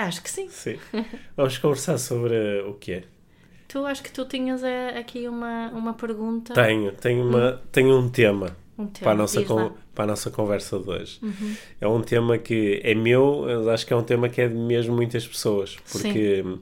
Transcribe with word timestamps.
Acho 0.00 0.22
que 0.22 0.30
sim. 0.30 0.48
Sim. 0.48 0.78
Vamos 1.36 1.58
conversar 1.58 1.98
sobre 1.98 2.60
o 2.66 2.74
que 2.74 2.92
é? 2.92 3.02
Tu 3.68 3.84
acho 3.84 4.02
que 4.02 4.10
tu 4.10 4.24
tinhas 4.24 4.64
eh, 4.64 4.98
aqui 4.98 5.28
uma, 5.28 5.68
uma 5.68 5.94
pergunta. 5.94 6.54
Tenho, 6.54 6.90
tenho, 6.92 7.24
uma, 7.24 7.60
tenho 7.70 7.96
um 7.96 8.08
tema, 8.08 8.56
Um 8.76 8.86
tema, 8.86 9.04
para, 9.04 9.12
a 9.12 9.14
nossa 9.14 9.44
con-. 9.44 9.62
Uhum. 9.62 9.72
para 9.94 10.04
a 10.04 10.06
nossa 10.08 10.30
conversa 10.30 10.78
de 10.78 10.90
hoje. 10.90 11.20
É 11.80 11.86
um 11.86 12.00
tema 12.00 12.36
que 12.38 12.80
é 12.82 12.94
meu, 12.94 13.44
mas 13.46 13.68
acho 13.68 13.86
que 13.86 13.92
é 13.92 13.96
um 13.96 14.02
tema 14.02 14.28
que 14.28 14.40
é 14.40 14.48
de 14.48 14.54
mesmo 14.54 14.96
muitas 14.96 15.26
pessoas, 15.26 15.76
porque 15.92 16.42
hum, 16.44 16.58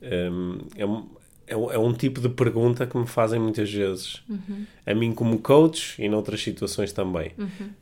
é, 0.00 0.86
um, 0.86 1.06
é, 1.46 1.56
um, 1.56 1.72
é 1.72 1.78
um 1.78 1.92
tipo 1.92 2.20
de 2.20 2.28
pergunta 2.30 2.86
que 2.86 2.96
me 2.96 3.06
fazem 3.06 3.38
muitas 3.38 3.70
vezes. 3.70 4.22
Uhum. 4.28 4.64
A 4.86 4.94
mim 4.94 5.12
como 5.12 5.38
coach 5.40 6.00
e 6.02 6.08
noutras 6.08 6.40
situações 6.42 6.92
também. 6.92 7.32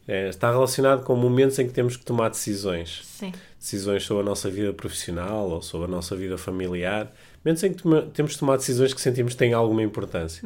É, 0.09 0.29
está 0.29 0.51
relacionado 0.51 1.05
com 1.05 1.15
momentos 1.15 1.59
em 1.59 1.67
que 1.67 1.73
temos 1.73 1.97
que 1.97 2.05
tomar 2.05 2.29
decisões 2.31 3.03
Sim. 3.05 3.33
Decisões 3.65 4.03
sobre 4.05 4.23
a 4.23 4.27
nossa 4.27 4.51
vida 4.51 4.73
profissional 4.73 5.49
ou 5.51 5.63
sobre 5.63 5.87
a 5.87 5.91
nossa 5.91 6.15
vida 6.15 6.37
familiar, 6.37 7.13
momentos 7.45 7.63
em 7.65 7.73
que 7.73 7.83
toma- 7.83 8.03
temos 8.03 8.33
de 8.33 8.39
tomar 8.39 8.57
decisões 8.59 8.93
que 8.93 9.01
sentimos 9.01 9.33
que 9.33 9.39
têm 9.39 9.53
alguma 9.55 9.83
importância. 9.83 10.43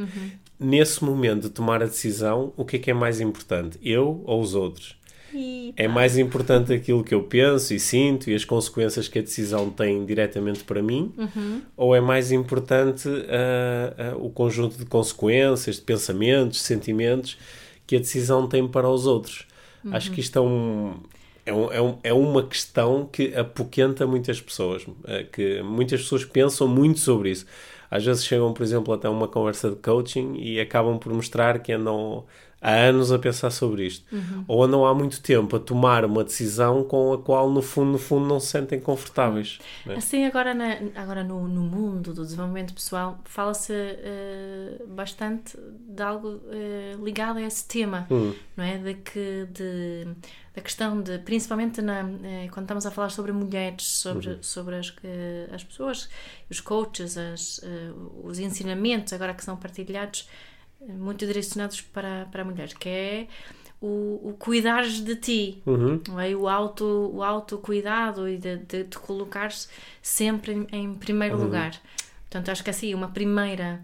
Nesse 0.58 1.04
momento 1.04 1.42
de 1.42 1.50
tomar 1.50 1.82
a 1.82 1.86
decisão, 1.86 2.52
o 2.56 2.64
que 2.64 2.76
é 2.76 2.78
que 2.78 2.90
é 2.90 2.94
mais 2.94 3.20
importante? 3.20 3.78
Eu 3.82 4.22
ou 4.24 4.40
os 4.40 4.54
outros? 4.54 4.96
E 5.34 5.74
É 5.76 5.86
mais 5.86 6.16
importante 6.16 6.72
aquilo 6.72 7.04
que 7.04 7.14
eu 7.14 7.22
penso 7.22 7.74
e 7.74 7.78
sinto 7.78 8.30
e 8.30 8.34
as 8.34 8.44
consequências 8.44 9.08
que 9.08 9.18
a 9.18 9.22
decisão 9.22 9.68
tem 9.68 10.04
diretamente 10.06 10.64
para 10.64 10.82
mim? 10.82 11.12
Ou 11.76 11.94
é 11.94 12.00
mais 12.00 12.32
importante 12.32 13.08
ah, 13.28 13.94
ah, 14.12 14.16
o 14.16 14.30
conjunto 14.30 14.78
de 14.78 14.86
consequências, 14.86 15.76
de 15.76 15.82
pensamentos, 15.82 16.60
sentimentos 16.62 17.36
que 17.86 17.96
a 17.96 17.98
decisão 17.98 18.46
tem 18.48 18.66
para 18.66 18.88
os 18.88 19.06
outros? 19.06 19.44
Acho 19.92 20.10
que 20.10 20.20
isto 20.20 20.36
é, 20.38 20.42
um, 20.42 20.94
é, 21.48 21.52
um- 21.54 21.72
é 21.72 21.80
um- 21.82 21.98
é 22.04 22.12
uma 22.12 22.46
questão 22.46 23.06
que 23.06 23.34
apoquenta 23.34 24.06
muitas 24.06 24.40
pessoas, 24.40 24.86
ah, 25.04 25.22
que 25.32 25.62
muitas 25.62 26.02
pessoas 26.02 26.24
pensam 26.24 26.68
muito 26.68 26.98
sobre 27.00 27.30
isso. 27.30 27.46
Às 27.90 28.04
vezes 28.04 28.24
chegam, 28.24 28.52
por 28.52 28.62
exemplo, 28.62 28.92
até 28.94 29.08
uma 29.08 29.26
conversa 29.28 29.70
de 29.70 29.76
coaching 29.76 30.34
e 30.36 30.60
acabam 30.60 30.98
por 30.98 31.12
mostrar 31.12 31.58
que 31.60 31.72
andam 31.72 32.26
há 32.60 32.72
anos 32.72 33.12
a 33.12 33.18
pensar 33.18 33.50
sobre 33.50 33.86
isto. 33.86 34.04
Ou 34.46 34.62
andam 34.64 34.84
há 34.84 34.94
muito 34.94 35.20
tempo 35.22 35.56
a 35.56 35.60
tomar 35.60 36.04
uma 36.04 36.24
decisão 36.24 36.82
com 36.84 37.12
a 37.12 37.18
qual, 37.18 37.48
no 37.50 37.62
fundo, 37.62 37.92
no 37.92 37.98
fundo, 37.98 38.26
não 38.26 38.40
se 38.40 38.48
sentem 38.48 38.80
confortáveis. 38.80 39.58
né? 39.86 39.94
assim, 39.96 40.24
agora, 40.24 40.52
na, 40.54 40.76
agora 40.94 41.22
no, 41.22 41.46
no 41.46 41.62
mundo 41.62 42.12
do 42.12 42.22
desenvolvimento 42.24 42.74
pessoal, 42.74 43.18
fala-se 43.24 43.72
eh, 43.72 44.82
bastante 44.88 45.56
de 45.88 46.02
algo 46.02 46.40
eh, 46.50 46.96
ligado 47.02 47.38
a 47.38 47.42
esse 47.42 47.66
tema, 47.66 48.06
Hum. 48.10 48.32
não 48.56 48.64
é? 48.64 48.78
De 48.78 48.94
que, 48.94 49.46
de, 49.52 50.08
da 50.54 50.60
questão 50.60 51.00
de, 51.00 51.18
principalmente 51.18 51.80
na, 51.80 52.00
eh, 52.24 52.48
quando 52.52 52.64
estamos 52.64 52.86
a 52.86 52.90
falar 52.90 53.10
sobre 53.10 53.32
mulheres, 53.32 53.84
sobre, 53.86 54.28
Uhum. 54.30 54.38
sobre 54.42 54.76
as, 54.76 54.92
as 55.52 55.62
pessoas, 55.64 56.08
os 56.50 56.60
coaches, 56.60 57.16
as, 57.16 57.60
os 58.24 58.38
ensinamentos 58.38 59.12
agora 59.12 59.32
que 59.34 59.44
são 59.44 59.56
partilhados, 59.56 60.28
muito 60.80 61.26
direcionados 61.26 61.80
para, 61.80 62.26
para 62.30 62.44
mulheres, 62.44 62.72
que 62.74 62.88
é 62.88 63.26
o, 63.80 64.30
o 64.30 64.36
cuidares 64.38 65.00
de 65.00 65.16
ti, 65.16 65.62
Uhum. 65.66 66.00
é? 66.20 66.34
o, 66.34 66.48
auto, 66.48 66.84
o 67.14 67.22
autocuidado 67.22 68.28
e 68.28 68.36
de, 68.36 68.56
de 68.58 68.84
te 68.84 68.98
colocares 68.98 69.68
sempre 70.02 70.52
em, 70.52 70.66
em 70.72 70.94
primeiro 70.94 71.36
Uhum. 71.36 71.44
lugar. 71.44 71.80
Portanto, 72.22 72.50
acho 72.50 72.62
que 72.64 72.70
assim, 72.70 72.92
uma 72.94 73.08
primeira, 73.08 73.80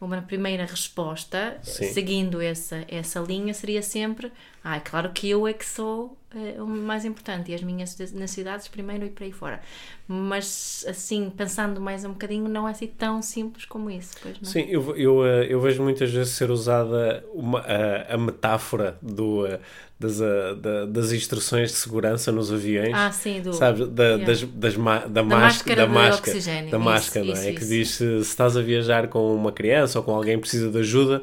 uma 0.00 0.22
primeira 0.22 0.64
resposta, 0.64 1.58
Sim. 1.62 1.92
seguindo 1.92 2.40
essa, 2.40 2.84
essa 2.88 3.20
linha, 3.20 3.52
seria 3.54 3.82
sempre: 3.82 4.32
ah, 4.64 4.76
é 4.76 4.80
claro 4.80 5.12
que 5.12 5.28
eu 5.28 5.46
é 5.46 5.52
que 5.52 5.64
sou 5.66 6.16
o 6.60 6.66
mais 6.66 7.04
importante 7.04 7.50
e 7.50 7.54
as 7.54 7.62
minhas 7.62 7.96
necessidades 8.12 8.68
primeiro 8.68 9.04
e 9.06 9.10
por 9.10 9.22
aí 9.24 9.32
fora. 9.32 9.60
Mas, 10.08 10.84
assim, 10.88 11.30
pensando 11.30 11.80
mais 11.80 12.04
um 12.04 12.10
bocadinho, 12.12 12.48
não 12.48 12.68
é 12.68 12.72
assim 12.72 12.86
tão 12.86 13.22
simples 13.22 13.64
como 13.64 13.90
isso, 13.90 14.14
pois 14.22 14.36
não? 14.40 14.50
Sim, 14.50 14.66
eu, 14.68 14.96
eu, 14.96 15.26
eh, 15.26 15.46
eu 15.48 15.60
vejo 15.60 15.82
muitas 15.82 16.10
vezes 16.10 16.32
ser 16.34 16.50
usada 16.50 17.24
uma, 17.32 17.60
a, 17.60 18.14
a 18.14 18.18
metáfora 18.18 18.98
do, 19.00 19.46
eh, 19.46 19.60
das, 19.98 20.20
eh, 20.20 20.54
da- 20.56 20.86
das 20.86 21.12
instruções 21.12 21.70
de 21.70 21.76
segurança 21.76 22.30
nos 22.32 22.52
aviões. 22.52 22.92
Ah, 22.94 23.10
sim, 23.12 23.40
do. 23.40 23.52
Sabes, 23.52 23.88
da, 23.88 24.02
Yeah. 24.02 24.24
das, 24.26 24.42
das 24.42 24.76
ma- 24.76 25.06
da, 25.06 25.22
máscara 25.22 25.40
máscara, 25.40 25.76
da 25.76 25.86
máscara, 25.86 26.36
oxigênio. 26.36 26.70
da 26.70 26.76
Isso, 26.78 26.84
máscara, 26.84 27.24
não 27.26 27.32
é? 27.32 27.36
isso, 27.36 27.52
que 27.54 27.58
isso. 27.60 27.68
diz 27.68 27.90
se, 27.90 28.04
se 28.24 28.30
estás 28.30 28.56
a 28.56 28.60
viajar 28.62 29.08
com 29.08 29.34
uma 29.34 29.52
criança 29.52 29.98
ou 29.98 30.04
com 30.04 30.12
alguém 30.14 30.34
que 30.36 30.40
precisa 30.42 30.70
de 30.70 30.78
ajuda, 30.78 31.22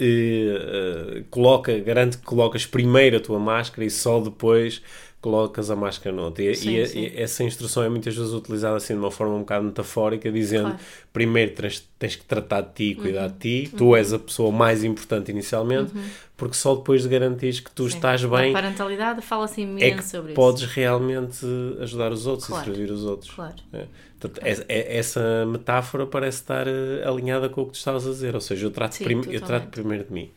eh, 0.00 1.24
coloca, 1.30 1.76
garante 1.80 2.18
que 2.18 2.24
colocas 2.24 2.64
primeiro 2.66 3.16
a 3.16 3.20
tua 3.20 3.38
máscara 3.38 3.84
e 3.84 3.90
só 3.90 4.20
depois 4.20 4.82
colocas 5.20 5.68
a 5.68 5.74
máscara 5.74 6.14
noutra. 6.14 6.44
E, 6.44 6.54
Sim, 6.54 6.76
e- 6.76 6.86
sim. 6.86 7.00
e 7.00 7.12
essa 7.20 7.42
instrução 7.42 7.82
é 7.82 7.88
muitas 7.88 8.14
vezes 8.16 8.32
utilizada 8.32 8.76
assim 8.76 8.94
de 8.94 9.00
uma 9.00 9.10
forma 9.10 9.34
um 9.34 9.40
bocado 9.40 9.64
metafórica, 9.64 10.30
dizendo 10.30 10.68
Claro. 10.70 10.78
primeiro 11.12 11.52
tens, 11.54 11.88
tens 11.98 12.14
que 12.14 12.24
tratar 12.24 12.60
de 12.60 12.72
ti 12.74 12.84
e 12.90 12.94
cuidar 12.94 13.26
Uhum. 13.26 13.32
de 13.36 13.64
ti, 13.66 13.72
tu 13.76 13.96
és 13.96 14.12
a 14.12 14.18
pessoa 14.20 14.52
mais 14.52 14.84
importante 14.84 15.32
inicialmente, 15.32 15.92
porque 16.36 16.54
só 16.54 16.76
depois 16.76 17.02
de 17.02 17.08
garantir 17.08 17.60
que 17.64 17.70
tu 17.72 17.88
Sim. 17.90 17.96
estás 17.96 18.24
bem 18.24 18.52
parentalidade 18.52 19.20
fala-se 19.20 19.60
é 19.60 19.64
imenso 19.64 19.96
que 19.96 20.04
sobre 20.04 20.32
podes 20.34 20.62
realmente 20.66 21.44
ajudar 21.80 22.12
os 22.12 22.24
outros 22.24 22.46
Claro. 22.46 22.70
e 22.70 22.74
servir 22.76 22.92
os 22.92 23.02
outros. 23.04 23.26
isso. 23.30 23.34
Claro. 23.36 23.56
É. 23.72 23.86
Portanto, 24.20 24.40
é- 24.44 24.64
é- 24.68 24.96
essa 24.98 25.46
metáfora 25.46 26.06
parece 26.06 26.38
estar 26.40 26.66
eh, 26.66 27.02
alinhada 27.06 27.48
com 27.48 27.62
o 27.62 27.66
que 27.66 27.72
tu 27.72 27.76
estavas 27.76 28.06
a 28.06 28.10
dizer, 28.10 28.34
ou 28.34 28.40
seja, 28.40 28.66
eu 28.66 28.70
trato, 28.70 28.94
Sim, 28.96 29.04
prim- 29.04 29.22
eu 29.30 29.40
trato 29.40 29.68
primeiro 29.68 30.04
de 30.04 30.12
mim. 30.12 30.32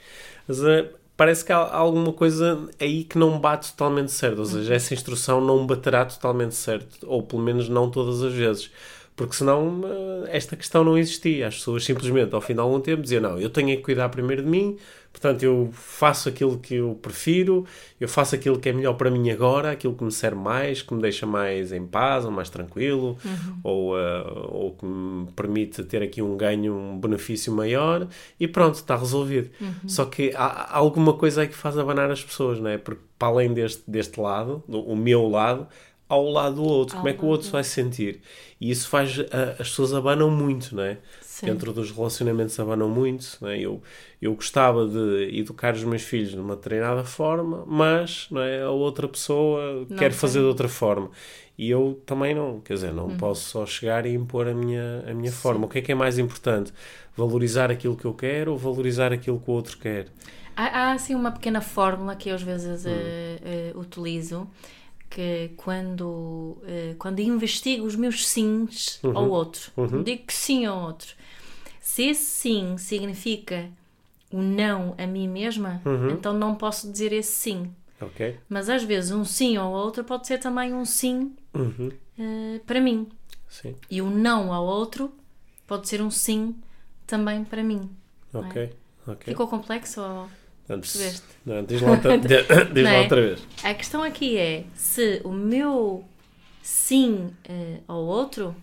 Mas 0.48 0.64
eh, 0.64 0.90
parece 1.18 1.44
que 1.46 1.52
há 1.52 1.58
alguma 1.76 2.14
coisa 2.14 2.70
aí 2.80 3.04
que 3.04 3.18
não 3.18 3.40
bate 3.40 3.72
totalmente 3.72 4.12
certo, 4.12 4.40
ou 4.40 4.46
Uhum. 4.46 4.52
seja, 4.52 4.74
essa 4.76 4.94
instrução 4.94 5.42
não 5.42 5.66
baterá 5.66 6.06
totalmente 6.06 6.56
certo, 6.56 7.06
ou 7.08 7.24
pelo 7.24 7.42
menos 7.42 7.70
não 7.70 7.90
todas 7.90 8.22
as 8.24 8.34
vezes. 8.34 8.72
Porque 9.22 9.36
senão 9.36 9.82
eh, 10.26 10.36
esta 10.36 10.56
questão 10.56 10.84
não 10.84 10.98
existia. 10.98 11.48
As 11.48 11.56
pessoas 11.58 11.86
simplesmente, 11.86 12.34
ao 12.34 12.42
fim 12.42 12.54
de 12.56 12.60
algum 12.60 12.80
tempo, 12.80 13.04
diziam: 13.04 13.22
Não, 13.22 13.38
eu 13.40 13.52
tenho 13.52 13.70
é 13.70 13.76
que 13.76 13.84
cuidar 13.84 14.10
primeiro 14.10 14.42
de 14.42 14.50
mim, 14.50 14.78
portanto, 15.14 15.44
eu 15.44 15.70
faço 15.74 16.28
aquilo 16.28 16.58
que 16.58 16.74
eu 16.76 16.98
prefiro, 17.00 17.64
eu 18.00 18.08
faço 18.08 18.34
aquilo 18.34 18.58
que 18.58 18.70
é 18.70 18.74
melhor 18.74 18.94
para 18.96 19.12
mim 19.12 19.30
agora, 19.30 19.70
aquilo 19.72 19.94
que 19.94 20.04
me 20.04 20.12
serve 20.12 20.38
mais, 20.42 20.82
que 20.82 20.92
me 20.96 21.02
deixa 21.04 21.28
mais 21.28 21.72
em 21.72 21.86
paz, 21.86 22.26
ou 22.26 22.32
mais 22.32 22.50
tranquilo, 22.50 23.16
ou, 23.64 23.96
eh, 23.96 24.24
ou 24.50 24.72
que 24.72 24.86
me 24.86 25.28
permite 25.36 25.84
ter 25.84 26.02
aqui 26.02 26.20
um 26.22 26.36
ganho, 26.36 26.74
um 26.76 27.00
benefício 27.00 27.54
maior, 27.54 28.08
e 28.40 28.48
pronto, 28.48 28.74
está 28.76 28.96
resolvido. 28.96 29.52
Só 29.88 30.06
que 30.06 30.32
há, 30.36 30.46
há 30.46 30.78
alguma 30.78 31.14
coisa 31.14 31.42
aí 31.42 31.48
que 31.48 31.54
faz 31.56 31.78
abanar 31.78 32.10
as 32.10 32.24
pessoas, 32.24 32.60
não 32.60 32.70
é? 32.72 32.80
Porque 32.80 33.02
para 33.20 33.28
além 33.28 33.54
deste, 33.54 33.84
deste 33.88 34.20
lado, 34.20 34.64
do- 34.68 34.82
o 34.82 34.96
meu 34.96 35.28
lado, 35.30 35.68
ao 36.14 36.30
lado 36.30 36.56
do 36.56 36.64
outro. 36.64 36.96
Como 36.98 37.08
é 37.10 37.14
que 37.14 37.24
o 37.24 37.28
outro 37.28 37.46
se 37.48 37.52
vai 37.52 37.64
sentir? 37.64 38.22
E 38.60 38.70
isso 38.70 38.88
faz. 38.90 39.20
a- 39.20 39.52
as 39.62 39.70
pessoas 39.70 39.94
abanam 39.94 40.30
muito, 40.30 40.76
não 40.76 40.84
é? 40.84 40.98
Sim. 41.22 41.48
Dentro 41.48 41.74
dos 41.74 41.90
relacionamentos 41.92 42.60
abanam 42.60 42.88
muito. 42.90 43.38
Não 43.42 43.50
é? 43.50 43.60
eu, 43.60 43.82
eu 44.22 44.34
gostava 44.36 44.88
de 44.88 45.38
educar 45.40 45.74
os 45.74 45.84
meus 45.84 46.04
filhos 46.04 46.32
de 46.32 46.40
uma 46.40 46.56
determinada 46.56 47.04
forma, 47.04 47.64
mas 47.66 48.28
não 48.30 48.42
é? 48.42 48.62
a 48.62 48.70
outra 48.70 49.08
pessoa 49.08 49.86
Não 49.90 49.98
quer 49.98 50.10
tem. 50.10 50.20
fazer 50.20 50.40
de 50.40 50.46
outra 50.46 50.68
forma. 50.70 51.10
E 51.58 51.70
eu 51.70 52.02
também 52.06 52.34
não, 52.34 52.60
quer 52.60 52.74
dizer, 52.76 52.92
não 52.94 53.10
posso 53.18 53.50
só 53.50 53.66
chegar 53.66 54.06
e 54.06 54.14
impor 54.14 54.48
a 54.48 54.54
minha, 54.54 55.04
a 55.08 55.14
minha 55.14 55.32
forma. 55.32 55.66
O 55.66 55.70
que 55.70 55.78
é 55.80 55.82
que 55.82 55.92
é 55.92 55.96
mais 55.96 56.18
importante? 56.18 56.74
Valorizar 57.16 57.70
aquilo 57.70 57.96
que 57.96 58.06
eu 58.06 58.14
quero 58.14 58.52
ou 58.54 58.58
valorizar 58.58 59.12
aquilo 59.14 59.40
que 59.40 59.50
o 59.50 59.54
outro 59.54 59.78
quer? 59.78 60.08
Há, 60.56 60.66
há 60.66 60.92
assim 60.94 61.14
uma 61.16 61.32
pequena 61.32 61.62
fórmula 61.62 62.16
que 62.16 62.30
eu 62.30 62.36
às 62.36 62.42
vezes 62.42 62.86
Hum. 62.86 62.90
eh, 62.90 63.40
eh, 63.44 63.72
utilizo 63.76 64.48
que 65.12 65.52
quando, 65.58 66.58
eh, 66.64 66.96
quando 66.98 67.20
investigo 67.20 67.86
os 67.86 67.96
meus 67.98 68.26
sims 68.28 68.98
Uhum. 69.04 69.18
ao 69.18 69.30
outro, 69.30 69.72
digo 70.06 70.26
que 70.26 70.34
sim 70.34 70.66
ao 70.66 70.82
outro, 70.86 71.14
se 71.82 72.04
esse 72.04 72.24
sim 72.24 72.78
significa 72.78 73.70
o 74.32 74.42
não 74.42 74.96
a 74.98 75.06
mim 75.06 75.28
mesma, 75.28 75.82
Uhum. 75.86 76.12
então 76.12 76.32
não 76.34 76.56
posso 76.56 76.90
dizer 76.90 77.12
esse 77.12 77.34
sim. 77.34 77.70
Ok? 78.02 78.40
Mas 78.50 78.70
às 78.70 78.84
vezes 78.84 79.12
um 79.12 79.26
sim 79.26 79.58
ao 79.58 79.72
outro 79.72 80.04
pode 80.06 80.26
ser 80.26 80.38
também 80.38 80.74
um 80.74 80.86
sim 80.86 81.36
Uhum. 81.54 81.92
eh, 82.18 82.62
para 82.66 82.80
mim. 82.80 83.10
Sim. 83.50 83.76
E 83.90 84.02
o 84.02 84.10
não 84.10 84.54
ao 84.54 84.66
outro 84.66 85.12
pode 85.68 85.90
ser 85.90 86.02
um 86.02 86.10
sim 86.10 86.56
também 87.06 87.44
para 87.44 87.62
mim. 87.62 87.90
Ok. 88.34 88.74
Ok. 89.06 89.26
Ficou 89.34 89.48
complexo 89.48 90.02
ou... 90.02 90.30
Percebeste? 90.80 91.24
Não, 91.46 91.64
diz 91.64 91.82
lá 91.82 91.92
outra, 91.92 92.18
diz 92.20 92.84
Não 92.84 92.84
lá 92.84 92.98
é? 92.98 93.02
outra 93.02 93.22
vez. 93.22 93.40
A 93.64 93.74
questão 93.74 94.04
aqui 94.04 94.38
é 94.38 94.64
se 94.76 95.22
o 95.24 95.32
meu 95.32 96.04
sim 96.62 97.32
uh, 97.50 97.84
ao 97.88 98.04
outro 98.04 98.56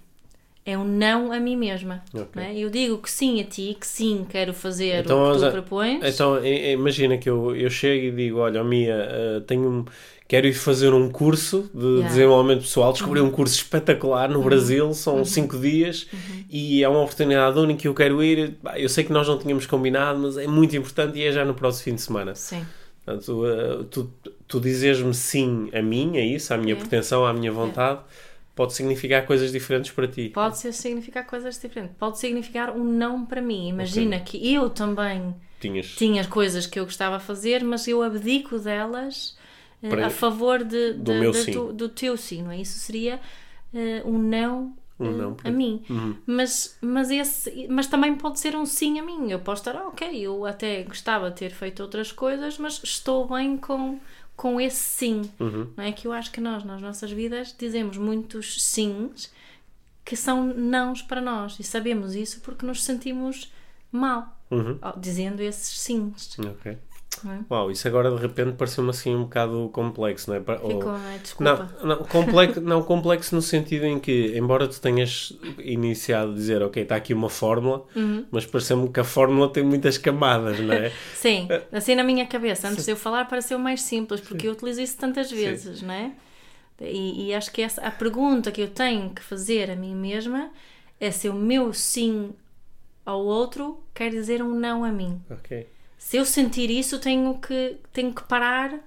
é 0.70 0.76
um 0.78 0.84
não 0.84 1.32
a 1.32 1.40
mim 1.40 1.56
mesma. 1.56 2.02
Ok. 2.12 2.28
não 2.36 2.42
é? 2.42 2.56
Eu 2.56 2.68
digo 2.70 2.98
que 2.98 3.10
sim 3.10 3.40
a 3.40 3.44
ti, 3.44 3.76
que 3.80 3.86
sim 3.86 4.26
quero 4.28 4.52
fazer 4.52 5.04
Então, 5.04 5.30
o 5.30 5.32
que 5.32 5.38
tu 5.40 5.44
a- 5.46 5.50
propões. 5.50 6.00
Então, 6.04 6.44
imagina 6.44 7.16
que 7.18 7.28
eu, 7.28 7.54
eu 7.56 7.70
chego 7.70 8.06
e 8.06 8.10
digo: 8.10 8.38
Olha, 8.38 8.62
Mia, 8.62 8.94
eh, 8.94 9.40
tenho 9.46 9.84
quero 10.28 10.46
ir 10.46 10.52
fazer 10.52 10.92
um 10.92 11.08
curso 11.10 11.70
de 11.74 11.80
Yeah. 11.80 12.00
Uhum. 12.02 12.06
desenvolvimento 12.08 12.60
pessoal. 12.60 12.92
Descobri 12.92 13.20
um 13.22 13.30
curso 13.30 13.54
espetacular 13.54 14.28
no 14.28 14.42
Brasil, 14.42 14.92
são 14.92 15.24
cinco 15.24 15.58
dias 15.58 16.06
Uhum. 16.12 16.44
e 16.50 16.84
é 16.84 16.88
uma 16.88 17.00
oportunidade 17.00 17.58
única 17.58 17.80
que 17.80 17.88
eu 17.88 17.94
quero 17.94 18.22
ir. 18.22 18.54
Eu 18.76 18.90
sei 18.90 19.04
que 19.04 19.12
nós 19.12 19.26
não 19.26 19.38
tínhamos 19.38 19.64
combinado, 19.64 20.18
mas 20.20 20.36
é 20.36 20.46
muito 20.46 20.76
importante 20.76 21.18
e 21.18 21.24
é 21.24 21.32
já 21.32 21.46
no 21.46 21.54
próximo 21.54 21.84
fim 21.84 21.94
de 21.94 22.02
semana. 22.02 22.34
Sim. 22.34 22.62
Portanto, 23.06 23.46
eh, 23.46 23.84
tu, 23.90 24.12
tu 24.46 24.60
dizes-me 24.60 25.14
sim 25.14 25.70
a 25.72 25.80
mim, 25.80 26.18
a 26.18 26.20
isso, 26.20 26.52
à 26.52 26.58
minha 26.58 26.74
É. 26.74 26.76
pretensão, 26.76 27.24
à 27.24 27.32
minha 27.32 27.50
vontade, 27.50 28.00
pode 28.58 28.74
significar 28.74 29.24
coisas 29.24 29.52
diferentes 29.52 29.92
para 29.92 30.08
ti. 30.08 30.30
Pode 30.30 30.58
ser 30.58 30.72
significar 30.72 31.24
coisas 31.24 31.58
diferentes. 31.60 31.96
Pode 31.96 32.18
significar 32.18 32.70
um 32.76 32.82
não 32.82 33.24
para 33.24 33.40
mim. 33.40 33.68
Imagina 33.68 34.18
que 34.18 34.36
eu 34.52 34.68
também 34.68 35.32
Tinhas. 35.60 35.86
tinha 35.94 36.26
coisas 36.26 36.66
que 36.66 36.78
eu 36.80 36.84
gostava 36.84 37.18
de 37.18 37.24
fazer, 37.24 37.62
mas 37.62 37.86
eu 37.86 38.02
abdico 38.02 38.58
delas 38.58 39.38
eh, 39.80 39.88
Para- 39.88 40.06
a 40.08 40.10
favor 40.10 40.64
de, 40.64 40.94
do 40.94 41.12
de- 41.12 41.20
meu 41.20 41.30
de 41.30 41.38
sim. 41.44 41.52
tu- 41.52 41.72
do 41.72 41.88
teu 41.88 42.16
sim, 42.16 42.42
não 42.42 42.50
é? 42.50 42.60
Isso 42.60 42.78
seria 42.80 43.20
eh, 43.72 44.02
um 44.04 44.18
não, 44.18 44.74
Um 44.98 45.06
eh, 45.06 45.10
não 45.12 45.36
a 45.44 45.50
mim. 45.52 45.84
Uhum. 45.88 46.16
Mas, 46.26 46.76
mas, 46.80 47.10
esse, 47.12 47.68
mas 47.70 47.86
também 47.86 48.16
pode 48.16 48.40
ser 48.40 48.56
um 48.56 48.66
sim 48.66 48.98
a 48.98 49.02
mim. 49.04 49.30
Eu 49.30 49.38
posso 49.38 49.60
estar, 49.62 49.76
ah, 49.80 49.86
ok, 49.86 50.02
eu 50.20 50.44
até 50.44 50.82
gostava 50.82 51.30
de 51.30 51.36
ter 51.36 51.50
feito 51.50 51.80
outras 51.80 52.10
coisas, 52.10 52.58
mas 52.58 52.80
estou 52.82 53.28
bem 53.28 53.56
com, 53.56 54.00
com 54.38 54.60
esse 54.60 54.76
sim. 54.80 55.28
Uhum. 55.40 55.72
Não 55.76 55.82
é 55.82 55.90
que 55.90 56.06
eu 56.06 56.12
acho 56.12 56.30
que 56.30 56.40
nós, 56.40 56.62
nas 56.62 56.80
nossas 56.80 57.10
vidas, 57.10 57.52
dizemos 57.58 57.96
muitos 57.96 58.62
sims 58.62 59.32
que 60.04 60.14
são 60.16 60.54
nãos 60.54 61.02
para 61.02 61.20
nós. 61.20 61.58
E 61.58 61.64
sabemos 61.64 62.14
isso 62.14 62.40
porque 62.40 62.64
nos 62.64 62.84
sentimos 62.84 63.52
mal 63.90 64.38
Uhum. 64.50 64.78
dizendo 64.96 65.40
esses 65.42 65.78
sims. 65.80 66.38
Ok. 66.38 66.78
É? 67.26 67.40
Uau, 67.50 67.70
isso 67.70 67.88
agora 67.88 68.10
de 68.10 68.20
repente 68.20 68.52
pareceu-me 68.52 68.90
assim 68.90 69.14
um 69.14 69.22
bocado 69.22 69.70
complexo, 69.72 70.30
não 70.30 70.36
é? 70.36 70.42
Ou- 70.62 70.70
Ficou, 70.70 70.92
não 70.92 71.08
é? 71.08 71.18
Desculpa. 71.18 71.70
Não, 71.82 71.88
não, 71.96 72.04
complexo, 72.04 72.60
não, 72.60 72.82
complexo 72.82 73.34
no 73.34 73.42
sentido 73.42 73.86
em 73.86 73.98
que, 73.98 74.36
embora 74.36 74.68
tu 74.68 74.80
tenhas 74.80 75.32
iniciado 75.58 76.32
a 76.32 76.34
dizer, 76.34 76.62
ok, 76.62 76.82
está 76.82 76.96
aqui 76.96 77.14
uma 77.14 77.28
fórmula, 77.30 77.84
Uhum. 77.96 78.26
mas 78.30 78.44
pareceu-me 78.46 78.88
que 78.90 79.00
a 79.00 79.04
fórmula 79.04 79.48
tem 79.52 79.62
muitas 79.64 79.96
camadas, 79.98 80.60
não 80.60 80.74
é? 80.74 80.90
Sim, 81.14 81.48
assim 81.72 81.94
na 81.94 82.04
minha 82.04 82.26
cabeça, 82.26 82.68
antes 82.68 82.84
de 82.84 82.90
eu 82.92 82.96
falar, 82.96 83.24
pareceu 83.26 83.58
mais 83.58 83.80
simples, 83.82 84.20
porque 84.20 84.46
eu 84.46 84.52
utilizo 84.52 84.80
isso 84.80 84.96
tantas 84.98 85.30
vezes, 85.30 85.82
não 85.82 85.94
é? 85.94 86.12
E, 86.80 87.26
e 87.28 87.34
acho 87.34 87.50
que 87.50 87.60
essa, 87.62 87.80
a 87.80 87.90
pergunta 87.90 88.52
que 88.52 88.60
eu 88.60 88.68
tenho 88.68 89.10
que 89.10 89.22
fazer 89.22 89.70
a 89.70 89.74
mim 89.74 89.94
mesma 89.96 90.50
é 91.00 91.10
se 91.10 91.28
o 91.28 91.34
meu 91.34 91.72
sim 91.72 92.30
ao 93.04 93.20
outro 93.24 93.80
quer 93.94 94.10
dizer 94.10 94.42
um 94.42 94.54
não 94.54 94.84
a 94.84 94.92
mim. 94.92 95.20
ok. 95.30 95.66
Se 95.98 96.16
eu 96.16 96.24
sentir 96.24 96.70
isso, 96.70 96.98
tenho 96.98 97.38
que, 97.38 97.76
tenho 97.92 98.14
que 98.14 98.22
parar 98.24 98.78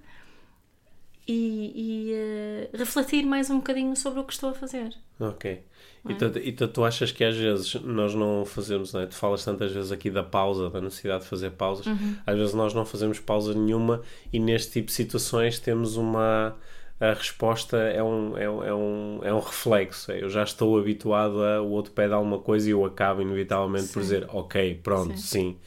e, 1.27 2.09
e, 2.09 2.13
eh, 2.13 2.69
refletir 2.73 3.23
mais 3.25 3.49
um 3.49 3.57
bocadinho 3.57 3.95
sobre 3.95 4.19
o 4.19 4.23
que 4.23 4.33
estou 4.33 4.49
a 4.49 4.53
fazer. 4.53 4.93
Ok. 5.19 5.61
Então, 6.09 6.31
então 6.43 6.67
tu 6.67 6.83
achas 6.83 7.11
que 7.11 7.23
às 7.23 7.37
vezes 7.37 7.75
nós 7.75 8.15
não 8.15 8.43
fazemos, 8.43 8.91
não 8.91 9.01
é? 9.01 9.05
Tu 9.05 9.13
falas 9.13 9.45
tantas 9.45 9.71
vezes 9.71 9.91
aqui 9.91 10.09
da 10.09 10.23
pausa, 10.23 10.67
da 10.71 10.81
necessidade 10.81 11.23
de 11.23 11.29
fazer 11.29 11.51
pausas. 11.51 11.85
Uhum. 11.85 12.15
Às 12.25 12.37
vezes 12.39 12.53
nós 12.55 12.73
não 12.73 12.85
fazemos 12.85 13.19
pausa 13.19 13.53
nenhuma 13.53 14.01
e 14.33 14.39
neste 14.39 14.71
tipo 14.71 14.87
de 14.87 14.93
situações 14.93 15.59
temos 15.59 15.95
uma. 15.97 16.55
A 16.99 17.13
resposta 17.13 17.77
é 17.77 18.01
um, 18.01 18.37
é, 18.37 18.47
um- 18.49 18.63
é 18.63 18.73
um, 18.73 19.19
é 19.23 19.33
um 19.33 19.39
reflexo. 19.39 20.11
Eu 20.11 20.29
já 20.29 20.43
estou 20.43 20.77
habituado 20.77 21.43
a 21.43 21.61
o 21.61 21.69
outro 21.69 21.91
pede 21.93 22.13
alguma 22.13 22.39
coisa 22.39 22.67
e 22.67 22.71
eu 22.71 22.83
acabo 22.85 23.21
inevitavelmente 23.21 23.87
por 23.87 23.93
Sim. 23.93 23.99
dizer 24.01 24.25
ok, 24.29 24.79
pronto, 24.83 25.17
sim. 25.17 25.57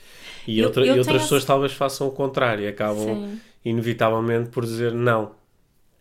E, 0.46 0.58
Eu- 0.58 0.67
outra- 0.67 0.85
eu 0.87 0.96
e 0.96 0.99
outras 0.99 1.23
pessoas 1.23 1.44
talvez 1.44 1.73
façam 1.73 2.06
o 2.08 2.11
contrário 2.11 2.64
e 2.64 2.69
acabam 2.69 3.05
Sim. 3.05 3.41
inevitavelmente 3.64 4.50
por 4.50 4.64
dizer 4.64 4.93
não. 4.93 5.32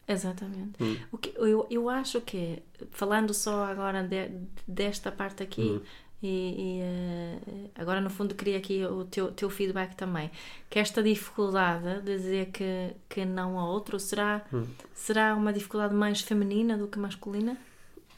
Exatamente. 0.07 0.83
Hum. 0.83 0.97
O 1.11 1.17
que, 1.17 1.33
eu, 1.37 1.65
eu 1.69 1.89
acho 1.89 2.19
que, 2.21 2.61
falando 2.91 3.33
só 3.33 3.63
agora 3.65 4.03
de- 4.03 4.31
desta 4.67 5.11
parte 5.11 5.41
aqui, 5.41 5.61
Hum. 5.61 5.81
e, 6.21 6.27
e, 6.27 6.79
eh, 6.81 7.69
agora 7.75 8.01
no 8.01 8.09
fundo 8.09 8.35
queria 8.35 8.57
aqui 8.57 8.83
o 8.85 9.05
teu, 9.05 9.31
teu 9.31 9.49
feedback 9.49 9.95
também, 9.95 10.29
que 10.69 10.77
esta 10.77 11.01
dificuldade 11.01 12.01
de 12.01 12.17
dizer 12.17 12.47
que, 12.47 12.91
que 13.07 13.23
não 13.23 13.57
a 13.57 13.65
outro 13.69 13.97
será, 13.97 14.41
Hum. 14.53 14.65
será 14.93 15.35
uma 15.35 15.53
dificuldade 15.53 15.93
mais 15.95 16.19
feminina 16.21 16.77
do 16.77 16.87
que 16.87 16.99
masculina? 16.99 17.57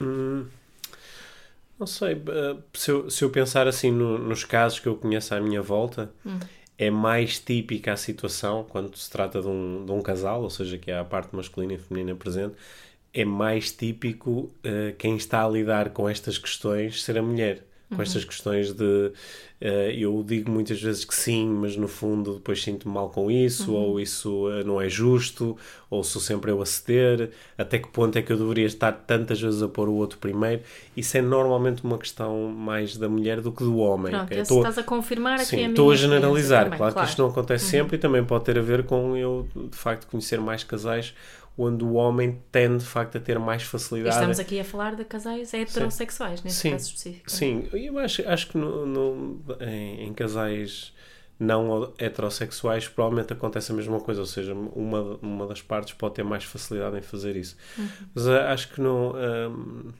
Hum, 0.01 0.47
não 1.79 1.87
sei, 1.87 2.13
eh, 2.13 2.57
se 2.73 2.91
eu, 2.91 3.09
se 3.09 3.23
eu 3.23 3.29
pensar 3.29 3.67
assim 3.67 3.91
no- 3.91 4.17
nos 4.17 4.43
casos 4.43 4.79
que 4.79 4.87
eu 4.87 4.95
conheço 4.95 5.33
à 5.35 5.39
minha 5.41 5.61
volta, 5.61 6.11
é 6.77 6.89
mais 6.91 7.39
típica 7.39 7.93
a 7.93 7.97
situação 7.97 8.63
quando 8.65 8.95
se 8.97 9.09
trata 9.09 9.41
de 9.41 9.47
um, 9.47 9.85
de 9.85 9.91
um 9.91 10.01
casal, 10.01 10.43
ou 10.43 10.49
seja, 10.49 10.77
que 10.77 10.91
há 10.91 11.01
a 11.01 11.05
parte 11.05 11.35
masculina 11.35 11.73
e 11.73 11.77
feminina 11.77 12.15
presente, 12.15 12.55
é 13.13 13.25
mais 13.25 13.71
típico 13.71 14.51
eh, 14.63 14.93
quem 14.97 15.15
está 15.17 15.45
a 15.45 15.49
lidar 15.49 15.91
com 15.91 16.09
estas 16.09 16.37
questões 16.37 17.03
ser 17.03 17.17
a 17.17 17.23
mulher. 17.23 17.65
Com 17.95 18.01
estas 18.01 18.23
questões 18.25 18.73
de 18.73 19.11
eh, 19.61 19.95
eu 19.97 20.23
digo 20.27 20.51
muitas 20.51 20.81
vezes 20.81 21.05
que 21.05 21.15
sim, 21.15 21.47
mas 21.47 21.77
no 21.77 21.87
fundo 21.87 22.33
depois 22.35 22.61
sinto-me 22.61 22.93
mal 22.93 23.09
com 23.09 23.31
isso, 23.31 23.73
ou 23.73 23.99
isso 23.99 24.49
eh, 24.51 24.63
não 24.63 24.81
é 24.81 24.89
justo, 24.89 25.57
ou 25.89 26.03
sou 26.03 26.21
sempre 26.21 26.51
eu 26.51 26.61
a 26.61 26.65
ceder, 26.65 27.31
até 27.57 27.79
que 27.79 27.87
ponto 27.87 28.17
é 28.17 28.21
que 28.21 28.31
eu 28.33 28.37
deveria 28.37 28.65
estar 28.65 28.91
tantas 28.91 29.39
vezes 29.39 29.61
a 29.63 29.67
pôr 29.67 29.87
o 29.87 29.93
outro 29.93 30.17
primeiro. 30.19 30.61
Isso 30.95 31.17
é 31.17 31.21
normalmente 31.21 31.83
uma 31.83 31.97
questão 31.97 32.49
mais 32.49 32.97
da 32.97 33.07
mulher 33.07 33.39
do 33.41 33.51
que 33.51 33.63
do 33.63 33.77
homem. 33.77 34.11
Pronto, 34.11 34.25
ok? 34.25 34.35
esse 34.37 34.41
Estou- 34.43 34.57
estás 34.59 34.77
a 34.77 34.83
confirmar 34.83 35.35
aqui 35.35 35.45
Sim, 35.45 35.55
a 35.55 35.59
minha 35.59 35.69
estou 35.69 35.91
a 35.91 35.95
generalizar. 35.95 36.63
também, 36.65 36.77
claro, 36.77 36.95
que 36.95 37.03
isto 37.05 37.21
não 37.21 37.29
acontece 37.29 37.63
Uhum. 37.65 37.71
sempre 37.71 37.95
e 37.95 37.99
também 37.99 38.23
pode 38.25 38.43
ter 38.43 38.57
a 38.59 38.61
ver 38.61 38.83
com 38.83 39.15
eu, 39.15 39.47
de 39.55 39.77
facto, 39.77 40.07
conhecer 40.07 40.39
mais 40.41 40.63
casais 40.63 41.13
onde 41.57 41.83
o 41.83 41.93
homem 41.93 42.41
tende, 42.51 42.79
de 42.83 42.85
facto, 42.85 43.17
a 43.17 43.21
ter 43.21 43.39
mais 43.39 43.63
facilidade. 43.63 44.15
Estamos 44.15 44.39
aqui 44.39 44.59
a 44.59 44.63
falar 44.63 44.95
de 44.95 45.05
casais 45.05 45.53
heterossexuais, 45.53 46.43
neste 46.43 46.59
Sim, 46.59 46.71
caso 46.71 46.85
específico. 46.89 47.31
Sim, 47.31 47.67
eu 47.73 47.97
acho, 47.97 48.27
acho 48.27 48.47
que 48.49 48.57
no, 48.57 48.85
no- 48.85 49.41
em, 49.61 50.07
em 50.07 50.13
casais 50.13 50.93
não 51.39 51.93
heterossexuais 51.97 52.87
provavelmente 52.87 53.33
acontece 53.33 53.71
a 53.71 53.75
mesma 53.75 53.99
coisa, 53.99 54.21
ou 54.21 54.27
seja, 54.27 54.53
uma, 54.53 55.01
uma 55.21 55.47
das 55.47 55.61
partes 55.61 55.93
pode 55.93 56.15
ter 56.15 56.23
mais 56.23 56.43
facilidade 56.43 56.97
em 56.97 57.01
fazer 57.01 57.35
isso. 57.35 57.55
Mas 58.13 58.27
ah, 58.27 58.51
acho 58.51 58.69
que 58.73 58.81
não. 58.81 59.13
hum, 59.49 59.91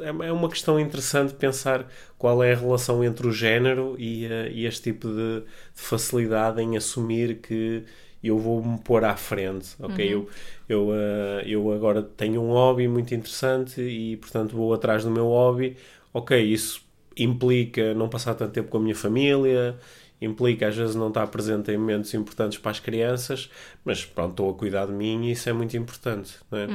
é 0.00 0.26
é 0.28 0.32
uma 0.32 0.48
questão 0.48 0.80
interessante 0.80 1.34
pensar 1.34 1.86
qual 2.16 2.42
é 2.42 2.52
a 2.52 2.56
relação 2.56 3.04
entre 3.04 3.26
o 3.26 3.32
género 3.32 3.96
e, 3.98 4.26
ah, 4.26 4.48
e 4.48 4.64
este 4.66 4.92
tipo 4.92 5.08
de, 5.08 5.40
de 5.40 5.46
facilidade 5.74 6.60
em 6.62 6.76
assumir 6.76 7.40
que 7.40 7.84
eu 8.28 8.38
vou 8.38 8.64
me 8.64 8.78
pôr 8.78 9.04
à 9.04 9.16
frente, 9.16 9.76
ok? 9.80 10.14
Eu, 10.14 10.28
eu, 10.68 10.90
ah, 10.92 11.42
eu 11.46 11.72
agora 11.72 12.02
tenho 12.02 12.40
um 12.42 12.48
hobby 12.48 12.88
muito 12.88 13.14
interessante 13.14 13.80
e, 13.80 14.16
portanto, 14.16 14.56
vou 14.56 14.72
atrás 14.72 15.04
do 15.04 15.10
meu 15.10 15.26
hobby. 15.26 15.76
Ok, 16.12 16.40
isso 16.40 16.82
implica 17.16 17.94
não 17.94 18.08
passar 18.08 18.34
tanto 18.34 18.52
tempo 18.52 18.68
com 18.70 18.78
a 18.78 18.80
minha 18.80 18.94
família, 18.94 19.76
implica 20.20 20.68
às 20.68 20.76
vezes 20.76 20.94
não 20.94 21.08
estar 21.08 21.26
presente 21.28 21.70
em 21.70 21.76
momentos 21.76 22.12
importantes 22.14 22.58
para 22.58 22.70
as 22.70 22.80
crianças, 22.80 23.50
mas 23.84 24.04
pronto, 24.04 24.30
estou 24.30 24.50
a 24.50 24.54
cuidar 24.54 24.86
de 24.86 24.92
mim 24.92 25.26
e 25.26 25.32
isso 25.32 25.48
é 25.48 25.52
muito 25.52 25.76
importante, 25.76 26.34
não 26.50 26.58
é? 26.58 26.66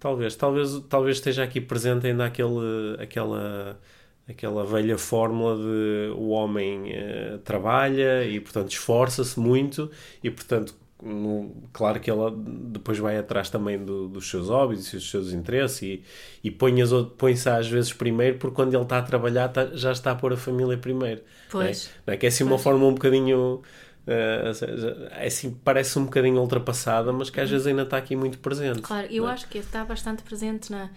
Talvez, 0.00 0.36
talvez, 0.36 0.80
talvez 0.88 1.16
esteja 1.16 1.42
aqui 1.42 1.60
presente 1.60 2.06
ainda 2.06 2.24
aquele, 2.26 2.96
aquela, 3.00 3.80
aquela 4.28 4.64
velha 4.64 4.96
fórmula 4.98 5.56
de 5.56 6.12
o 6.16 6.28
homem 6.28 6.92
eh, 6.92 7.38
trabalha 7.44 8.24
e 8.24 8.38
portanto 8.40 8.70
esforça-se 8.70 9.38
muito 9.40 9.90
e 10.22 10.30
portanto 10.30 10.74
claro 11.72 12.00
que 12.00 12.10
ela 12.10 12.30
depois 12.36 12.98
vai 12.98 13.16
atrás 13.16 13.48
também 13.48 13.78
do- 13.84 14.08
dos 14.08 14.28
seus 14.28 14.48
hobbies 14.48 14.88
e 14.92 14.96
dos 14.96 15.10
seus 15.10 15.32
interesses 15.32 15.82
e, 15.82 16.02
e 16.42 16.50
põe 16.50 16.74
põe-se 17.16 17.48
às 17.48 17.68
vezes 17.68 17.92
primeiro 17.92 18.38
porque 18.38 18.56
quando 18.56 18.74
ele 18.74 18.82
está 18.82 18.98
a 18.98 19.02
trabalhar 19.02 19.48
tá- 19.48 19.70
já 19.74 19.92
está 19.92 20.10
a 20.10 20.14
pôr 20.16 20.32
a 20.32 20.36
família 20.36 20.76
primeiro 20.76 21.20
é? 21.20 21.24
Pois. 21.50 21.90
Não 22.06 22.14
é? 22.14 22.16
que 22.16 22.26
é 22.26 22.28
assim 22.28 22.42
uma 22.44 22.50
Pois. 22.56 22.62
forma 22.62 22.84
um 22.84 22.94
bocadinho 22.94 23.62
eh, 24.06 24.52
é 25.12 25.26
assim, 25.26 25.56
parece 25.64 25.98
um 25.98 26.04
bocadinho 26.04 26.40
ultrapassada 26.40 27.12
mas 27.12 27.30
que 27.30 27.40
às 27.40 27.48
vezes 27.48 27.66
ainda 27.68 27.82
está 27.82 27.96
aqui 27.96 28.16
muito 28.16 28.38
presente 28.38 28.80
Claro, 28.80 29.06
eu 29.10 29.28
é? 29.28 29.32
acho 29.32 29.48
que 29.48 29.58
está 29.58 29.84
bastante 29.84 30.22
presente 30.24 30.70
na. 30.72 30.90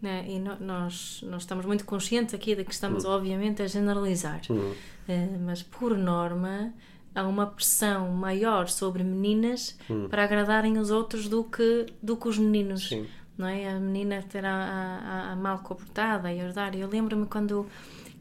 na- 0.00 0.22
e 0.22 0.38
no- 0.38 0.58
nós, 0.60 1.22
nós 1.24 1.42
estamos 1.42 1.66
muito 1.66 1.84
conscientes 1.84 2.34
aqui 2.34 2.54
de 2.54 2.64
que 2.64 2.72
estamos, 2.72 3.04
obviamente, 3.04 3.60
a 3.62 3.66
generalizar. 3.66 4.40
Uhum. 4.48 4.72
Eh, 5.08 5.28
mas, 5.44 5.62
por 5.62 5.96
norma, 5.98 6.72
há 7.14 7.26
uma 7.26 7.46
pressão 7.46 8.10
maior 8.10 8.68
sobre 8.68 9.02
meninas 9.02 9.76
para 10.08 10.24
agradarem 10.24 10.78
os 10.78 10.90
outros 10.90 11.28
do 11.28 11.44
que, 11.44 11.86
do 12.02 12.16
que 12.16 12.28
os 12.28 12.38
meninos. 12.38 12.88
Sim. 12.88 13.06
Não 13.36 13.46
é? 13.46 13.70
A 13.70 13.80
menina 13.80 14.22
ter 14.22 14.44
a, 14.44 14.52
a, 14.52 15.32
a 15.32 15.36
mal 15.36 15.60
comportada 15.60 16.32
e 16.32 16.40
ajudar. 16.40 16.74
Eu 16.74 16.88
lembro-me 16.88 17.26
quando, 17.26 17.66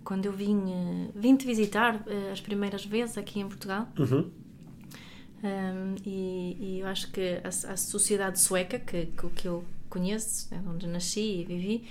quando 0.04 0.26
eu 0.26 0.32
vim, 0.32 0.72
eh, 0.72 1.10
vim 1.14 1.36
te 1.36 1.46
visitar 1.46 2.02
eh, 2.08 2.32
as 2.32 2.40
primeiras 2.40 2.86
vezes 2.86 3.18
aqui 3.18 3.42
em 3.42 3.48
Portugal. 3.48 3.88
Uhum. 3.98 4.32
Um, 5.42 5.96
e, 6.06 6.58
e 6.60 6.80
eu 6.80 6.88
acho 6.88 7.12
que 7.12 7.42
a, 7.44 7.48
a 7.48 7.78
sociedade 7.78 8.40
sueca, 8.40 8.80
que, 8.80 9.08
que, 9.08 9.30
que 9.30 9.48
eu 9.48 9.64
conheço, 9.90 10.54
né, 10.54 10.62
onde 10.68 10.88
nasci 10.88 11.42
e 11.42 11.46
vivi, 11.46 11.88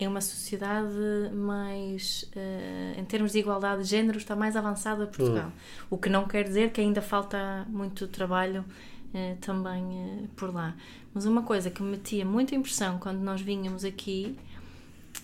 é 0.00 0.08
uma 0.08 0.20
sociedade 0.20 0.94
mais, 1.34 2.22
uh, 2.36 3.00
em 3.00 3.04
termos 3.04 3.32
de 3.32 3.40
igualdade 3.40 3.82
de 3.82 3.88
género, 3.88 4.16
está 4.16 4.36
mais 4.36 4.54
avançada 4.54 5.08
Portugal. 5.08 5.48
Hum. 5.48 5.86
O 5.90 5.98
que 5.98 6.08
não 6.08 6.26
quer 6.28 6.44
dizer 6.44 6.70
que 6.70 6.80
ainda 6.80 7.02
falta 7.02 7.66
muito 7.68 8.06
trabalho 8.06 8.64
uh, 9.12 9.36
também 9.40 9.82
uh, 9.82 10.28
por 10.36 10.54
lá. 10.54 10.76
Mas 11.12 11.26
uma 11.26 11.42
coisa 11.42 11.68
que 11.68 11.82
me 11.82 11.90
metia 11.90 12.24
muita 12.24 12.54
impressão 12.54 12.98
quando 12.98 13.18
nós 13.18 13.40
vinhamos 13.40 13.84
aqui 13.84 14.36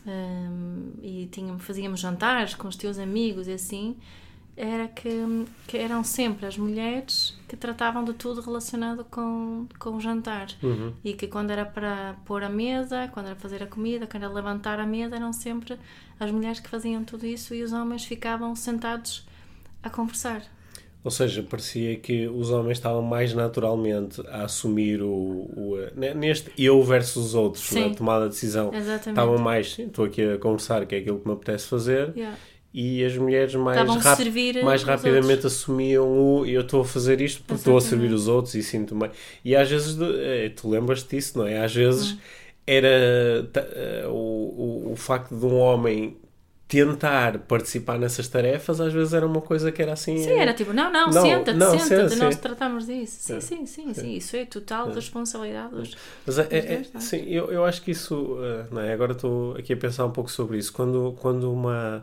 um, 0.04 0.92
e 1.00 1.28
tínhamos, 1.30 1.62
fazíamos 1.64 2.00
jantares 2.00 2.54
com 2.54 2.66
os 2.66 2.74
teus 2.74 2.98
amigos 2.98 3.46
e 3.46 3.52
assim, 3.52 3.96
era 4.56 4.86
que, 4.86 5.46
que, 5.66 5.76
eram 5.76 6.04
sempre 6.04 6.46
as 6.46 6.56
mulheres 6.56 7.36
que 7.48 7.56
tratavam 7.56 8.04
de 8.04 8.12
tudo 8.12 8.40
relacionado 8.40 9.04
com, 9.04 9.66
com 9.78 9.96
o 9.96 10.00
jantar. 10.00 10.48
Uhum. 10.62 10.92
E 11.02 11.12
que 11.12 11.26
quando 11.26 11.50
era 11.50 11.64
para 11.64 12.14
pôr 12.24 12.44
a 12.44 12.48
mesa, 12.48 13.08
quando 13.12 13.26
era 13.26 13.36
fazer 13.36 13.62
a 13.62 13.66
comida, 13.66 14.06
quando 14.06 14.22
era 14.22 14.32
levantar 14.32 14.78
a 14.78 14.86
mesa, 14.86 15.16
eram 15.16 15.32
sempre 15.32 15.76
as 16.20 16.30
mulheres 16.30 16.60
que 16.60 16.68
faziam 16.68 17.02
tudo 17.04 17.26
isso 17.26 17.54
e 17.54 17.62
os 17.62 17.72
homens 17.72 18.04
ficavam 18.04 18.54
sentados 18.54 19.26
a 19.82 19.90
conversar. 19.90 20.42
Ou 21.02 21.10
seja, 21.10 21.42
parecia 21.42 21.96
que 21.96 22.26
os 22.28 22.48
homens 22.50 22.78
estavam 22.78 23.02
mais 23.02 23.34
naturalmente 23.34 24.22
a 24.28 24.44
assumir 24.44 25.02
o, 25.02 25.10
o 25.10 25.76
neste 25.94 26.50
eu 26.56 26.82
versus 26.82 27.26
os 27.26 27.34
outros, 27.34 27.70
na 27.72 27.90
tomada 27.90 28.24
de 28.24 28.30
decisão. 28.30 28.72
Exatamente. 28.72 29.08
Estavam 29.10 29.36
mais, 29.36 29.78
estou 29.78 30.06
aqui 30.06 30.22
a 30.22 30.38
conversar, 30.38 30.86
que 30.86 30.94
é 30.94 30.98
aquilo 30.98 31.18
que 31.18 31.28
me 31.28 31.34
apetece 31.34 31.68
fazer. 31.68 32.16
Yeah 32.16 32.34
e 32.74 33.04
as 33.04 33.16
mulheres 33.16 33.54
mais, 33.54 33.78
rap 33.78 34.64
mais 34.64 34.82
rapidamente 34.82 35.32
outros. 35.32 35.54
assumiam 35.54 36.08
o 36.08 36.44
eu 36.44 36.62
estou 36.62 36.80
a 36.80 36.84
fazer 36.84 37.20
isto 37.20 37.40
porque 37.44 37.60
estou 37.60 37.76
a 37.76 37.80
servir 37.80 38.12
os 38.12 38.26
outros 38.26 38.56
e 38.56 38.64
sinto 38.64 38.96
bem. 38.96 39.12
E 39.44 39.54
às 39.54 39.70
vezes, 39.70 39.96
é, 40.00 40.48
tu 40.48 40.68
lembras-te 40.68 41.14
disso, 41.14 41.38
não 41.38 41.46
é? 41.46 41.64
Às 41.64 41.72
vezes 41.72 42.10
hum. 42.10 42.18
era 42.66 43.46
uh, 44.06 44.10
o, 44.10 44.88
o, 44.88 44.92
o 44.92 44.96
facto 44.96 45.36
de 45.36 45.46
um 45.46 45.56
homem 45.56 46.16
tentar 46.66 47.38
participar 47.40 47.98
nessas 47.98 48.26
tarefas 48.26 48.80
às 48.80 48.92
vezes 48.92 49.12
era 49.12 49.26
uma 49.26 49.40
coisa 49.40 49.70
que 49.70 49.82
era 49.82 49.92
assim 49.92 50.16
sim, 50.16 50.30
era 50.30 50.54
tipo, 50.54 50.72
não, 50.72 50.90
não, 50.90 51.12
senta-te, 51.12 51.78
senta-te, 51.86 52.16
nós 52.16 52.36
tratamos 52.36 52.86
disso 52.86 53.18
sim, 53.20 53.40
sim, 53.40 53.66
sim, 53.66 53.92
sim, 53.92 54.16
isso 54.16 54.34
é 54.34 54.46
total 54.46 54.90
responsabilidade 54.90 55.74
dos, 55.74 55.94
Mas 56.26 56.38
é, 56.38 56.48
é, 56.50 56.82
é 56.94 57.00
sim, 57.00 57.22
eu, 57.28 57.52
eu 57.52 57.66
acho 57.66 57.82
que 57.82 57.90
isso 57.90 58.38
eh, 58.40 58.64
não 58.72 58.80
é? 58.80 58.94
agora 58.94 59.12
estou 59.12 59.54
aqui 59.56 59.74
a 59.74 59.76
pensar 59.76 60.06
um 60.06 60.10
pouco 60.10 60.32
sobre 60.32 60.56
isso 60.56 60.72
quando, 60.72 61.14
quando 61.20 61.52
uma 61.52 62.02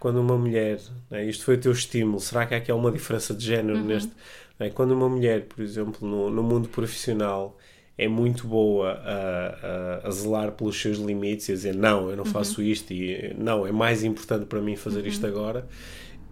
quando 0.00 0.18
uma 0.18 0.36
mulher, 0.36 0.80
né, 1.10 1.26
isto 1.26 1.44
foi 1.44 1.56
o 1.56 1.60
teu 1.60 1.72
estímulo, 1.72 2.18
será 2.18 2.46
que 2.46 2.54
há 2.54 2.56
aqui 2.56 2.72
uma 2.72 2.90
diferença 2.90 3.34
de 3.34 3.44
género 3.44 3.78
uhum. 3.78 3.84
neste? 3.84 4.10
Né, 4.58 4.70
quando 4.70 4.92
uma 4.92 5.08
mulher, 5.08 5.44
por 5.44 5.62
exemplo, 5.62 6.08
no, 6.08 6.30
no 6.30 6.42
mundo 6.42 6.70
profissional 6.70 7.56
é 7.98 8.08
muito 8.08 8.46
boa 8.48 8.92
a, 8.92 10.00
a, 10.02 10.08
a, 10.08 10.10
zelar 10.10 10.52
pelos 10.52 10.80
seus 10.80 10.96
limites 10.96 11.50
e 11.50 11.52
a 11.52 11.54
dizer 11.54 11.74
não, 11.74 12.08
eu 12.08 12.16
não 12.16 12.24
uhum. 12.24 12.30
faço 12.30 12.62
isto 12.62 12.94
e 12.94 13.34
não, 13.38 13.66
é 13.66 13.72
mais 13.72 14.02
importante 14.02 14.46
para 14.46 14.60
mim 14.62 14.74
fazer 14.74 15.00
uhum. 15.00 15.06
isto 15.06 15.26
agora, 15.26 15.68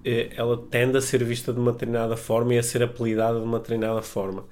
ela 0.05 0.57
tende 0.71 0.97
a 0.97 1.00
ser 1.00 1.23
vista 1.25 1.52
de 1.52 1.59
uma 1.59 1.73
determinada 1.73 2.17
forma 2.17 2.55
e 2.55 2.59
a 2.59 2.62
ser 2.62 2.83
apelidada 2.83 3.38
de 3.38 3.45
uma 3.45 3.59
determinada 3.59 4.02
forma 4.02 4.45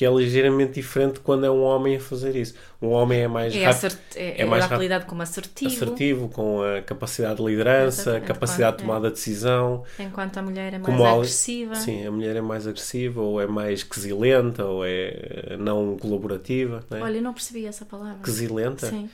que 0.00 0.06
é 0.06 0.10
ligeiramente 0.10 0.72
diferente 0.72 1.20
quando 1.20 1.44
é 1.44 1.50
um 1.50 1.62
homem 1.62 1.96
a 1.96 2.00
fazer 2.00 2.34
isso. 2.34 2.54
Um 2.80 2.88
homem 2.88 3.20
é 3.20 3.28
mais 3.28 3.54
é, 3.54 3.66
rápido, 3.66 3.98
é, 4.16 4.40
é, 4.40 4.44
mais 4.46 4.64
rápido, 4.64 5.04
como 5.04 5.20
assertivo. 5.20 5.70
assertivo, 5.70 6.28
com 6.30 6.62
a 6.62 6.80
capacidade 6.80 7.36
de 7.36 7.44
liderança, 7.44 8.16
a 8.16 8.20
capacidade 8.22 8.78
de 8.78 8.82
tomada 8.84 9.08
de 9.08 9.16
decisão. 9.16 9.84
Enquanto 9.98 10.38
a 10.38 10.42
mulher 10.42 10.72
é 10.72 10.78
mais 10.78 10.86
como 10.86 11.04
agressiva. 11.04 11.74
Sim, 11.74 12.06
a 12.06 12.10
mulher 12.10 12.34
é 12.34 12.40
mais 12.40 12.66
agressiva, 12.66 13.20
ou 13.20 13.42
é 13.42 13.46
mais 13.46 13.82
quesilenta, 13.82 14.64
ou 14.64 14.86
é 14.86 15.54
não 15.58 15.98
colaborativa. 15.98 16.82
Não 16.88 16.96
é? 16.96 17.02
Olha, 17.02 17.18
eu 17.18 17.22
não 17.22 17.34
percebi 17.34 17.66
essa 17.66 17.84
palavra. 17.84 18.22
Quesilenta? 18.24 18.86
Sim. 18.86 19.10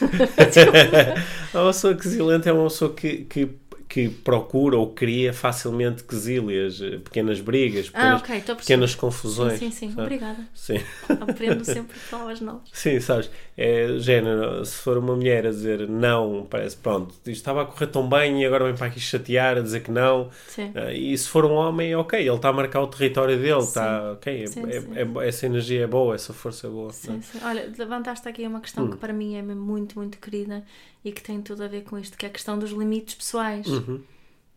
a 1.52 1.66
pessoa 1.66 1.92
quesilenta 2.00 2.48
é 2.48 2.52
uma 2.54 2.70
pessoa 2.70 2.94
que, 2.94 3.26
que 3.26 3.50
que 3.90 4.08
procura 4.08 4.78
ou 4.78 4.92
cria 4.92 5.32
facilmente 5.32 6.04
quesílias, 6.04 6.80
eh, 6.80 6.98
pequenas 6.98 7.40
brigas, 7.40 7.90
pequenas, 7.90 8.22
ah, 8.22 8.24
okay, 8.24 8.40
pequenas 8.40 8.94
confusões. 8.94 9.58
Sim, 9.58 9.72
sim, 9.72 9.90
sim. 9.90 10.00
obrigada. 10.00 10.46
Sim. 10.54 10.78
Aprendo 11.20 11.64
sempre 11.66 11.98
palavras 12.08 12.40
novas. 12.40 12.68
Sim, 12.72 13.00
sabes, 13.00 13.28
é 13.58 13.98
género, 13.98 14.64
se 14.64 14.76
for 14.76 14.96
uma 14.96 15.16
mulher 15.16 15.44
a 15.44 15.50
dizer 15.50 15.88
não, 15.88 16.46
parece, 16.48 16.76
pronto, 16.76 17.12
isto 17.16 17.30
estava 17.30 17.62
a 17.62 17.64
correr 17.64 17.88
tão 17.88 18.08
bem 18.08 18.40
e 18.40 18.46
agora 18.46 18.64
vem 18.66 18.76
para 18.76 18.86
aqui 18.86 19.00
chatear, 19.00 19.58
a 19.58 19.60
dizer 19.60 19.80
que 19.80 19.90
não. 19.90 20.30
Sim. 20.46 20.66
Uh, 20.66 20.92
e 20.92 21.18
se 21.18 21.28
for 21.28 21.44
um 21.44 21.54
homem, 21.54 21.92
ok, 21.96 22.16
ele 22.16 22.30
está 22.30 22.50
a 22.50 22.52
marcar 22.52 22.82
o 22.82 22.86
território 22.86 23.36
dele, 23.36 23.60
sim. 23.62 23.66
está, 23.66 24.12
ok, 24.12 24.42
é, 24.44 24.46
sim, 24.46 24.62
é. 24.66 25.00
É, 25.02 25.28
essa 25.28 25.46
energia 25.46 25.82
é 25.82 25.86
boa, 25.88 26.14
essa 26.14 26.32
força 26.32 26.68
é 26.68 26.70
boa. 26.70 26.92
Sim, 26.92 27.20
sim. 27.22 27.40
Olha, 27.42 27.68
levantaste 27.76 28.28
aqui 28.28 28.46
uma 28.46 28.60
questão 28.60 28.84
hum. 28.84 28.90
que 28.90 28.98
para 28.98 29.12
mim 29.12 29.34
é 29.34 29.42
muito, 29.42 29.98
muito 29.98 30.16
querida 30.18 30.62
e 31.04 31.12
que 31.12 31.22
tem 31.22 31.40
tudo 31.40 31.64
a 31.64 31.68
ver 31.68 31.84
com 31.84 31.98
isto, 31.98 32.16
que 32.16 32.26
é 32.26 32.28
a 32.28 32.32
questão 32.32 32.58
dos 32.58 32.70
limites 32.70 33.14
pessoais. 33.14 33.66
Uhum. 33.66 34.02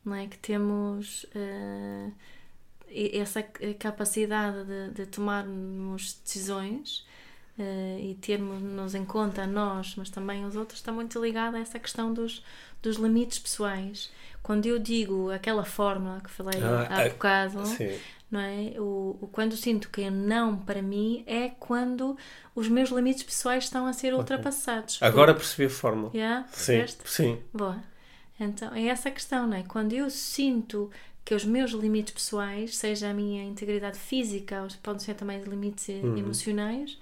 Não 0.03 0.15
é? 0.15 0.27
Que 0.27 0.38
temos 0.38 1.23
uh, 1.35 2.13
essa 3.13 3.41
capacidade 3.79 4.65
de, 4.65 4.89
de 4.91 5.05
tomarmos 5.05 6.19
decisões 6.23 7.05
uh, 7.57 8.00
e 8.00 8.17
termos-nos 8.21 8.95
em 8.95 9.05
conta 9.05 9.47
nós, 9.47 9.95
mas 9.95 10.09
também 10.09 10.45
os 10.45 10.55
outros, 10.55 10.79
está 10.79 10.91
muito 10.91 11.23
ligada 11.23 11.57
a 11.57 11.62
essa 11.62 11.79
questão 11.79 12.13
dos, 12.13 12.43
dos 12.81 12.97
limites 12.97 13.39
pessoais. 13.39 14.12
Quando 14.41 14.65
eu 14.65 14.77
digo 14.77 15.31
aquela 15.31 15.63
fórmula 15.63 16.19
que 16.21 16.29
falei 16.29 16.59
ah, 16.62 16.88
há 16.89 17.09
bocado, 17.09 17.63
não 18.34 18.40
é? 18.40 18.74
O, 18.80 19.16
o, 19.22 19.30
quando 19.32 19.56
sinto 19.56 19.90
que 19.92 20.02
é 20.02 20.10
não 20.10 20.58
para 20.58 20.82
mim 20.82 21.24
é 21.28 21.50
quando 21.50 22.18
os 22.56 22.68
meus 22.68 22.90
limites 22.90 23.22
pessoais 23.22 23.66
estão 23.66 23.86
a 23.86 23.94
ser 23.94 24.13
ultrapassados. 24.16 24.98
Agora 25.02 25.36
percebi 25.36 25.68
a 25.68 25.70
fórmula. 25.70 26.10
Yeah? 26.16 26.48
Sim, 26.52 26.84
sim. 27.06 27.40
Boa. 27.54 27.82
Então 28.40 28.74
é 28.74 28.88
essa 28.88 29.10
a 29.10 29.12
questão, 29.12 29.46
não 29.46 29.56
é? 29.56 29.63
Quando 29.63 29.94
eu 29.94 30.10
sinto 30.10 30.90
que 31.24 31.36
os 31.36 31.46
meus 31.46 31.72
limites 31.72 32.12
pessoais, 32.12 32.75
seja 32.75 33.12
a 33.12 33.13
minha 33.13 33.44
integridade 33.44 34.00
física, 34.00 34.63
ou 34.63 34.68
podem 34.82 35.00
ser 35.00 35.13
também 35.13 35.40
limites 35.44 35.88
uhum. 35.88 36.18
emocionais, 36.18 36.98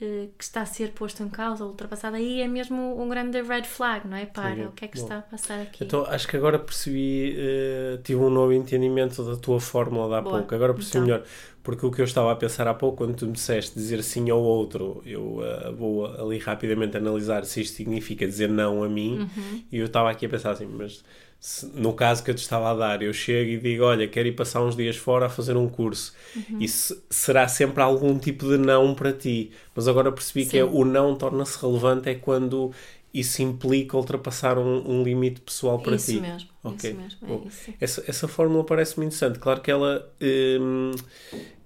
eh, 0.00 0.28
que 0.38 0.44
está 0.44 0.62
a 0.62 0.66
ser 0.66 0.92
posto 0.92 1.24
em 1.24 1.28
causa 1.28 1.64
ou 1.64 1.70
ultrapassado, 1.70 2.14
aí 2.14 2.40
é 2.40 2.46
mesmo 2.46 3.02
um 3.02 3.08
grande 3.08 3.42
red 3.42 3.64
flag, 3.64 4.06
não 4.06 4.16
é? 4.16 4.26
Para, 4.26 4.54
Sim, 4.54 4.66
o 4.66 4.70
que 4.70 4.84
é 4.84 4.88
que 4.88 4.96
bom. 4.96 5.02
está 5.02 5.18
a 5.18 5.22
passar 5.22 5.60
aqui? 5.60 5.82
Então, 5.82 6.04
acho 6.06 6.28
que 6.28 6.36
agora 6.36 6.56
percebi, 6.56 7.36
uh, 7.36 7.98
tive 8.02 8.20
um 8.20 8.30
novo 8.30 8.52
entendimento 8.52 9.24
da 9.24 9.34
tua 9.34 9.58
fórmula 9.58 10.08
de 10.08 10.14
há 10.14 10.20
Boa. 10.20 10.38
pouco, 10.38 10.54
agora 10.54 10.72
percebi 10.72 10.98
então. 10.98 11.18
melhor, 11.18 11.26
porque 11.64 11.84
o 11.84 11.90
que 11.90 12.00
eu 12.00 12.04
estava 12.04 12.30
a 12.30 12.36
pensar 12.36 12.68
há 12.68 12.74
pouco, 12.74 12.98
quando 12.98 13.16
tu 13.16 13.26
me 13.26 13.32
disseste 13.32 13.74
dizer 13.74 14.00
sim 14.04 14.30
ou 14.30 14.40
outro, 14.40 15.02
eu 15.04 15.40
uh, 15.40 15.74
vou 15.74 16.06
ali 16.06 16.38
rapidamente 16.38 16.96
analisar 16.96 17.44
se 17.44 17.62
isto 17.62 17.76
significa 17.76 18.24
dizer 18.24 18.48
não 18.48 18.84
a 18.84 18.88
mim, 18.88 19.18
uhum. 19.18 19.62
e 19.72 19.78
eu 19.78 19.86
estava 19.86 20.12
aqui 20.12 20.26
a 20.26 20.28
pensar 20.28 20.52
assim, 20.52 20.66
mas 20.66 21.02
se, 21.40 21.66
no 21.66 21.92
caso 21.92 22.24
que 22.24 22.30
eu 22.30 22.34
te 22.34 22.42
estava 22.42 22.70
a 22.70 22.74
dar, 22.74 23.02
eu 23.02 23.12
chego 23.12 23.50
e 23.50 23.58
digo: 23.58 23.84
Olha, 23.84 24.08
quero 24.08 24.26
ir 24.26 24.32
passar 24.32 24.60
uns 24.62 24.74
dias 24.74 24.96
fora 24.96 25.26
a 25.26 25.28
fazer 25.28 25.56
um 25.56 25.68
curso. 25.68 26.12
Uhum. 26.34 26.58
Isso 26.60 27.00
será 27.08 27.46
sempre 27.46 27.82
algum 27.82 28.18
tipo 28.18 28.48
de 28.48 28.58
não 28.58 28.94
para 28.94 29.12
ti. 29.12 29.52
Mas 29.74 29.86
agora 29.86 30.10
percebi 30.10 30.44
Sim. 30.44 30.50
que 30.50 30.58
é, 30.58 30.64
o 30.64 30.84
não 30.84 31.14
torna-se 31.14 31.60
relevante 31.60 32.08
é 32.08 32.14
quando 32.16 32.72
isso 33.14 33.40
implica 33.40 33.96
ultrapassar 33.96 34.58
um, 34.58 34.90
um 34.90 35.02
limite 35.02 35.40
pessoal 35.40 35.78
para 35.78 35.94
isso 35.94 36.12
ti. 36.12 36.20
Mesmo, 36.20 36.48
okay. 36.62 36.90
Isso 36.90 37.00
mesmo, 37.00 37.42
é 37.44 37.48
isso. 37.48 37.74
Essa, 37.80 38.04
essa 38.08 38.28
fórmula 38.28 38.64
parece-me 38.64 39.06
interessante. 39.06 39.38
Claro 39.38 39.60
que 39.60 39.70
ela, 39.70 40.10
hum, 40.20 40.90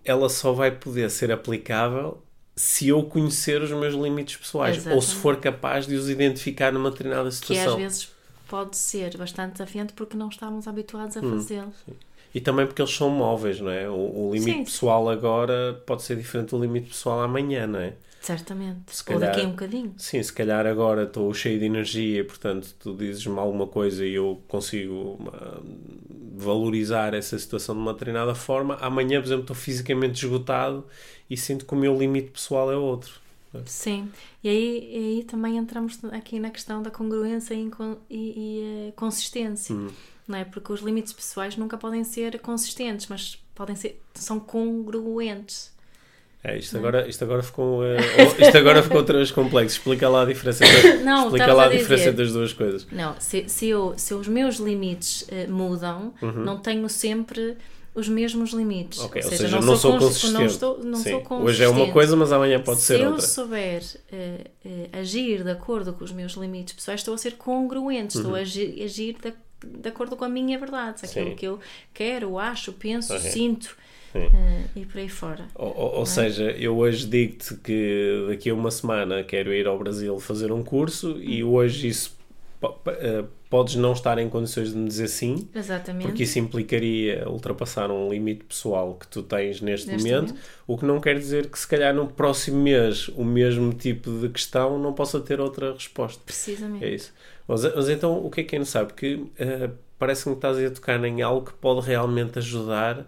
ela 0.05 0.29
só 0.29 0.53
vai 0.53 0.71
poder 0.71 1.11
ser 1.11 1.33
aplicável 1.33 2.23
se 2.55 2.89
eu 2.89 3.03
conhecer 3.05 3.63
os 3.63 3.71
meus 3.71 3.95
limites 3.95 4.37
pessoais 4.37 4.77
Exatamente. 4.77 4.97
ou 4.97 5.03
se 5.03 5.15
for 5.15 5.39
capaz 5.39 5.87
de 5.87 5.95
os 5.95 6.11
identificar 6.11 6.71
numa 6.71 6.91
determinada 6.91 7.31
situação. 7.31 7.77
Que 7.77 7.85
às 7.85 7.93
vezes 7.93 8.13
pode 8.53 8.77
ser 8.77 9.17
bastante 9.17 9.53
desafiante 9.53 9.95
porque 9.95 10.15
não 10.15 10.29
estamos 10.29 10.69
habituados 10.69 11.17
a 11.17 11.21
hum, 11.21 11.31
fazê-lo. 11.31 11.73
E 12.35 12.39
também 12.39 12.67
porque 12.67 12.83
eles 12.83 12.95
são 12.95 13.09
móveis, 13.09 13.59
não 13.59 13.71
é? 13.71 13.89
O, 13.89 14.29
o 14.29 14.31
limite 14.35 14.59
sim. 14.59 14.65
pessoal 14.65 15.09
agora 15.09 15.83
pode 15.87 16.03
ser 16.03 16.17
diferente 16.17 16.51
do 16.51 16.61
limite 16.61 16.91
pessoal 16.91 17.23
amanhã, 17.23 17.67
não 17.67 17.79
é? 17.79 17.95
Certamente. 18.21 18.95
Se 18.95 19.11
Ou 19.11 19.19
daqui 19.19 19.41
a 19.41 19.45
um 19.45 19.53
bocadinho. 19.53 19.95
Sim, 19.97 20.23
se 20.23 20.31
calhar 20.31 20.67
agora 20.67 21.05
estou 21.05 21.33
cheio 21.33 21.59
de 21.59 21.65
energia, 21.65 22.23
portanto 22.27 22.75
tu 22.79 22.95
dizes-me 22.95 23.39
alguma 23.39 23.67
coisa 23.67 24.05
e 24.05 24.13
eu 24.13 24.43
consigo 24.47 25.19
valorizar 26.37 27.15
essa 27.15 27.39
situação 27.39 27.75
de 27.75 27.81
uma 27.81 27.95
determinada 27.95 28.35
forma. 28.35 28.77
Amanhã, 28.83 29.19
por 29.19 29.29
exemplo, 29.29 29.45
estou 29.45 29.57
fisicamente 29.57 30.23
esgotado 30.23 30.85
e 31.29 31.39
sinto 31.39 31.65
que 31.65 31.73
o 31.73 31.77
meu 31.77 31.99
limite 31.99 32.33
pessoal 32.33 32.71
é 32.71 32.77
outro. 32.77 33.22
Sim, 33.67 34.11
e 34.43 34.49
aí, 34.49 34.91
e 34.91 34.97
aí 34.97 35.25
também 35.25 35.57
entramos 35.57 35.99
aqui 36.11 36.41
na 36.41 36.51
questão 36.51 36.83
da 36.83 36.91
congruência 36.91 37.55
e, 37.55 37.71
e, 38.09 38.17
e 38.17 38.89
uh, 38.89 38.93
consistência, 38.93 39.75
hum. 39.75 39.89
não 40.27 40.39
é? 40.39 40.45
Porque 40.45 40.73
os 40.73 40.81
limites 40.81 41.13
pessoais 41.13 41.57
nunca 41.57 41.77
podem 41.77 42.03
ser 42.05 42.39
consistentes, 42.41 43.07
mas 43.09 43.43
podem 43.55 43.77
ser, 43.77 44.01
são 44.15 44.41
congruentes. 44.41 45.73
É, 46.45 46.59
isto, 46.59 46.77
agora, 46.77 47.09
isto 47.09 47.23
agora 47.23 47.43
ficou 47.43 47.83
uh, 47.85 47.97
isto 48.41 48.59
agora 48.59 48.83
ficou 48.83 48.99
outra 48.99 49.17
vez 49.17 49.31
complexo. 49.31 49.77
Explica 49.77 50.09
lá 50.09 50.23
a 50.23 50.25
diferença, 50.25 50.65
não, 51.05 51.27
explica 51.27 51.53
lá 51.53 51.65
a, 51.65 51.67
a 51.67 51.71
diferença 51.71 52.13
das 52.13 52.33
duas 52.33 52.53
coisas. 52.53 52.87
Não, 52.91 53.15
se, 53.21 53.49
se, 53.49 53.69
eu, 53.69 53.95
se 53.97 54.13
os 54.15 54.27
meus 54.27 54.57
limites 54.57 55.23
uh, 55.23 55.51
mudam, 55.51 56.13
uhum. 56.21 56.45
não 56.45 56.59
tenho 56.59 56.89
sempre 56.89 57.57
os 57.95 58.09
mesmos 58.09 58.53
limites. 58.53 59.01
Okay, 59.01 59.23
ou, 59.23 59.29
seja, 59.29 59.43
ou 59.45 59.51
seja, 59.51 59.61
não, 59.61 59.67
não, 59.67 59.77
sou, 59.77 59.99
consistente. 59.99 60.33
Não, 60.33 60.47
estou, 60.47 60.79
não 60.79 60.97
sou 60.97 61.21
consistente. 61.21 61.43
Hoje 61.43 61.65
é 61.65 61.69
uma 61.69 61.93
coisa, 61.93 62.17
mas 62.17 62.33
amanhã 62.33 62.61
pode 62.61 62.81
Se 62.81 62.87
ser 62.87 63.07
outra. 63.07 63.21
Se 63.21 63.41
eu 63.41 63.45
souber 63.45 63.83
uh, 63.83 64.69
uh, 64.69 64.89
agir 64.93 65.45
de 65.45 65.51
acordo 65.51 65.93
com 65.93 66.05
os 66.05 66.13
meus 66.13 66.33
limites 66.33 66.75
pessoais, 66.75 67.01
estou 67.01 67.15
a 67.15 67.19
ser 67.19 67.33
congruente, 67.33 68.17
estou 68.17 68.33
uhum. 68.33 68.37
a 68.37 68.41
agir, 68.41 68.83
agir 68.83 69.17
de, 69.23 69.35
de, 69.81 69.89
acordo 69.89 70.17
com 70.17 70.25
a 70.25 70.29
minha 70.29 70.59
verdade, 70.59 71.01
aquilo 71.05 71.31
Sim. 71.31 71.37
que 71.37 71.47
eu 71.47 71.61
quero, 71.93 72.39
acho, 72.39 72.73
penso, 72.73 73.15
okay. 73.15 73.31
sinto. 73.31 73.77
Uh, 74.15 74.69
e 74.77 74.85
por 74.85 74.99
aí 74.99 75.09
fora. 75.09 75.49
Ou, 75.55 75.75
ou 75.97 76.03
é? 76.03 76.07
seja, 76.07 76.51
eu 76.51 76.77
hoje 76.77 77.07
digo-te 77.07 77.55
que 77.57 78.27
daqui 78.29 78.51
a 78.51 78.55
uma 78.55 78.71
semana 78.71 79.25
quero 79.25 79.55
ir 79.55 79.67
ao 79.67 79.79
Brasil 79.79 80.19
fazer 80.21 80.53
um 80.53 80.63
curso 80.63 81.19
e 81.19 81.43
hoje 81.43 81.89
isso 81.89 82.15
podes 83.51 83.75
não 83.75 83.93
estar 83.93 84.19
em 84.19 84.29
condições 84.29 84.71
de 84.71 84.77
me 84.79 84.87
dizer 84.87 85.09
sim, 85.09 85.49
Exatamente. 85.55 86.07
porque 86.07 86.23
isso 86.23 86.39
implicaria 86.39 87.29
ultrapassar 87.29 87.91
um 87.91 88.09
limite 88.09 88.45
pessoal 88.45 88.95
que 88.95 89.07
tu 89.07 89.23
tens 89.23 89.61
neste, 89.61 89.89
neste 89.89 90.09
momento, 90.09 90.29
momento, 90.29 90.47
o 90.67 90.79
que 90.79 90.85
não 90.85 91.01
quer 91.01 91.19
dizer 91.19 91.51
que 91.51 91.59
se 91.59 91.67
calhar 91.67 91.95
no 91.95 92.07
próximo 92.07 92.63
mês 92.63 93.09
o 93.09 93.25
mesmo 93.25 93.73
tipo 93.73 94.11
de 94.21 94.29
questão 94.29 94.79
não 94.79 94.93
possa 94.93 95.21
ter 95.21 95.41
outra 95.41 95.73
resposta. 95.73 96.23
Precisamente. 96.25 96.85
É 96.85 96.91
isso. 96.91 97.13
Mas, 97.47 97.63
mas 97.75 97.89
então 97.89 98.25
o 98.25 98.31
que 98.31 98.41
é 98.41 98.45
que 98.45 98.57
é 98.57 98.65
sabe? 98.65 98.93
Porque 98.93 99.15
uh, 99.15 99.71
parece-me 99.99 100.35
que 100.35 100.39
estás 100.39 100.59
a 100.59 100.71
tocar 100.71 101.05
em 101.05 101.23
algo 101.23 101.47
que 101.47 101.53
pode 101.55 101.87
realmente 101.87 102.39
ajudar 102.39 103.07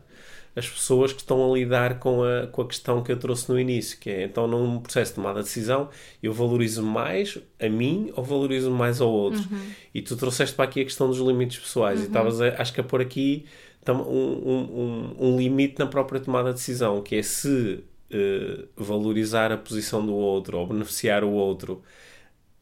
as 0.57 0.69
pessoas 0.69 1.13
que 1.13 1.21
estão 1.21 1.51
a 1.51 1.57
lidar 1.57 1.99
com 1.99 2.23
a, 2.23 2.47
com 2.47 2.63
a 2.63 2.67
questão 2.67 3.03
que 3.03 3.11
eu 3.11 3.17
trouxe 3.17 3.51
no 3.51 3.59
início, 3.59 3.99
que 3.99 4.09
é 4.09 4.25
então 4.25 4.47
num 4.47 4.81
processo 4.81 5.13
de 5.13 5.17
tomada 5.17 5.41
de 5.41 5.47
decisão 5.47 5.89
eu 6.23 6.33
valorizo 6.33 6.83
mais 6.83 7.39
a 7.61 7.69
mim 7.69 8.13
ou 8.15 8.23
valorizo 8.23 8.71
mais 8.71 9.01
ao 9.01 9.11
outro. 9.11 9.41
Uhum. 9.41 9.67
E 9.93 10.01
tu 10.01 10.17
trouxeste 10.17 10.55
para 10.55 10.65
aqui 10.65 10.81
a 10.81 10.85
questão 10.85 11.09
dos 11.09 11.19
limites 11.19 11.59
pessoais 11.59 11.99
uhum. 11.99 12.05
e 12.05 12.09
estavas, 12.09 12.41
acho 12.41 12.73
que 12.73 12.81
a 12.81 12.85
pôr 12.85 13.01
aqui 13.01 13.47
um, 13.93 13.95
um, 13.95 15.17
um, 15.19 15.37
limite 15.37 15.79
na 15.79 15.87
própria 15.87 16.21
tomada 16.21 16.51
de 16.51 16.55
decisão, 16.57 17.03
que 17.03 17.17
é 17.17 17.23
se 17.23 17.85
uh, 18.11 18.69
valorizar 18.77 19.53
a 19.53 19.59
posição 19.59 20.05
do 20.05 20.15
outro 20.15 20.59
ou 20.59 20.67
beneficiar 20.67 21.25
o 21.25 21.31
outro 21.31 21.83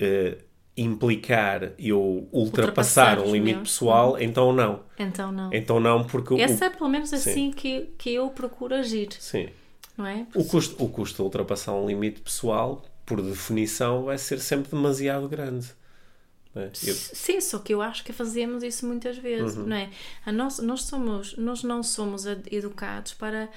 uh, 0.01 0.52
implicar 0.77 1.73
eu 1.79 2.29
ultrapassar, 2.33 3.19
ultrapassar 3.19 3.21
um 3.21 3.33
limite 3.33 3.57
meus. 3.57 3.69
pessoal, 3.69 4.19
então 4.19 4.53
não. 4.53 4.81
Então 4.99 5.31
não. 5.31 5.53
Então 5.53 5.81
não, 5.81 6.05
porque... 6.05 6.41
Essa 6.41 6.65
o, 6.65 6.69
é 6.69 6.71
pelo 6.71 6.89
menos 6.89 7.13
assim 7.13 7.51
que, 7.51 7.91
que 7.99 8.15
eu 8.15 8.31
procuro 8.31 8.75
agir. 8.75 9.09
Sim. 9.19 9.49
Não 9.97 10.07
é? 10.07 10.27
O 10.35 10.45
custo, 10.45 10.83
o 10.83 10.89
custo 10.89 11.17
de 11.17 11.23
ultrapassar 11.23 11.75
um 11.75 11.87
limite 11.87 12.23
pessoal, 12.23 12.83
por 13.05 13.21
definição, 13.21 14.05
vai 14.05 14.17
ser 14.17 14.39
sempre 14.41 14.71
demasiado 14.71 15.29
grande. 15.29 15.69
É? 16.55 16.67
Eu... 16.67 16.95
Sim, 16.95 17.41
só 17.41 17.59
que 17.59 17.73
eu 17.73 17.83
acho 17.83 18.05
que 18.05 18.13
fazemos 18.13 18.63
isso 18.63 18.87
muitas 18.87 19.19
vezes, 19.19 19.57
uhum. 19.57 19.67
não 19.67 19.77
é? 19.77 19.91
A 20.25 20.33
nós, 20.33 20.59
nós, 20.59 20.83
somos, 20.83 21.37
nós 21.37 21.63
não 21.63 21.83
somos 21.83 22.25
educados 22.51 23.13
para, 23.15 23.51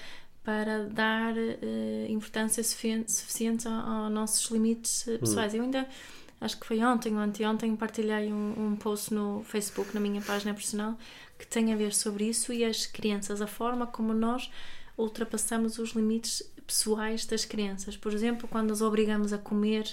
para 0.44 0.86
dar 0.86 1.34
uh, 1.34 2.10
importância 2.10 2.64
suficiente, 2.64 3.68
aos, 3.68 4.12
nossos 4.12 4.50
limites 4.50 5.08
eh, 5.08 5.18
pessoais. 5.18 5.54
Uhum. 5.54 5.60
Eu 5.60 5.64
ainda 5.66 5.88
acho 6.46 6.60
que 6.60 6.66
foi 6.66 6.84
ontem 6.84 7.14
ou 7.16 7.20
anteontem, 7.20 7.76
partilhei 7.76 8.32
um, 8.32 8.54
um 8.58 8.76
post 8.76 9.14
no 9.14 9.44
Facebook, 9.44 9.94
na 9.94 10.00
minha 10.00 10.22
página 10.22 10.54
profissional, 10.54 10.98
que 11.38 11.46
tem 11.46 11.74
a 11.74 11.76
ver 11.76 11.94
sobre 11.94 12.26
isso 12.26 12.54
e 12.54 12.64
as 12.64 12.86
crianças, 12.86 13.42
a 13.42 13.48
forma 13.48 13.88
como 13.88 14.14
nós 14.14 14.50
ultrapassamos 14.98 15.78
os 15.78 15.92
limites 15.92 16.44
pessoais 16.66 17.26
das 17.26 17.46
crianças. 17.46 17.98
Por 17.98 18.14
exemplo, 18.14 18.48
quando 18.48 18.72
as 18.72 18.82
obrigamos 18.82 19.34
a 19.34 19.38
comer 19.38 19.86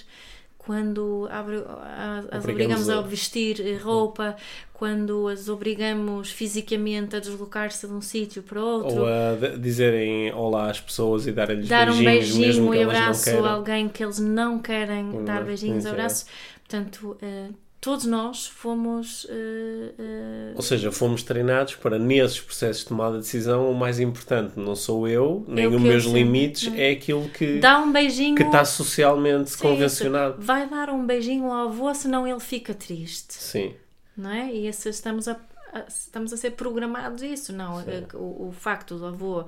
quando 0.65 1.27
as 1.29 2.43
obrigamos 2.43 2.89
a... 2.89 3.01
vestir 3.01 3.59
eh, 3.59 3.75
roupa, 3.75 4.35
quando 4.73 5.27
as 5.27 5.49
obrigamos 5.49 6.31
fisicamente 6.31 7.15
a 7.15 7.19
deslocar-se 7.19 7.85
de 7.85 7.93
um 7.93 8.01
sítio 8.01 8.41
para 8.43 8.61
outro. 8.61 9.01
Ou 9.01 9.05
a 9.05 9.57
dizerem 9.57 10.33
olá 10.33 10.69
às 10.69 10.79
pessoas 10.79 11.27
e 11.27 11.31
darem-lhes 11.31 11.67
dar 11.67 11.87
beijinhos. 11.87 12.05
Dar 12.05 12.11
um 12.11 12.35
beijinho 12.35 12.75
e 12.75 12.83
abraço 12.83 13.45
a 13.45 13.51
alguém 13.51 13.89
que 13.89 14.03
eles 14.03 14.19
não 14.19 14.59
querem 14.59 15.23
dar 15.25 15.43
beijinhos 15.43 15.85
e 15.85 15.87
abraços. 15.87 16.25
Portanto, 16.67 17.17
uh, 17.21 17.53
todos 17.83 18.05
nós 18.05 18.47
fomos. 18.47 19.25
Uh, 19.25 19.29
uh... 19.29 20.55
Ou 20.55 20.61
seja, 20.61 20.89
fomos 20.89 21.21
treinados 21.21 21.75
para, 21.75 21.99
nesses 21.99 22.39
processos 22.39 22.83
de 22.83 22.87
tomada 22.87 23.17
de 23.17 23.23
decisão, 23.23 23.69
o 23.69 23.75
mais 23.75 23.99
importante 23.99 24.57
não 24.57 24.73
sou 24.73 25.05
eu, 25.05 25.43
nem 25.49 25.67
os 25.67 25.81
meus 25.81 26.05
limites, 26.05 26.71
é 26.75 26.91
aquilo 26.91 27.27
que. 27.27 27.59
Dá 27.59 27.79
um 27.79 27.91
beijinho. 27.91 28.35
Que 28.35 28.43
está 28.43 28.63
socialmente 28.63 29.51
Sim, 29.51 29.57
convencionado. 29.57 30.37
Vai 30.39 30.67
dar 30.67 30.89
um 30.89 31.05
beijinho 31.05 31.51
ao 31.51 31.67
avô, 31.67 31.93
senão 31.93 32.25
ele 32.25 32.39
fica 32.39 32.73
triste. 32.73 33.33
Sim. 33.33 33.73
Não 34.15 34.31
é? 34.31 34.49
E 34.53 34.65
esse, 34.65 34.87
estamos, 34.87 35.27
a, 35.27 35.37
a, 35.73 35.79
estamos 35.81 36.31
a 36.31 36.37
ser 36.37 36.51
programados 36.51 37.21
isso, 37.21 37.51
não? 37.51 37.83
O, 38.13 38.47
o 38.47 38.51
facto 38.53 38.95
do 38.95 39.07
avô 39.07 39.43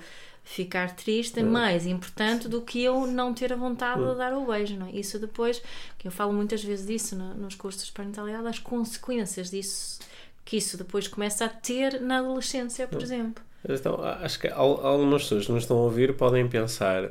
ficar 0.45 0.95
triste 0.95 1.39
é 1.39 1.43
mais 1.43 1.87
importante 1.87 2.47
do 2.47 2.61
que 2.61 2.81
eu 2.81 3.07
não 3.07 3.33
ter 3.33 3.51
a 3.51 3.55
vontade 3.55 3.99
de 3.99 4.15
dar 4.15 4.31
o 4.31 4.45
beijo, 4.45 4.77
não 4.77 4.85
é? 4.85 4.91
Isso 4.91 5.17
depois, 5.19 5.61
que 5.97 6.07
eu 6.07 6.11
falo 6.11 6.31
muitas 6.31 6.63
vezes 6.63 6.85
disso 6.85 7.15
no, 7.15 7.33
nos 7.33 7.55
cursos 7.55 7.87
de 7.87 7.91
parentalidade, 7.91 8.47
as 8.47 8.59
consequências 8.59 9.49
disso, 9.49 9.99
que 10.45 10.57
isso 10.57 10.77
depois 10.77 11.07
começa 11.07 11.45
a 11.45 11.49
ter 11.49 11.99
na 11.99 12.19
adolescência, 12.19 12.87
por 12.87 13.01
exemplo. 13.01 13.43
Então, 13.67 13.99
acho 14.03 14.39
que 14.39 14.47
algumas 14.47 15.23
pessoas 15.23 15.47
que 15.47 15.51
nos 15.51 15.63
estão 15.63 15.77
a 15.77 15.81
ouvir 15.81 16.15
podem 16.15 16.47
pensar 16.47 17.09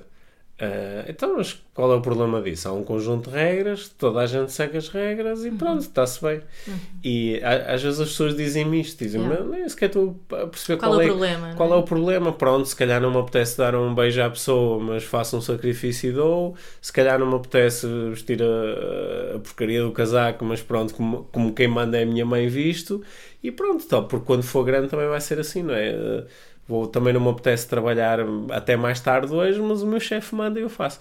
Uh, 0.55 1.03
então, 1.09 1.37
mas 1.37 1.61
qual 1.75 1.93
é 1.93 1.97
o 1.97 2.01
problema 2.01 2.41
disso? 2.41 2.69
Há 2.69 2.73
um 2.73 2.85
conjunto 2.85 3.29
de 3.29 3.37
regras, 3.37 3.89
toda 3.89 4.21
a 4.21 4.27
gente 4.27 4.53
segue 4.53 4.77
as 4.77 4.89
regras 4.89 5.45
e 5.45 5.49
uhum. 5.49 5.57
pronto, 5.57 5.81
está-se 5.81 6.23
bem. 6.23 6.41
Uhum. 6.69 6.75
E 7.03 7.41
às 7.43 7.83
vezes 7.83 7.99
as 7.99 8.11
pessoas 8.11 8.37
dizem-me 8.37 8.81
isto, 8.81 9.03
dizem 9.03 9.21
yeah. 9.21 9.45
nem 9.45 9.69
sequer 9.69 9.87
estou 9.87 10.17
a 10.31 10.47
perceber 10.47 10.79
qual, 10.79 10.93
qual 10.93 11.01
é, 11.01 11.05
o 11.05 11.09
problema. 11.09 11.55
Qual 11.57 11.69
é? 11.71 11.73
é? 11.73 11.77
o 11.77 11.83
problema? 11.83 12.33
Pronto, 12.33 12.69
se 12.69 12.77
calhar 12.77 13.01
não 13.01 13.11
me 13.11 13.19
apetece 13.19 13.59
dar 13.59 13.75
um 13.75 13.93
beijo 13.93 14.23
à 14.23 14.31
pessoa, 14.31 14.79
mas 14.79 15.03
faço 15.03 15.37
um 15.37 15.41
sacrifício 15.41 16.11
e 16.11 16.13
dou. 16.13 16.55
Se 16.81 16.93
calhar 16.93 17.19
não 17.19 17.29
me 17.29 17.35
apetece 17.35 17.89
vestir 18.11 18.41
a, 18.41 19.35
a 19.35 19.39
porcaria 19.41 19.83
do 19.83 19.91
casaco, 19.91 20.45
mas 20.45 20.63
pronto, 20.63 20.95
como, 20.95 21.25
como 21.33 21.53
quem 21.53 21.67
manda 21.67 21.99
é 21.99 22.05
a 22.05 22.07
minha 22.07 22.25
mãe 22.25 22.47
visto. 22.47 23.03
E 23.43 23.51
pronto, 23.51 23.85
então, 23.85 24.05
porque 24.05 24.25
quando 24.25 24.45
for 24.45 24.65
grande 24.65 24.87
também 24.87 25.09
vai 25.09 25.21
ser 25.21 25.41
assim, 25.41 25.65
não 25.65 25.75
é? 25.75 26.25
Vou, 26.67 26.87
também 26.87 27.13
não 27.13 27.21
me 27.21 27.29
apetece 27.29 27.69
trabalhar 27.69 28.21
até 28.51 28.77
mais 28.77 29.01
tarde 29.01 29.33
hoje, 29.33 29.61
mas 29.61 29.83
o 29.83 29.87
meu 29.87 30.01
chefe 30.01 30.35
manda 30.35 30.59
e 30.59 30.63
eu 30.63 30.71
faço. 30.71 30.99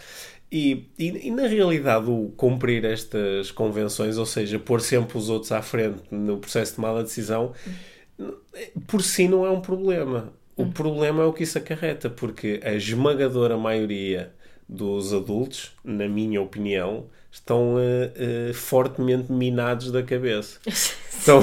E, 0.52 0.88
e, 0.99 1.28
e, 1.28 1.32
na 1.32 1.47
realidade, 1.47 2.10
o 2.10 2.32
cumprir 2.38 2.86
estas 2.86 3.49
convenções, 3.49 4.17
ou 4.17 4.26
seja, 4.26 4.60
pôr 4.60 4.82
sempre 4.82 5.17
os 5.17 5.30
outros 5.30 5.52
à 5.52 5.62
frente 5.62 5.99
no 6.12 6.38
processo 6.38 6.76
de 6.76 6.82
de 6.97 7.04
decisão, 7.04 7.54
por 8.86 9.02
si 9.02 9.28
não 9.28 9.45
é 9.45 9.49
um 9.49 9.62
problema. 9.62 10.32
O 10.56 10.63
hum. 10.63 10.71
problema 10.71 11.23
é 11.23 11.26
o 11.26 11.34
que 11.34 11.43
isso 11.43 11.58
acarreta, 11.58 12.10
porque 12.10 12.60
a 12.63 12.73
esmagadora 12.73 13.58
maioria 13.58 14.32
dos 14.69 15.13
adultos, 15.13 15.71
na 15.84 16.08
minha 16.08 16.41
opinião, 16.41 17.08
estão 17.34 17.76
uh, 17.76 17.80
uh, 17.80 18.54
fortemente 18.54 19.32
minados 19.32 19.91
da 19.91 20.04
cabeça. 20.04 20.60
Então, 21.22 21.39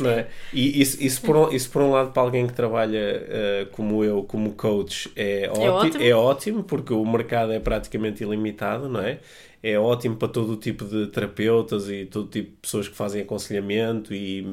não 0.00 0.10
é? 0.10 0.26
E 0.52 0.82
isso, 0.82 1.02
isso, 1.02 1.22
por 1.22 1.34
um, 1.34 1.50
isso, 1.50 1.70
por 1.70 1.80
um 1.80 1.92
lado, 1.92 2.10
para 2.10 2.22
alguém 2.22 2.46
que 2.46 2.52
trabalha 2.52 3.22
uh, 3.22 3.66
como 3.70 4.04
eu, 4.04 4.22
como 4.24 4.52
coach, 4.52 5.10
é, 5.16 5.44
é 5.44 5.70
ótimo, 5.70 6.04
é 6.04 6.14
ótimo, 6.14 6.62
porque 6.62 6.92
o 6.92 7.02
mercado 7.06 7.52
é 7.52 7.58
praticamente 7.58 8.22
ilimitado, 8.22 8.86
não 8.86 9.00
é? 9.00 9.20
É 9.62 9.78
ótimo 9.78 10.16
para 10.16 10.28
todo 10.28 10.52
o 10.52 10.56
tipo 10.58 10.84
de 10.84 11.06
terapeutas 11.06 11.88
e 11.88 12.04
todo 12.04 12.28
tipo 12.28 12.50
de 12.50 12.56
pessoas 12.60 12.86
que 12.86 12.94
fazem 12.94 13.22
aconselhamento 13.22 14.12
e 14.12 14.44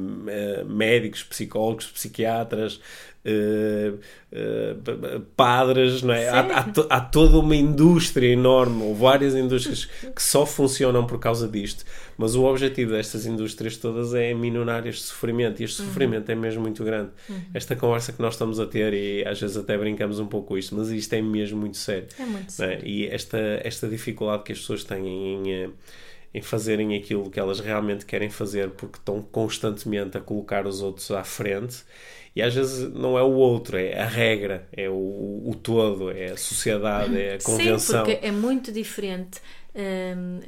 médicos, 0.64 1.22
psicólogos, 1.22 1.88
psiquiatras, 1.88 2.80
Uh, 3.24 4.00
uh, 4.32 5.20
padres, 5.36 6.02
não 6.02 6.12
é? 6.12 6.28
Há, 6.28 6.40
há, 6.40 6.62
to, 6.64 6.86
há, 6.90 7.00
toda 7.00 7.38
uma 7.38 7.54
indústria 7.54 8.32
enorme, 8.32 8.82
ou 8.82 8.96
várias 8.96 9.36
indústrias 9.36 9.84
que 9.84 10.20
só 10.20 10.44
funcionam 10.44 11.06
por 11.06 11.20
causa 11.20 11.46
disto. 11.46 11.84
Mas 12.18 12.34
o 12.34 12.42
objetivo 12.44 12.90
destas 12.92 13.24
indústrias 13.24 13.76
todas 13.76 14.12
é 14.12 14.34
minorar 14.34 14.86
este 14.88 15.04
sofrimento, 15.04 15.60
e 15.60 15.64
este 15.64 15.82
uhum. 15.82 15.88
sofrimento 15.88 16.30
é 16.30 16.34
mesmo 16.34 16.62
muito 16.62 16.82
grande. 16.82 17.10
Uhum. 17.28 17.40
Esta 17.54 17.76
conversa 17.76 18.12
que 18.12 18.20
nós 18.20 18.34
estamos 18.34 18.58
a 18.58 18.66
ter, 18.66 18.92
e 18.92 19.24
às 19.24 19.40
vezes 19.40 19.56
até 19.56 19.78
brincamos 19.78 20.18
um 20.18 20.26
pouco 20.26 20.48
com 20.48 20.58
isto, 20.58 20.74
mas 20.74 20.88
isto 20.90 21.12
é 21.12 21.22
mesmo 21.22 21.60
muito 21.60 21.76
sério. 21.76 22.08
É 22.18 22.24
muito 22.24 22.50
sério. 22.50 22.84
É? 22.84 22.88
E 22.88 23.06
esta, 23.06 23.38
esta 23.62 23.86
dificuldade 23.86 24.42
que 24.42 24.52
as 24.52 24.58
pessoas 24.58 24.82
têm 24.82 25.06
em 25.06 25.52
eh, 25.52 25.70
em 26.34 26.40
fazerem 26.40 26.96
aquilo 26.96 27.30
que 27.30 27.38
elas 27.38 27.60
realmente 27.60 28.06
querem 28.06 28.30
fazer 28.30 28.70
porque 28.70 28.98
estão 28.98 29.20
constantemente 29.22 30.16
a 30.16 30.20
colocar 30.20 30.66
os 30.66 30.82
outros 30.82 31.10
à 31.10 31.22
frente 31.24 31.84
e 32.34 32.40
às 32.40 32.54
vezes 32.54 32.90
não 32.94 33.18
é 33.18 33.22
o 33.22 33.32
outro, 33.32 33.76
é 33.76 33.98
a 34.00 34.06
regra, 34.06 34.66
é 34.72 34.88
o, 34.88 34.94
o 34.94 35.54
todo, 35.62 36.10
é 36.10 36.30
a 36.30 36.36
sociedade, 36.36 37.20
é 37.20 37.34
a 37.34 37.42
convenção. 37.42 38.06
Sim, 38.06 38.12
porque 38.12 38.26
é 38.26 38.32
muito 38.32 38.72
diferente 38.72 39.40
um, 39.74 40.40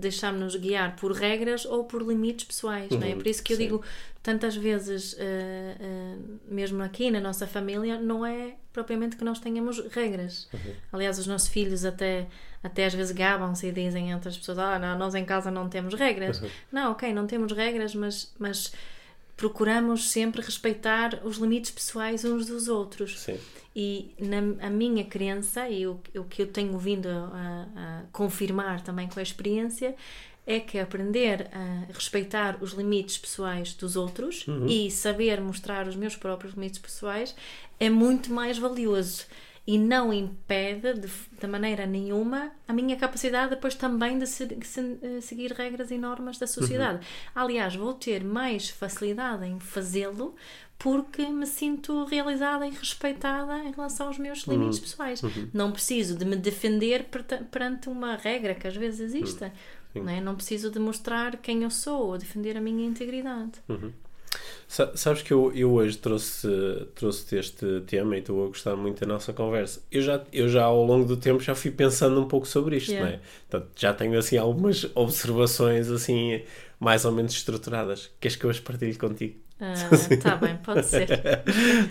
deixarmos-nos 0.00 0.56
guiar 0.56 0.96
por 0.96 1.12
regras 1.12 1.64
ou 1.64 1.84
por 1.84 2.02
limites 2.02 2.44
pessoais, 2.44 2.90
uhum, 2.90 2.98
não 2.98 3.06
é? 3.06 3.14
Por 3.14 3.26
isso 3.26 3.42
que 3.42 3.52
eu 3.52 3.56
sim. 3.56 3.64
digo 3.64 3.82
tantas 4.22 4.56
vezes, 4.56 5.12
uh, 5.12 5.16
uh, 5.18 6.38
mesmo 6.48 6.82
aqui 6.82 7.10
na 7.10 7.20
nossa 7.20 7.46
família, 7.46 8.00
não 8.00 8.24
é 8.24 8.54
propriamente 8.72 9.16
que 9.16 9.24
nós 9.24 9.38
tenhamos 9.38 9.78
regras. 9.90 10.48
Uhum. 10.52 10.72
Aliás, 10.92 11.18
os 11.18 11.26
nossos 11.26 11.48
filhos 11.48 11.84
até, 11.84 12.26
até 12.62 12.86
às 12.86 12.94
vezes 12.94 13.12
gabam-se 13.12 13.66
e 13.66 13.72
dizem 13.72 14.10
entre 14.10 14.28
as 14.28 14.36
pessoas: 14.36 14.58
Ah, 14.58 14.78
não, 14.78 14.98
nós 14.98 15.14
em 15.14 15.24
casa 15.24 15.50
não 15.50 15.68
temos 15.68 15.94
regras. 15.94 16.40
Uhum. 16.40 16.48
Não, 16.72 16.92
ok, 16.92 17.12
não 17.12 17.26
temos 17.26 17.52
regras, 17.52 17.94
mas. 17.94 18.32
mas 18.38 18.72
procuramos 19.36 20.10
sempre 20.10 20.40
respeitar 20.40 21.20
os 21.24 21.36
limites 21.36 21.70
pessoais 21.70 22.24
uns 22.24 22.46
dos 22.46 22.68
outros. 22.68 23.20
Sim. 23.20 23.38
E 23.74 24.14
na 24.18 24.66
a 24.66 24.70
minha 24.70 25.04
crença, 25.04 25.68
e 25.68 25.86
o, 25.86 26.00
o 26.14 26.24
que 26.24 26.42
eu 26.42 26.46
tenho 26.46 26.78
vindo 26.78 27.08
a, 27.08 27.68
a 27.76 28.02
confirmar 28.10 28.82
também 28.82 29.06
com 29.06 29.20
a 29.20 29.22
experiência, 29.22 29.94
é 30.46 30.60
que 30.60 30.78
aprender 30.78 31.50
a 31.52 31.92
respeitar 31.92 32.56
os 32.62 32.72
limites 32.72 33.18
pessoais 33.18 33.74
dos 33.74 33.96
outros 33.96 34.46
e 34.68 34.90
saber 34.92 35.40
mostrar 35.40 35.88
os 35.88 35.96
meus 35.96 36.14
próprios 36.14 36.54
limites 36.54 36.78
pessoais 36.78 37.34
é 37.80 37.90
muito 37.90 38.32
mais 38.32 38.56
valioso 38.56 39.26
e 39.66 39.78
não 39.78 40.12
impede 40.12 40.94
de, 40.94 41.08
de 41.40 41.46
maneira 41.46 41.86
nenhuma 41.86 42.52
a 42.68 42.72
minha 42.72 42.96
capacidade 42.96 43.50
depois 43.50 43.74
também 43.74 44.18
de 44.18 44.26
se- 44.26 44.56
se- 44.62 44.98
eh, 45.02 45.20
seguir 45.20 45.50
regras 45.52 45.90
e 45.90 45.98
normas 45.98 46.38
da 46.38 46.46
sociedade. 46.46 47.04
Aliás, 47.34 47.74
vou 47.74 47.92
ter 47.94 48.22
mais 48.22 48.70
facilidade 48.70 49.44
em 49.44 49.58
fazê-lo 49.58 50.34
porque 50.78 51.26
me 51.26 51.46
sinto 51.46 52.04
realizada 52.04 52.66
e 52.66 52.70
respeitada 52.70 53.58
em 53.64 53.72
relação 53.72 54.08
aos 54.08 54.18
meus 54.18 54.40
limites 54.46 54.78
pessoais. 54.78 55.20
Não 55.52 55.72
preciso 55.72 56.16
de 56.16 56.24
me 56.24 56.36
defender 56.36 57.06
perante 57.50 57.88
uma 57.88 58.14
regra 58.14 58.54
que 58.54 58.68
às 58.68 58.76
vezes 58.76 59.00
existe. 59.00 59.40
Não, 59.94 60.08
é? 60.12 60.20
não 60.20 60.34
preciso 60.34 60.70
de 60.70 60.78
mostrar 60.78 61.38
quem 61.38 61.62
eu 61.62 61.70
sou 61.70 62.08
ou 62.08 62.18
defender 62.18 62.54
a 62.56 62.60
minha 62.60 62.86
integridade. 62.86 63.52
Sa- 63.66 63.90
Sabes 64.68 65.22
que 65.22 65.32
eu, 65.32 65.52
eu 65.54 65.72
hoje 65.72 65.96
trouxe, 65.96 66.48
trouxe 66.94 67.36
este 67.36 67.80
tema 67.86 68.16
e 68.16 68.18
estou 68.18 68.44
a 68.44 68.48
gostar 68.48 68.74
muito 68.76 69.00
da 69.00 69.06
nossa 69.06 69.32
conversa. 69.32 69.80
Eu 69.92 70.02
já, 70.02 70.22
eu 70.32 70.48
já 70.48 70.64
ao 70.64 70.84
longo 70.84 71.06
do 71.06 71.16
tempo 71.16 71.40
já 71.40 71.54
fui 71.54 71.70
pensando 71.70 72.20
um 72.20 72.26
pouco 72.26 72.46
sobre 72.48 72.76
isto, 72.76 72.90
Yeah. 72.90 73.08
não 73.08 73.16
é? 73.16 73.20
Portanto, 73.48 73.70
já 73.76 73.94
tenho 73.94 74.18
assim 74.18 74.36
algumas 74.36 74.84
observações 74.94 75.88
assim 75.90 76.42
mais 76.80 77.04
ou 77.04 77.12
menos 77.12 77.32
estruturadas. 77.32 78.10
Queres 78.20 78.36
que 78.36 78.44
eu 78.44 78.50
as 78.50 78.58
partilhe 78.60 78.96
contigo? 78.96 79.36
Está 80.10 80.36
bem, 80.36 80.56
pode 80.58 80.84
ser. 80.84 81.08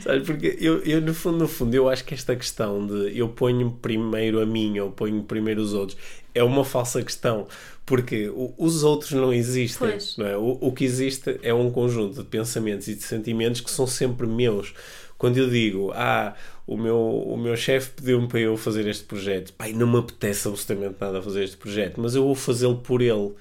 Sabes, 0.01 0.25
porque 0.27 0.55
eu, 0.59 0.79
eu, 0.83 1.01
no 1.01 1.13
fundo, 1.13 1.37
no 1.39 1.47
fundo, 1.47 1.73
eu 1.73 1.89
acho 1.89 2.03
que 2.05 2.13
esta 2.13 2.35
questão 2.35 2.85
de 2.85 3.17
eu 3.17 3.29
ponho 3.29 3.71
primeiro 3.71 4.39
a 4.41 4.45
mim 4.45 4.77
ou 4.79 4.91
ponho 4.91 5.23
primeiro 5.23 5.61
os 5.61 5.73
outros 5.73 5.97
é 6.35 6.43
uma 6.43 6.63
falsa 6.63 7.01
questão, 7.01 7.47
porque 7.85 8.31
os 8.57 8.83
outros 8.83 9.13
não 9.13 9.33
existem. 9.33 9.89
Pois. 9.89 10.17
Não 10.17 10.27
é? 10.27 10.37
o, 10.37 10.57
o 10.61 10.71
que 10.71 10.83
existe 10.83 11.39
é 11.41 11.53
um 11.53 11.71
conjunto 11.71 12.21
de 12.21 12.29
pensamentos 12.29 12.87
e 12.87 12.95
de 12.95 13.03
sentimentos 13.03 13.61
que 13.61 13.71
são 13.71 13.87
sempre 13.87 14.27
meus. 14.27 14.73
Quando 15.17 15.37
eu 15.37 15.49
digo, 15.49 15.91
ah, 15.95 16.35
o 16.67 16.77
meu, 16.77 16.97
o 16.97 17.37
meu 17.37 17.55
chefe 17.55 17.91
pediu-me 17.91 18.27
para 18.27 18.39
eu 18.39 18.57
fazer 18.57 18.87
este 18.87 19.03
projeto, 19.03 19.53
pai, 19.53 19.71
não 19.73 19.87
me 19.87 19.99
apetece 19.99 20.47
absolutamente 20.47 20.95
nada 20.99 21.21
fazer 21.21 21.43
este 21.43 21.57
projeto, 21.57 21.99
mas 22.01 22.15
eu 22.15 22.23
vou 22.23 22.35
fazê-lo 22.35 22.77
por 22.77 23.01
ele. 23.01 23.33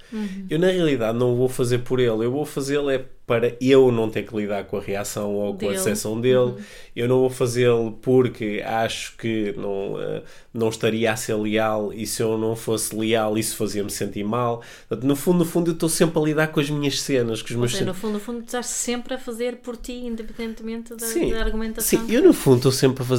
Eu, 0.51 0.59
na 0.59 0.69
realidade, 0.69 1.19
não 1.19 1.33
o 1.33 1.37
vou 1.37 1.49
fazer 1.49 1.79
por 1.79 1.99
ele, 2.01 2.25
eu 2.27 2.31
vou 2.31 2.45
fazê-lo 2.45 2.91
é 2.91 3.05
para 3.27 3.57
eu 3.59 3.91
não 3.91 4.11
ter 4.11 4.25
que 4.25 4.37
lidar 4.37 4.65
com 4.65 4.77
a 4.77 4.83
reação 4.83 5.33
ou 5.35 5.55
com 5.55 5.65
a 5.65 5.69
Dele. 5.71 5.73
decepção 5.79 6.21
dele. 6.21 6.57
Eu 6.95 7.09
não 7.09 7.21
vou 7.21 7.31
fazê-lo 7.31 7.93
porque 8.03 8.63
acho 8.63 9.17
que 9.17 9.55
não, 9.57 9.99
eh, 9.99 10.23
não 10.53 10.69
estaria 10.69 11.11
a 11.11 11.17
ser 11.17 11.35
leal 11.35 11.91
e 11.91 12.07
se 12.07 12.23
eu 12.23 12.37
não 12.37 12.55
fosse 12.55 12.95
leal 12.95 13.39
isso 13.39 13.57
fazia-me 13.57 13.89
sentir 13.89 14.25
mal. 14.25 14.61
Portanto, 14.87 15.07
no 15.09 15.17
fundo, 15.17 15.39
no 15.39 15.45
fundo, 15.47 15.71
eu 15.71 15.73
estou 15.73 15.89
sempre 15.89 16.19
a 16.19 16.23
lidar 16.23 16.49
com 16.49 16.61
as 16.61 16.69
minhas 16.69 17.01
cenas, 17.01 17.41
com 17.41 17.49
os 17.49 17.57
meus 17.57 17.73
seja, 17.73 17.87
no 17.87 17.95
fundo, 17.95 18.13
no 18.13 18.21
fundo, 18.21 18.41
estás 18.45 18.67
sempre 18.67 19.15
a 19.15 19.19
fazer 19.19 19.57
por 19.57 19.79
ti, 19.79 19.95
independentemente 20.05 20.95
da, 20.95 21.07
Sim, 21.07 21.31
da 21.31 21.41
argumentação. 21.41 22.01
Sim, 22.07 22.13
eu 22.13 22.23
no 22.23 22.35
fundo 22.35 22.57
estou 22.59 22.73
sempre 22.73 23.03
a 23.03 23.07
fazer 23.07 23.14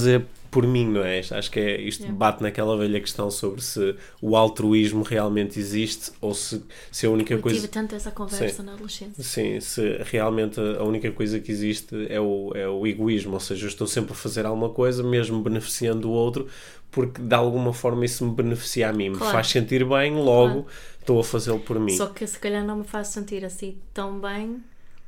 por 0.52 0.66
mim, 0.66 0.88
não 0.88 1.04
é? 1.04 1.20
Acho 1.20 1.52
que 1.52 1.60
é, 1.60 1.82
isto 1.82 2.02
Yeah. 2.04 2.18
bate 2.18 2.42
naquela 2.42 2.78
velha 2.78 3.00
questão 3.02 3.30
sobre 3.30 3.62
se 3.62 3.94
o 4.22 4.38
altruísmo 4.38 5.04
realmente 5.04 5.60
existe 5.60 6.12
ou 6.22 6.34
se, 6.34 6.64
se 6.92 7.06
a 7.06 7.10
única 7.10 7.34
Eu 7.34 7.42
coisa. 7.42 7.58
tive 7.58 7.68
tanto 7.68 7.94
essa 7.94 8.10
conversa 8.12 8.64
na 8.64 8.74
adolescência. 8.74 9.22
Sim, 9.22 9.60
se 9.60 9.98
realmente 10.06 10.60
a 10.60 10.84
única 10.84 11.12
coisa 11.12 11.40
que 11.42 11.52
existe 11.52 12.08
é 12.10 12.22
o, 12.22 12.52
é 12.56 12.68
o 12.70 12.88
egoísmo, 12.88 13.34
ou 13.34 13.40
seja, 13.40 13.66
eu 13.66 13.70
estou 13.70 13.86
sempre 13.86 14.14
a 14.14 14.16
fazer 14.16 14.46
alguma 14.46 14.70
coisa, 14.70 15.04
mesmo 15.04 15.42
beneficiando 15.42 16.10
o 16.10 16.12
outro, 16.14 16.48
porque 16.90 17.22
de 17.22 17.36
alguma 17.36 17.74
forma 17.74 18.06
isso 18.06 18.26
me 18.26 18.34
beneficia 18.34 18.88
a 18.90 18.94
mim, 18.94 19.10
me 19.10 19.18
Claro. 19.18 19.34
faz 19.34 19.48
sentir 19.48 19.84
bem, 19.86 20.14
logo 20.16 20.68
estou 21.02 21.20
a 21.20 21.24
fazê-lo 21.24 21.60
por 21.60 21.78
mim. 21.80 21.98
Só 21.98 22.06
que 22.08 22.26
se 22.26 22.40
calhar 22.40 22.64
não 22.66 22.78
me 22.78 22.84
faz 22.86 23.10
sentir 23.10 23.44
assim 23.44 23.78
tão 23.94 24.20
bem 24.22 24.64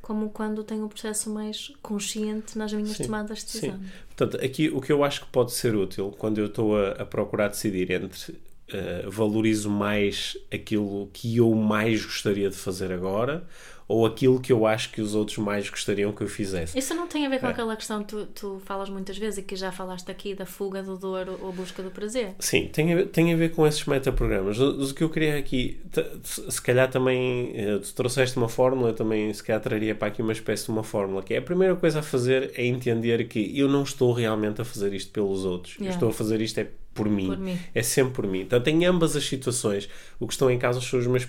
como 0.08 0.30
quando 0.30 0.64
tenho 0.64 0.86
um 0.86 0.88
processo 0.88 1.28
mais 1.28 1.70
consciente 1.82 2.56
nas 2.56 2.72
minhas 2.72 2.96
Sim, 2.96 3.04
tomadas 3.04 3.40
de 3.40 3.44
decisão. 3.44 3.76
Sim. 3.76 3.84
Portanto, 4.06 4.42
aqui 4.42 4.70
o 4.70 4.80
que 4.80 4.90
eu 4.90 5.04
acho 5.04 5.20
que 5.20 5.26
pode 5.26 5.52
ser 5.52 5.76
útil 5.76 6.14
quando 6.16 6.38
eu 6.38 6.46
estou 6.46 6.78
a, 6.78 6.92
a 6.92 7.04
procurar 7.04 7.48
decidir 7.48 7.90
entre 7.90 8.34
eh, 8.68 9.04
valorizo 9.06 9.68
mais 9.68 10.34
aquilo 10.50 11.10
que 11.12 11.36
eu 11.36 11.54
mais 11.54 12.02
gostaria 12.06 12.48
de 12.48 12.56
fazer 12.56 12.90
agora 12.90 13.46
ou 13.88 14.04
aquilo 14.04 14.38
que 14.38 14.52
eu 14.52 14.66
acho 14.66 14.92
que 14.92 15.00
os 15.00 15.14
outros 15.14 15.38
mais 15.38 15.68
gostariam 15.70 16.12
que 16.12 16.20
eu 16.22 16.28
fizesse. 16.28 16.78
Isso 16.78 16.94
não 16.94 17.06
tem 17.06 17.24
a 17.24 17.28
ver 17.30 17.40
com 17.40 17.46
É. 17.46 17.50
aquela 17.50 17.74
questão 17.74 18.04
que 18.04 18.08
tu, 18.08 18.26
tu 18.26 18.62
falas 18.66 18.90
muitas 18.90 19.16
vezes 19.16 19.38
e 19.38 19.42
que 19.42 19.56
já 19.56 19.72
falaste 19.72 20.10
aqui 20.10 20.34
da 20.34 20.44
fuga 20.44 20.82
do 20.82 20.98
dor 20.98 21.26
ou 21.40 21.50
busca 21.52 21.82
do 21.82 21.90
prazer. 21.90 22.34
Sim, 22.38 22.68
tem 22.70 22.92
a 22.92 22.96
ver, 22.96 23.06
tem 23.06 23.32
a 23.32 23.36
ver 23.36 23.50
com 23.52 23.66
esses 23.66 23.82
metaprogramas. 23.86 24.58
O, 24.60 24.82
o 24.84 24.94
que 24.94 25.02
eu 25.02 25.08
queria 25.08 25.38
aqui, 25.38 25.80
se 26.24 26.60
calhar 26.60 26.90
também, 26.90 27.50
eh, 27.54 27.78
tu 27.78 27.94
trouxeste 27.94 28.36
uma 28.36 28.48
fórmula, 28.48 28.90
eu 28.90 28.94
também 28.94 29.32
se 29.32 29.42
calhar 29.42 29.60
traria 29.62 29.94
para 29.94 30.08
aqui 30.08 30.20
uma 30.20 30.32
espécie 30.32 30.66
de 30.66 30.70
uma 30.70 30.82
fórmula, 30.82 31.22
que 31.22 31.32
é 31.32 31.38
a 31.38 31.42
primeira 31.42 31.74
coisa 31.74 32.00
a 32.00 32.02
fazer 32.02 32.52
é 32.56 32.66
entender 32.66 33.26
que 33.26 33.58
eu 33.58 33.68
não 33.68 33.82
estou 33.82 34.12
realmente 34.12 34.60
a 34.60 34.64
fazer 34.64 34.92
isto 34.92 35.10
pelos 35.12 35.44
outros. 35.46 35.76
Eu 35.76 35.84
Yeah. 35.88 35.96
estou 35.96 36.10
a 36.10 36.12
fazer 36.12 36.40
isto 36.42 36.58
é 36.58 36.68
por 36.98 37.08
mim. 37.08 37.26
Por 37.28 37.38
mim. 37.38 37.58
É 37.72 37.82
sempre 37.82 38.12
por 38.12 38.26
mim. 38.26 38.40
Portanto, 38.40 38.66
em 38.68 38.84
ambas 38.84 39.14
as 39.14 39.24
situações, 39.24 39.88
o 40.18 40.26
que 40.26 40.32
estão 40.32 40.50
em 40.50 40.58
causa 40.58 40.80
são 40.80 40.98
os 40.98 41.06
meus 41.06 41.24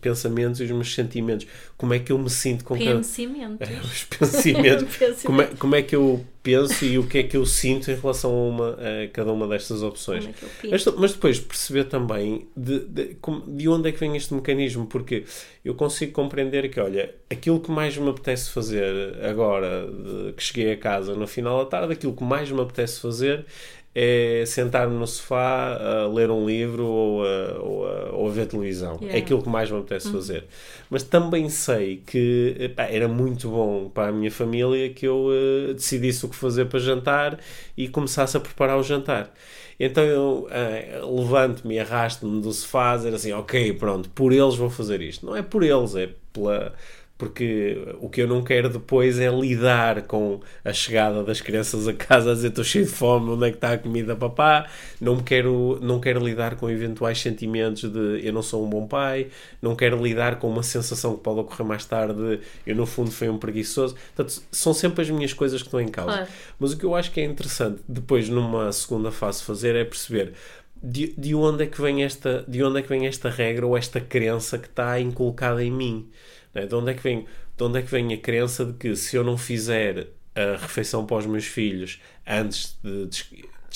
pensamentos 0.00 0.60
e 0.60 0.64
os 0.64 0.70
meus 0.72 0.92
sentimentos. 0.92 1.46
Como 1.76 1.94
é 1.94 2.00
que 2.00 2.10
eu 2.10 2.18
me 2.18 2.28
sinto 2.28 2.64
com 2.64 2.76
cada... 2.76 2.96
Pensimentos. 2.96 3.68
É, 3.70 3.80
os 3.80 4.04
pensamentos. 4.04 4.96
Pensamento. 4.98 5.22
como, 5.24 5.42
é, 5.42 5.46
como 5.46 5.74
é 5.76 5.82
que 5.82 5.94
eu 5.94 6.24
penso 6.42 6.84
e 6.84 6.96
o 6.96 7.06
que 7.06 7.18
é 7.18 7.22
que 7.24 7.36
eu 7.36 7.44
sinto 7.44 7.90
em 7.90 7.96
relação 7.96 8.30
a, 8.30 8.48
uma, 8.48 8.70
a 8.70 9.08
cada 9.12 9.32
uma 9.32 9.48
destas 9.48 9.82
opções. 9.82 10.26
É 10.26 10.70
mas, 10.96 11.12
depois 11.12 11.40
perceber 11.40 11.84
também 11.84 12.46
de, 12.56 12.80
de, 12.86 13.16
de 13.48 13.68
onde 13.68 13.88
é 13.88 13.92
que 13.92 13.98
vem 13.98 14.16
este 14.16 14.32
mecanismo, 14.32 14.86
porque 14.86 15.24
eu 15.64 15.74
consigo 15.74 16.12
compreender 16.12 16.68
que, 16.70 16.78
olha, 16.78 17.12
aquilo 17.28 17.58
que 17.58 17.70
mais 17.70 17.96
me 17.96 18.08
apetece 18.08 18.50
fazer 18.50 19.18
agora 19.24 19.88
de- 19.88 20.32
que 20.34 20.42
cheguei 20.42 20.72
a 20.72 20.76
casa 20.76 21.14
no 21.16 21.26
final 21.26 21.58
da 21.64 21.66
tarde, 21.68 21.92
aquilo 21.94 22.14
que 22.14 22.22
mais 22.22 22.48
me 22.48 22.60
apetece 22.60 23.00
fazer 23.00 23.44
é 23.98 24.44
sentar-me 24.44 24.94
no 24.94 25.06
sofá 25.06 25.74
a 25.74 26.06
ler 26.06 26.30
um 26.30 26.44
livro 26.46 26.84
ou 26.84 27.24
a, 27.24 27.58
ou 27.58 27.88
a, 27.88 28.10
ou 28.12 28.28
a 28.28 28.30
ver 28.30 28.44
televisão. 28.44 28.98
Yeah. 29.00 29.16
É 29.16 29.22
aquilo 29.22 29.42
que 29.42 29.48
mais 29.48 29.70
me 29.70 29.78
apetece 29.78 30.12
fazer. 30.12 30.44
Mas 30.90 31.02
também 31.02 31.48
sei 31.48 32.02
que 32.06 32.54
epá, 32.60 32.82
era 32.82 33.08
muito 33.08 33.48
bom 33.48 33.88
para 33.88 34.10
a 34.10 34.12
minha 34.12 34.30
família 34.30 34.90
que 34.90 35.06
eu 35.06 35.28
eh, 35.32 35.72
decidisse 35.72 36.26
o 36.26 36.28
que 36.28 36.36
fazer 36.36 36.66
para 36.66 36.78
jantar 36.78 37.38
e 37.74 37.88
começasse 37.88 38.36
a 38.36 38.40
preparar 38.40 38.78
o 38.78 38.82
jantar. 38.82 39.32
Então 39.80 40.04
eu 40.04 40.46
eh, 40.50 41.00
levanto-me 41.02 41.76
e 41.76 41.80
arrasto-me 41.80 42.42
do 42.42 42.52
sofá 42.52 42.92
a 42.92 42.96
dizer 42.98 43.14
assim, 43.14 43.32
ok, 43.32 43.72
pronto, 43.72 44.10
por 44.10 44.30
eles 44.30 44.56
vou 44.56 44.68
fazer 44.68 45.00
isto. 45.00 45.24
Não 45.24 45.34
é 45.34 45.40
por 45.40 45.62
eles, 45.62 45.94
é 45.96 46.10
pela... 46.34 46.74
Porque 47.18 47.94
o 47.98 48.10
que 48.10 48.20
eu 48.20 48.28
não 48.28 48.44
quero 48.44 48.68
depois 48.68 49.18
é 49.18 49.30
lidar 49.30 50.02
com 50.02 50.40
a 50.62 50.72
chegada 50.72 51.24
das 51.24 51.40
crianças 51.40 51.88
a 51.88 51.94
casa 51.94 52.32
a 52.32 52.34
dizer 52.34 52.48
estou 52.48 52.64
cheio 52.64 52.84
de 52.84 52.90
fome, 52.90 53.30
onde 53.30 53.46
é 53.46 53.50
que 53.50 53.56
está 53.56 53.72
a 53.72 53.78
comida, 53.78 54.14
papá? 54.14 54.68
Não 55.00 55.18
quero, 55.20 55.78
não 55.80 55.98
quero 55.98 56.22
lidar 56.22 56.56
com 56.56 56.68
eventuais 56.68 57.18
sentimentos 57.18 57.90
de 57.90 58.20
eu 58.22 58.32
não 58.34 58.42
sou 58.42 58.64
um 58.66 58.68
bom 58.68 58.86
pai, 58.86 59.28
não 59.62 59.74
quero 59.74 60.02
lidar 60.02 60.38
com 60.38 60.48
uma 60.48 60.62
sensação 60.62 61.16
que 61.16 61.22
pode 61.22 61.40
ocorrer 61.40 61.66
mais 61.66 61.86
tarde 61.86 62.14
de 62.14 62.40
eu 62.66 62.76
no 62.76 62.84
fundo 62.84 63.10
fui 63.10 63.28
um 63.30 63.38
preguiçoso. 63.38 63.94
Portanto, 64.14 64.42
são 64.52 64.74
sempre 64.74 65.00
as 65.00 65.08
minhas 65.08 65.32
coisas 65.32 65.62
que 65.62 65.68
estão 65.68 65.80
em 65.80 65.88
causa. 65.88 66.28
Mas 66.58 66.72
o 66.72 66.76
que 66.76 66.84
eu 66.84 66.94
acho 66.94 67.10
que 67.10 67.20
é 67.20 67.24
interessante 67.24 67.80
depois 67.88 68.28
numa 68.28 68.70
segunda 68.72 69.10
fase 69.10 69.42
fazer 69.42 69.74
é 69.74 69.84
perceber 69.84 70.34
de, 70.82 71.14
de 71.18 71.34
onde 71.34 71.64
é 71.64 71.66
que 71.66 71.80
vem 71.80 72.04
esta 72.04 72.44
de 72.48 72.62
onde 72.62 72.80
é 72.80 72.82
que 72.82 72.88
vem 72.88 73.06
esta 73.06 73.30
regra 73.30 73.66
ou 73.66 73.76
esta 73.76 74.00
crença 74.00 74.58
que 74.58 74.68
está 74.68 74.98
inculcada 75.00 75.62
em 75.64 75.70
mim 75.70 76.10
não 76.54 76.62
é? 76.62 76.66
de 76.66 76.74
onde 76.74 76.90
é 76.92 76.94
que 76.94 77.02
vem 77.02 77.26
de 77.56 77.64
onde 77.64 77.78
é 77.78 77.82
que 77.82 77.90
vem 77.90 78.12
a 78.14 78.18
crença 78.18 78.64
de 78.66 78.72
que 78.74 78.94
se 78.96 79.16
eu 79.16 79.24
não 79.24 79.38
fizer 79.38 80.08
a 80.34 80.56
refeição 80.56 81.06
para 81.06 81.16
os 81.18 81.26
meus 81.26 81.46
filhos 81.46 82.00
antes 82.26 82.78
de, 82.82 83.06
des- 83.06 83.30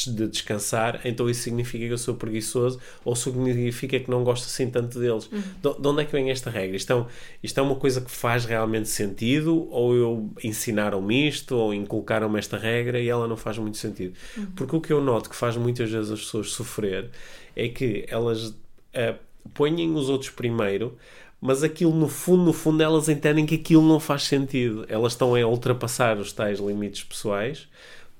de 0.08 0.26
descansar 0.28 1.00
então 1.04 1.28
isso 1.28 1.42
significa 1.42 1.86
que 1.86 1.92
eu 1.92 1.98
sou 1.98 2.14
preguiçoso 2.14 2.78
ou 3.04 3.14
significa 3.16 3.98
que 3.98 4.10
não 4.10 4.22
gosto 4.24 4.44
assim 4.46 4.70
tanto 4.70 4.98
deles. 4.98 5.28
De, 5.28 5.80
de 5.80 5.88
onde 5.88 6.02
é 6.02 6.04
que 6.04 6.12
vem 6.12 6.30
esta 6.30 6.48
regra? 6.50 6.76
Isto 6.76 6.92
é, 6.92 6.96
um- 6.96 7.06
isto 7.42 7.58
é 7.58 7.62
uma 7.62 7.74
coisa 7.76 8.00
que 8.00 8.10
faz 8.10 8.44
realmente 8.44 8.88
sentido 8.88 9.68
ou 9.70 9.94
eu 9.94 10.30
ensinaram-me 10.42 11.28
isto 11.28 11.56
ou 11.56 11.74
inculcaram-me 11.74 12.38
esta 12.38 12.56
regra 12.56 13.00
e 13.00 13.08
ela 13.08 13.26
não 13.26 13.36
faz 13.36 13.58
muito 13.58 13.76
sentido? 13.78 14.14
Porque 14.54 14.76
o 14.76 14.80
que 14.80 14.92
eu 14.92 15.00
noto 15.02 15.28
que 15.28 15.36
faz 15.36 15.56
muitas 15.56 15.90
vezes 15.90 16.10
as 16.10 16.20
pessoas 16.20 16.50
sofrer 16.52 17.10
é 17.56 17.68
que 17.68 18.04
elas 18.08 18.54
ah, 18.94 19.14
põem 19.54 19.92
os 19.94 20.08
outros 20.08 20.30
primeiro 20.30 20.96
mas 21.40 21.62
aquilo 21.62 21.94
no 21.94 22.06
fundo, 22.06 22.44
no 22.44 22.52
fundo 22.52 22.82
elas 22.82 23.08
entendem 23.08 23.46
que 23.46 23.54
aquilo 23.54 23.82
não 23.82 23.98
faz 23.98 24.24
sentido. 24.24 24.84
Elas 24.90 25.12
estão 25.14 25.34
a 25.34 25.46
ultrapassar 25.46 26.18
os 26.18 26.32
tais 26.34 26.58
limites 26.60 27.02
pessoais 27.02 27.66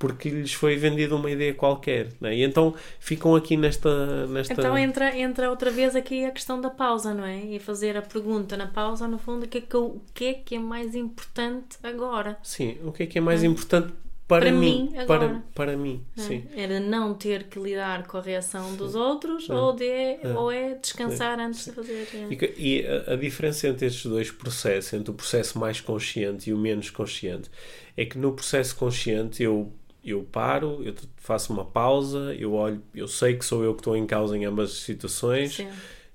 porque 0.00 0.30
lhes 0.30 0.54
foi 0.54 0.76
vendida 0.76 1.14
uma 1.14 1.30
ideia 1.30 1.52
qualquer. 1.52 2.08
Né? 2.18 2.36
E 2.36 2.42
então 2.42 2.74
ficam 2.98 3.36
aqui 3.36 3.54
nesta, 3.54 4.26
nesta. 4.26 4.54
Então 4.54 4.76
entra, 4.76 5.14
entra 5.16 5.50
outra 5.50 5.70
vez 5.70 5.94
aqui 5.94 6.24
a 6.24 6.30
questão 6.30 6.58
da 6.58 6.70
pausa, 6.70 7.12
não 7.12 7.24
é? 7.24 7.38
E 7.38 7.58
fazer 7.58 7.98
a 7.98 8.02
pergunta 8.02 8.56
na 8.56 8.66
pausa, 8.66 9.06
no 9.06 9.18
fundo, 9.18 9.44
o 9.44 9.48
que 9.48 9.58
é 9.58 9.60
que, 9.60 9.76
o 9.76 10.00
que, 10.14 10.24
é, 10.24 10.34
que 10.34 10.54
é 10.54 10.58
mais 10.58 10.94
importante 10.94 11.76
agora? 11.82 12.38
Sim, 12.42 12.78
o 12.82 12.90
que 12.90 13.02
é 13.02 13.06
que 13.06 13.18
é 13.18 13.20
mais 13.20 13.44
importante 13.44 13.92
para, 14.26 14.46
Para 14.46 14.52
mim? 14.52 14.84
mim, 14.84 14.92
para, 14.92 15.02
agora. 15.02 15.42
para 15.54 15.76
mim, 15.76 16.04
é? 16.16 16.20
sim. 16.22 16.44
Era 16.56 16.80
não 16.80 17.12
ter 17.12 17.44
que 17.48 17.58
lidar 17.58 18.06
com 18.06 18.16
a 18.16 18.22
reação 18.22 18.76
dos 18.76 18.94
outros 18.94 19.50
ou, 19.50 19.74
de, 19.74 20.18
ou 20.34 20.50
é 20.50 20.76
descansar 20.76 21.38
antes 21.40 21.64
de 21.66 21.72
fazer. 21.72 22.08
é. 22.14 22.28
E, 22.32 22.54
e 22.56 22.86
a, 22.86 23.14
a 23.14 23.16
diferença 23.16 23.68
entre 23.68 23.86
estes 23.86 24.06
dois 24.06 24.30
processos, 24.30 24.94
entre 24.94 25.10
o 25.10 25.14
processo 25.14 25.58
mais 25.58 25.80
consciente 25.80 26.48
e 26.48 26.54
o 26.54 26.56
menos 26.56 26.88
consciente, 26.90 27.50
é 27.96 28.04
que 28.06 28.16
no 28.16 28.32
processo 28.32 28.76
consciente 28.76 29.42
eu, 29.42 29.70
eu 30.04 30.22
paro, 30.22 30.82
eu 30.82 30.94
faço 31.16 31.52
uma 31.52 31.64
pausa, 31.64 32.34
eu 32.38 32.54
olho, 32.54 32.82
eu 32.94 33.06
sei 33.06 33.36
que 33.36 33.44
sou 33.44 33.62
eu 33.62 33.74
que 33.74 33.80
estou 33.80 33.96
em 33.96 34.06
causa 34.06 34.36
em 34.36 34.44
ambas 34.44 34.70
as 34.70 34.78
situações, 34.78 35.56
Sim. 35.56 35.68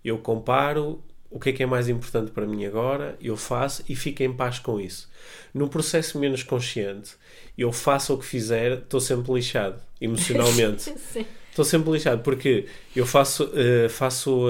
eu 0.04 0.18
comparo 0.18 1.04
o 1.30 1.40
que 1.40 1.50
é 1.50 1.54
que 1.54 1.64
é 1.64 1.66
mais 1.66 1.90
importante 1.90 2.32
para 2.32 2.46
mim 2.46 2.66
agora, 2.66 3.18
eu 3.20 3.36
faço 3.36 3.84
e 3.90 3.96
fico 3.96 4.24
em 4.24 4.34
paz 4.34 4.58
com 4.58 4.80
isso. 4.80 5.10
No 5.54 5.68
processo 5.68 6.18
menos 6.18 6.44
consciente, 6.44 7.16
eu 7.58 7.72
faço 7.72 8.14
o 8.14 8.18
que 8.18 8.26
fizer, 8.26 8.80
estou 8.80 9.02
sempre 9.02 9.34
lixado, 9.34 9.82
emocionalmente. 10.00 10.84
Sim. 11.00 11.26
Estou 11.50 11.64
sempre 11.64 11.90
lixado 11.92 12.22
porque 12.22 12.66
eu 12.94 13.06
faço, 13.06 13.50
eh, 13.56 13.88
faço, 13.88 14.46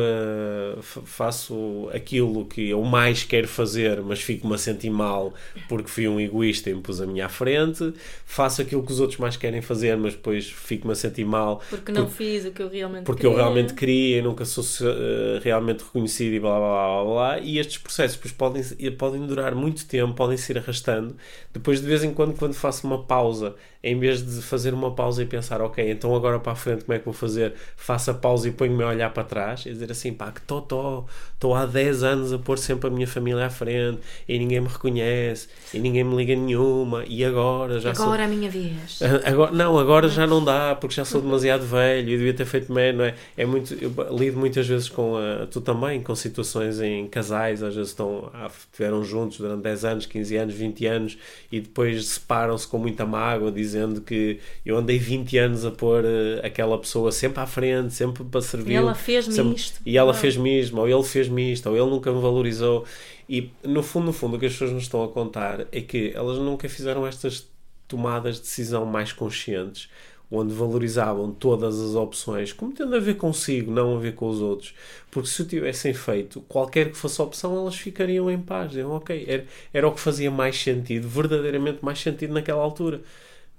fa- 0.81 1.01
faço 1.05 1.87
aquilo 1.93 2.45
que 2.45 2.69
eu 2.69 2.81
mais 2.83 3.23
quero 3.23 3.47
fazer, 3.47 4.01
mas 4.01 4.21
fico-me 4.21 4.55
a 4.55 4.57
sentir 4.57 4.89
mal 4.89 5.31
porque 5.69 5.87
fui 5.87 6.07
um 6.07 6.19
egoísta 6.19 6.71
e 6.71 6.73
me 6.73 6.81
pus 6.81 6.99
a 6.99 7.05
minha 7.05 7.27
à 7.27 7.29
frente. 7.29 7.93
Faço 8.25 8.61
aquilo 8.63 8.81
que 8.83 8.91
os 8.91 8.99
outros 8.99 9.19
mais 9.19 9.37
querem 9.37 9.61
fazer, 9.61 9.95
mas 9.97 10.13
depois 10.13 10.47
fico-me 10.49 10.93
a 10.93 10.95
sentir 10.95 11.25
mal 11.25 11.61
Porque 11.69 11.91
não 11.91 12.09
fiz 12.09 12.43
o 12.45 12.51
que 12.51 12.63
eu 12.63 12.69
realmente 12.69 13.03
porque 13.03 13.23
eu 13.25 13.31
queria. 13.31 13.43
realmente 13.43 13.73
queria 13.75 14.17
e 14.17 14.21
nunca 14.23 14.43
sou 14.43 14.63
eh, 14.87 15.39
realmente 15.43 15.83
reconhecido 15.83 16.33
e 16.33 16.39
blá 16.39 16.57
blá 16.57 17.03
blá 17.03 17.13
blá. 17.13 17.39
E 17.39 17.59
estes 17.59 17.77
processos 17.77 18.17
depois 18.17 18.33
podem, 18.33 18.91
podem 18.93 19.27
durar 19.27 19.53
muito 19.53 19.85
tempo, 19.85 20.15
podem 20.15 20.37
se 20.37 20.51
ir 20.51 20.57
arrastando. 20.57 21.15
Depois, 21.53 21.79
de 21.81 21.85
vez 21.87 22.03
em 22.03 22.11
quando, 22.13 22.35
quando 22.35 22.55
faço 22.55 22.87
uma 22.87 23.03
pausa, 23.03 23.55
em 23.83 23.97
vez 23.99 24.25
de 24.25 24.41
fazer 24.41 24.73
uma 24.73 24.91
pausa 24.95 25.21
e 25.21 25.25
pensar, 25.35 25.61
ok, 25.61 25.91
então 25.91 26.15
agora 26.15 26.39
para 26.39 26.53
a 26.53 26.55
frente 26.55 26.85
como 26.85 26.95
é 26.95 26.99
que 26.99 27.05
vou 27.05 27.13
fazer? 27.13 27.53
Faço 27.75 28.11
a 28.11 28.13
pausa 28.13 28.47
e 28.47 28.51
ponho-me 28.51 28.83
a 28.83 28.87
olhar 28.87 29.09
para 29.11 29.23
trás 29.23 29.65
e 29.65 29.69
dizer 29.69 29.91
assim, 29.91 30.13
pá, 30.13 30.31
que 30.31 30.39
estou 30.39 31.07
há 31.55 31.65
10 31.65 32.03
anos 32.03 32.33
a 32.33 32.39
pôr 32.39 32.57
sempre 32.57 32.87
a 32.87 32.89
minha 32.89 33.07
família 33.07 33.45
à 33.45 33.49
frente 33.49 33.99
e 34.27 34.37
ninguém 34.39 34.61
me 34.61 34.67
reconhece 34.67 35.47
e 35.73 35.79
ninguém 35.79 36.03
me 36.03 36.15
liga 36.15 36.35
nenhuma 36.35 37.03
e 37.07 37.23
agora 37.23 37.79
já 37.79 37.93
sou 37.93 38.05
Agora 38.05 38.25
a 38.25 38.27
minha 38.27 38.49
vez. 38.49 38.99
Agora, 39.25 39.51
não, 39.51 39.77
agora 39.77 40.07
já 40.07 40.25
não 40.25 40.43
dá, 40.43 40.75
porque 40.75 40.95
já 40.95 41.05
sou 41.05 41.21
demasiado 41.21 41.65
velho 41.65 42.09
e 42.09 42.17
devia 42.17 42.33
ter 42.33 42.45
feito 42.45 42.71
menos, 42.71 42.99
não 42.99 43.05
é? 43.05 43.15
É 43.37 43.45
muito, 43.45 43.73
eu 43.73 43.91
lido 44.15 44.37
muitas 44.37 44.67
vezes 44.67 44.89
com, 44.89 45.17
a, 45.17 45.45
tu 45.47 45.61
também, 45.61 46.01
com 46.01 46.15
situações 46.15 46.79
em 46.79 47.07
casais, 47.07 47.61
às 47.61 47.75
vezes 47.75 47.91
estão, 47.91 48.31
estiveram 48.47 49.03
juntos 49.03 49.37
durante 49.37 49.63
10 49.63 49.85
anos, 49.85 50.05
15 50.05 50.35
anos, 50.37 50.53
20 50.55 50.85
anos 50.85 51.17
e 51.51 51.59
depois 51.59 52.05
separam-se 52.05 52.67
com 52.67 52.77
muita 52.77 53.05
mágoa, 53.05 53.51
dizendo 53.51 54.01
que 54.01 54.39
eu 54.65 54.77
andei 54.77 54.97
20 54.97 55.24
anos 55.33 55.65
a 55.65 55.71
pôr 55.71 56.03
eh, 56.05 56.41
aquela 56.45 56.77
pessoa 56.77 57.11
sempre 57.11 57.41
à 57.41 57.45
frente, 57.47 57.93
sempre 57.93 58.23
para 58.23 58.41
servir. 58.41 58.73
E 58.73 58.75
ela 58.75 58.93
fez-me 58.95 59.33
sempre- 59.33 59.55
isto. 59.55 59.81
E 59.85 59.97
ela 59.97 60.13
fez-me 60.13 60.59
isto, 60.61 60.77
ou 60.77 60.87
ele 60.87 61.03
fez-me 61.03 61.51
isto, 61.53 61.69
ou 61.69 61.75
ele 61.75 61.89
nunca 61.89 62.11
me 62.11 62.21
valorizou. 62.21 62.85
E 63.27 63.49
no 63.63 63.81
fundo, 63.81 64.05
no 64.07 64.13
fundo, 64.13 64.37
o 64.37 64.39
que 64.39 64.45
as 64.45 64.51
pessoas 64.51 64.71
nos 64.71 64.83
estão 64.83 65.03
a 65.03 65.07
contar 65.07 65.65
é 65.71 65.81
que 65.81 66.11
elas 66.13 66.37
nunca 66.37 66.69
fizeram 66.69 67.05
estas 67.07 67.47
tomadas 67.87 68.35
de 68.35 68.41
decisão 68.41 68.85
mais 68.85 69.11
conscientes, 69.13 69.89
onde 70.31 70.53
valorizavam 70.53 71.31
todas 71.31 71.79
as 71.79 71.93
opções, 71.95 72.51
como 72.51 72.71
tendo 72.73 72.95
a 72.95 72.99
ver 72.99 73.15
consigo, 73.15 73.71
não 73.71 73.95
a 73.95 73.99
ver 73.99 74.15
com 74.15 74.27
os 74.27 74.41
outros. 74.41 74.73
Porque 75.11 75.29
se 75.29 75.41
o 75.41 75.45
tivessem 75.45 75.93
feito, 75.93 76.41
qualquer 76.47 76.89
que 76.89 76.97
fosse 76.97 77.21
a 77.21 77.23
opção, 77.23 77.55
elas 77.55 77.75
ficariam 77.75 78.29
em 78.29 78.39
paz. 78.39 78.69
Diziam, 78.69 78.91
ok, 78.91 79.23
era, 79.27 79.45
era 79.73 79.87
o 79.87 79.91
que 79.91 79.99
fazia 79.99 80.29
mais 80.31 80.59
sentido, 80.61 81.07
verdadeiramente 81.07 81.79
mais 81.83 81.99
sentido 81.99 82.33
naquela 82.33 82.61
altura. 82.61 83.01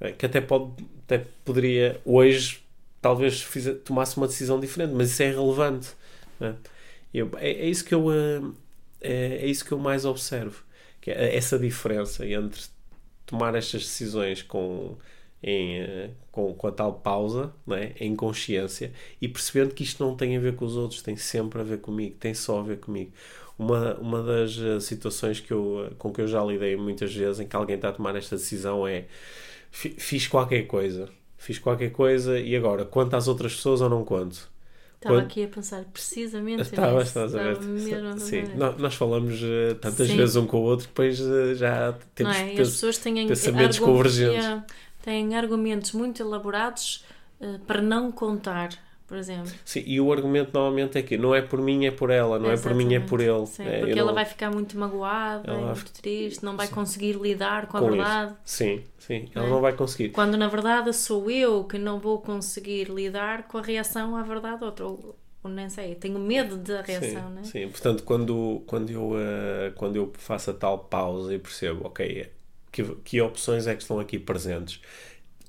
Eh, 0.01 0.13
Que 0.13 0.27
até, 0.27 0.41
pode, 0.41 0.73
até 1.05 1.19
poderia, 1.45 2.01
hoje, 2.05 2.61
talvez 3.01 3.43
fize- 3.43 3.75
tomasse 3.77 4.17
uma 4.17 4.27
decisão 4.27 4.61
diferente, 4.61 4.93
mas 4.95 5.11
isso 5.11 5.23
é 5.23 5.29
irrelevante. 5.29 5.89
é? 6.41 6.55
É, 7.15 7.51
é 7.51 7.67
isso 7.69 7.85
que 7.85 7.95
eu 7.95 8.13
eh, 8.13 8.41
é, 9.01 9.37
é 9.43 9.47
isso 9.47 9.65
que 9.65 9.73
eu 9.73 9.79
mais 9.79 10.05
observo 10.05 10.65
que 11.01 11.11
é 11.11 11.37
essa 11.37 11.59
diferença 11.59 12.27
entre 12.27 12.63
tomar 13.27 13.55
estas 13.55 13.83
decisões 13.83 14.43
com 14.43 14.97
em, 15.43 15.81
eh, 15.81 16.11
com, 16.33 16.55
com 16.55 16.67
a 16.67 16.73
tal 16.73 16.95
pausa 16.95 17.53
não 17.67 17.77
é? 17.77 17.93
em 18.01 18.15
consciência 18.17 18.93
e 19.21 19.29
percebendo 19.29 19.75
que 19.75 19.83
isto 19.85 20.05
não 20.05 20.17
tem 20.17 20.37
a 20.37 20.41
ver 20.41 20.57
com 20.57 20.65
os 20.65 20.77
outros 20.77 21.03
tem 21.03 21.17
sempre 21.17 21.61
a 21.61 21.65
ver 21.65 21.79
comigo 21.81 22.17
tem 22.19 22.35
só 22.35 22.61
a 22.61 22.63
ver 22.63 22.79
comigo 22.79 23.13
uma, 23.59 23.95
uma 23.97 24.23
das 24.23 24.85
situações 24.85 25.41
que 25.41 25.53
eu, 25.53 25.91
com 25.99 26.13
que 26.13 26.21
eu 26.21 26.29
já 26.29 26.43
lidei 26.45 26.77
muitas 26.77 27.15
vezes 27.15 27.41
em 27.41 27.47
que 27.49 27.57
alguém 27.57 27.77
está 27.77 27.89
a 27.91 27.93
tomar 27.93 28.17
esta 28.17 28.37
decisão 28.37 28.87
é 28.87 29.03
"Fi- 29.03 29.07
fiz 29.99 30.27
qualquer 30.27 30.63
coisa 30.67 31.09
fiz 31.37 31.59
qualquer 31.59 31.91
coisa 31.91 32.39
e 32.39 32.57
agora 32.57 32.85
quanto 32.85 33.15
às 33.15 33.29
outras 33.29 33.55
pessoas 33.55 33.81
ou 33.81 33.89
não 33.91 34.05
conto 34.05 34.51
Estava 34.97 35.17
Quando- 35.17 35.27
aqui 35.27 35.45
a 35.45 35.49
pensar 35.49 35.85
precisamente 35.93 36.63
Estava, 36.73 37.03
estás 37.03 37.35
a 37.35 37.43
ver? 37.43 37.57
Sim, 38.19 38.41
pensar 38.41 38.57
nó- 38.57 38.73
nós 38.79 38.95
falamos 38.95 39.39
eh, 39.43 39.75
tantas 39.75 40.09
Sim. 40.09 40.17
vezes 40.17 40.37
um 40.37 40.47
com 40.47 40.57
o 40.57 40.63
outro 40.63 40.87
que 40.87 40.93
depois 40.93 41.21
eh, 41.21 41.55
já 41.55 41.93
Não 41.93 41.99
temos 42.15 42.37
é? 42.37 42.41
E 42.41 42.51
as 42.53 42.57
pens- 42.57 42.71
pessoas 42.71 42.99
têm, 42.99 43.27
pensamentos 43.29 43.79
convergentes. 43.79 44.43
Yeah, 44.45 44.65
têm 45.03 45.37
argumentos 45.37 45.93
muito 45.93 46.23
elaborados 46.23 47.05
eh, 47.41 47.59
para 47.67 47.83
não 47.83 48.11
contar, 48.11 48.71
por 49.07 49.17
exemplo. 49.17 49.53
Sim, 49.65 49.83
e 49.87 50.01
o 50.01 50.13
argumento 50.13 50.51
normalmente 50.53 50.99
é 50.99 51.03
que 51.03 51.17
não 51.17 51.35
é 51.35 51.43
por 51.43 51.61
mim, 51.61 51.87
é 51.87 51.91
por 51.91 52.11
ela, 52.11 52.39
não 52.39 52.51
é 52.51 52.57
por 52.57 52.75
mim, 52.75 52.95
é 52.95 53.01
por 53.01 53.21
ele. 53.21 53.47
Sim, 53.47 53.63
É, 53.65 53.79
porque 53.81 53.99
ela 53.99 54.09
não- 54.09 54.15
vai 54.15 54.25
ficar 54.25 54.51
muito 54.51 54.77
magoada, 54.79 55.51
Ela 55.51 55.75
muito 55.75 55.93
triste, 55.93 56.45
não 56.45 56.57
vai 56.57 56.69
conseguir 56.69 57.15
lidar 57.15 57.67
com 57.69 57.77
a 57.77 57.81
com 57.81 57.87
isso. 57.89 57.97
verdade. 57.97 58.35
Sim, 58.45 58.85
sim, 58.99 59.29
ela 59.35 59.47
é? 59.47 59.51
não 59.51 59.61
vai 59.61 59.73
conseguir. 59.75 60.09
Quando 60.11 60.37
na 60.37 60.49
verdade 60.49 60.93
sou 60.93 61.31
eu 61.31 61.65
que 61.65 61.79
não 61.79 61.99
vou 62.01 62.21
conseguir 62.21 62.89
lidar 62.91 63.47
com 63.49 63.59
a 63.59 63.63
reação 63.63 64.17
à 64.17 64.23
verdade. 64.23 64.65
Ou, 64.83 65.17
ou 65.43 65.51
nem 65.51 65.69
sei, 65.69 65.95
tenho 65.95 66.19
medo 66.19 66.57
da 66.57 66.83
reação, 66.83 67.31
sim, 67.31 67.35
né? 67.35 67.43
sim, 67.45 67.69
portanto, 67.69 68.03
quando, 68.05 68.63
quando, 68.67 68.91
eu, 68.91 69.13
eh, 69.19 69.73
quando 69.77 69.97
eu 69.97 70.13
faço 70.19 70.51
a 70.51 70.55
tal 70.55 70.79
pausa 70.81 71.35
e 71.35 71.39
percebo, 71.39 71.87
ok, 71.87 72.31
que, 72.73 72.85
que 73.05 73.21
opções 73.21 73.67
é 73.67 73.75
que 73.75 73.83
estão 73.83 73.99
aqui 74.01 74.19
presentes? 74.19 74.81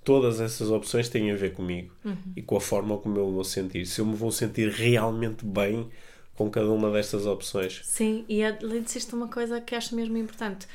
Todas 0.07 0.39
essas 0.39 0.69
opções 0.71 1.09
têm 1.09 1.31
a 1.31 1.35
ver 1.35 1.51
comigo 1.53 1.93
Uhum. 2.05 2.15
e 2.35 2.41
com 2.41 2.55
a 2.55 2.61
forma 2.61 2.97
como 2.97 3.17
eu 3.17 3.27
me 3.27 3.33
vou 3.33 3.43
sentir. 3.43 3.85
Se 3.85 3.99
eu 3.99 4.05
me 4.05 4.15
vou 4.15 4.31
sentir 4.31 4.69
realmente 4.69 5.43
bem 5.45 5.89
com 6.33 6.49
cada 6.49 6.69
uma 6.71 6.89
destas 6.91 7.25
opções. 7.25 7.81
Sim, 7.83 8.23
e 8.29 8.41
além 8.41 8.83
disso, 8.83 8.97
isto 8.99 9.15
é 9.15 9.19
uma 9.19 9.27
coisa 9.27 9.59
que 9.59 9.75
acho 9.75 9.93
mesmo 9.95 10.15
importante: 10.17 10.65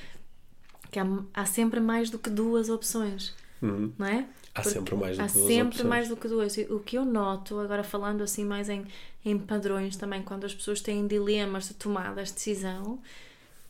que 0.91 0.99
há, 0.99 1.07
há 1.33 1.47
sempre 1.47 1.81
mais 1.81 2.11
do 2.11 2.19
que 2.19 2.29
duas 2.29 2.69
opções, 2.69 3.35
Uhum. 3.63 3.91
não 3.99 4.07
é? 4.07 4.27
Há 4.55 4.61
Porque 4.61 4.71
sempre 4.79 4.95
mais 4.97 5.17
do 5.17 5.23
há 5.23 5.27
que 5.29 5.33
duas 5.33 5.47
sempre 5.47 5.69
opções. 5.69 5.89
mais 5.89 6.09
do 6.09 6.17
que 6.17 6.29
duas. 6.29 6.57
O 6.69 6.79
que 6.81 6.99
eu 6.99 7.05
noto, 7.07 7.59
agora 7.59 7.83
falando 7.83 8.23
assim 8.23 8.45
mais 8.45 8.69
em, 8.69 8.85
em 9.25 9.39
padrões 9.39 9.97
também, 9.97 10.21
quando 10.23 10.45
as 10.45 10.55
pessoas 10.55 10.83
têm 10.83 11.07
dilemas 11.07 11.69
de 11.69 11.75
tomadas 11.75 12.29
de 12.29 12.35
decisão, 12.35 12.99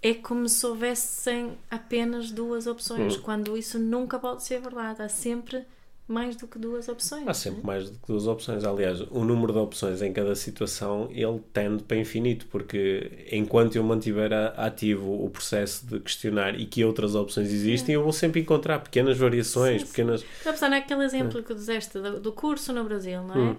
é 0.03 0.15
como 0.15 0.49
se 0.49 0.67
houvessem 0.67 1.53
apenas 1.71 2.31
duas 2.31 2.67
opções, 2.67 3.17
Hum. 3.17 3.21
quando 3.23 3.57
isso 3.57 3.79
nunca 3.79 4.19
pode 4.19 4.43
ser 4.43 4.61
verdade. 4.61 5.01
Há 5.03 5.09
sempre 5.09 5.65
mais 6.09 6.35
do 6.37 6.47
que 6.49 6.59
duas 6.59 6.89
opções. 6.89 7.27
Há 7.27 7.33
sempre 7.33 7.65
mais 7.65 7.89
do 7.89 7.97
que 7.99 8.07
duas 8.09 8.27
opções. 8.27 8.65
Aliás, 8.65 9.01
o 9.01 9.25
número 9.25 9.53
de 9.53 9.59
opções 9.61 10.03
em 10.03 10.13
cada 10.13 10.35
situação 10.35 11.09
ele 11.11 11.41
tende 11.53 11.85
para 11.85 11.97
infinito, 11.97 12.47
porque 12.51 13.27
enquanto 13.31 13.77
eu 13.77 13.85
mantiver 13.85 14.31
ativo 14.59 15.25
o 15.25 15.31
processo 15.31 15.87
de 15.87 16.01
questionar 16.01 16.59
e 16.59 16.67
que 16.67 16.85
outras 16.85 17.15
opções 17.15 17.51
existem, 17.53 17.95
eu 17.95 18.03
vou 18.03 18.13
sempre 18.13 18.41
encontrar 18.41 18.81
pequenas 18.81 19.17
variações, 19.17 19.81
Sim, 19.83 19.87
sim. 19.87 19.93
pequenas. 19.93 20.23
Estou 20.37 20.51
a 20.51 20.53
pensar 20.53 20.69
naquele 20.69 21.05
exemplo 21.05 21.41
que 21.41 21.49
tu 21.49 21.55
disseste 21.55 21.99
do, 21.99 22.21
do 22.21 22.33
curso 22.33 22.73
no 22.73 22.85
Brasil, 22.85 23.23
não 23.23 23.35
é? 23.35 23.39
Hum. 23.39 23.57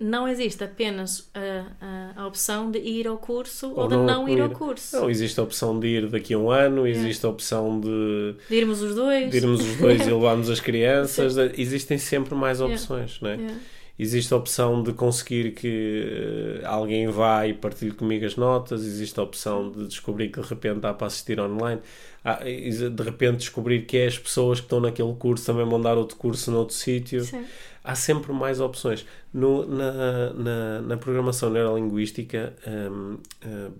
Não 0.00 0.28
existe 0.28 0.62
apenas 0.62 1.28
a, 1.34 2.14
a, 2.16 2.22
a 2.22 2.26
opção 2.26 2.70
de 2.70 2.78
ir 2.78 3.06
ao 3.08 3.18
curso 3.18 3.68
ou, 3.72 3.80
Ou 3.80 3.88
de 3.88 3.96
não 3.96 4.06
não, 4.06 4.28
ir 4.28 4.40
ao 4.40 4.48
ir. 4.48 4.54
curso. 4.54 4.96
Não, 4.96 5.10
existe 5.10 5.38
a 5.40 5.42
opção 5.42 5.78
de 5.78 5.86
ir 5.88 6.06
daqui 6.08 6.34
a 6.34 6.38
um 6.38 6.50
ano, 6.50 6.86
existe 6.86 7.24
a 7.26 7.28
opção 7.28 7.80
de, 7.80 8.34
De 8.48 8.54
irmos 8.56 8.80
os 8.82 8.94
dois. 8.94 9.30
de 9.30 9.36
irmos 9.36 9.60
os 9.60 9.76
dois 9.76 10.00
e 10.06 10.10
levarmos 10.12 10.48
as 10.50 10.60
crianças. 10.60 11.36
Existem 11.56 11.98
sempre 11.98 12.34
mais 12.34 12.58
Yeah. 12.60 12.74
opções, 12.74 13.20
não 13.20 13.30
é? 13.30 13.34
Yeah. 13.36 13.54
Existe 14.00 14.32
a 14.32 14.36
opção 14.36 14.80
de 14.80 14.92
conseguir 14.92 15.50
que 15.54 16.60
eh, 16.62 16.64
alguém 16.64 17.08
vá 17.08 17.48
e 17.48 17.52
partilhe 17.52 17.90
comigo 17.90 18.24
as 18.24 18.36
notas, 18.36 18.84
existe 18.84 19.18
a 19.18 19.24
opção 19.24 19.72
de 19.72 19.88
descobrir 19.88 20.28
que 20.28 20.40
de 20.40 20.46
repente 20.46 20.78
dá 20.78 20.94
para 20.94 21.08
assistir 21.08 21.40
online, 21.40 21.80
Há- 22.24 22.44
de 22.44 23.02
repente 23.02 23.38
descobrir 23.38 23.86
que 23.86 23.96
é 23.96 24.06
as 24.06 24.16
pessoas 24.18 24.60
que 24.60 24.66
estão 24.66 24.78
naquele 24.80 25.12
curso 25.14 25.44
também 25.46 25.64
vão 25.68 25.80
dar 25.80 25.96
outro 25.96 26.16
curso 26.16 26.50
noutro 26.52 26.74
sítio. 26.76 27.24
Sim. 27.24 27.44
Há 27.90 27.94
sempre 27.94 28.32
mais 28.32 28.60
opções. 28.60 29.06
No- 29.32 29.66
na, 29.66 30.32
na, 30.34 30.80
na 30.82 30.96
programação 30.96 31.48
neurolinguística, 31.50 32.54
hum, 32.66 33.18
hum, 33.46 33.70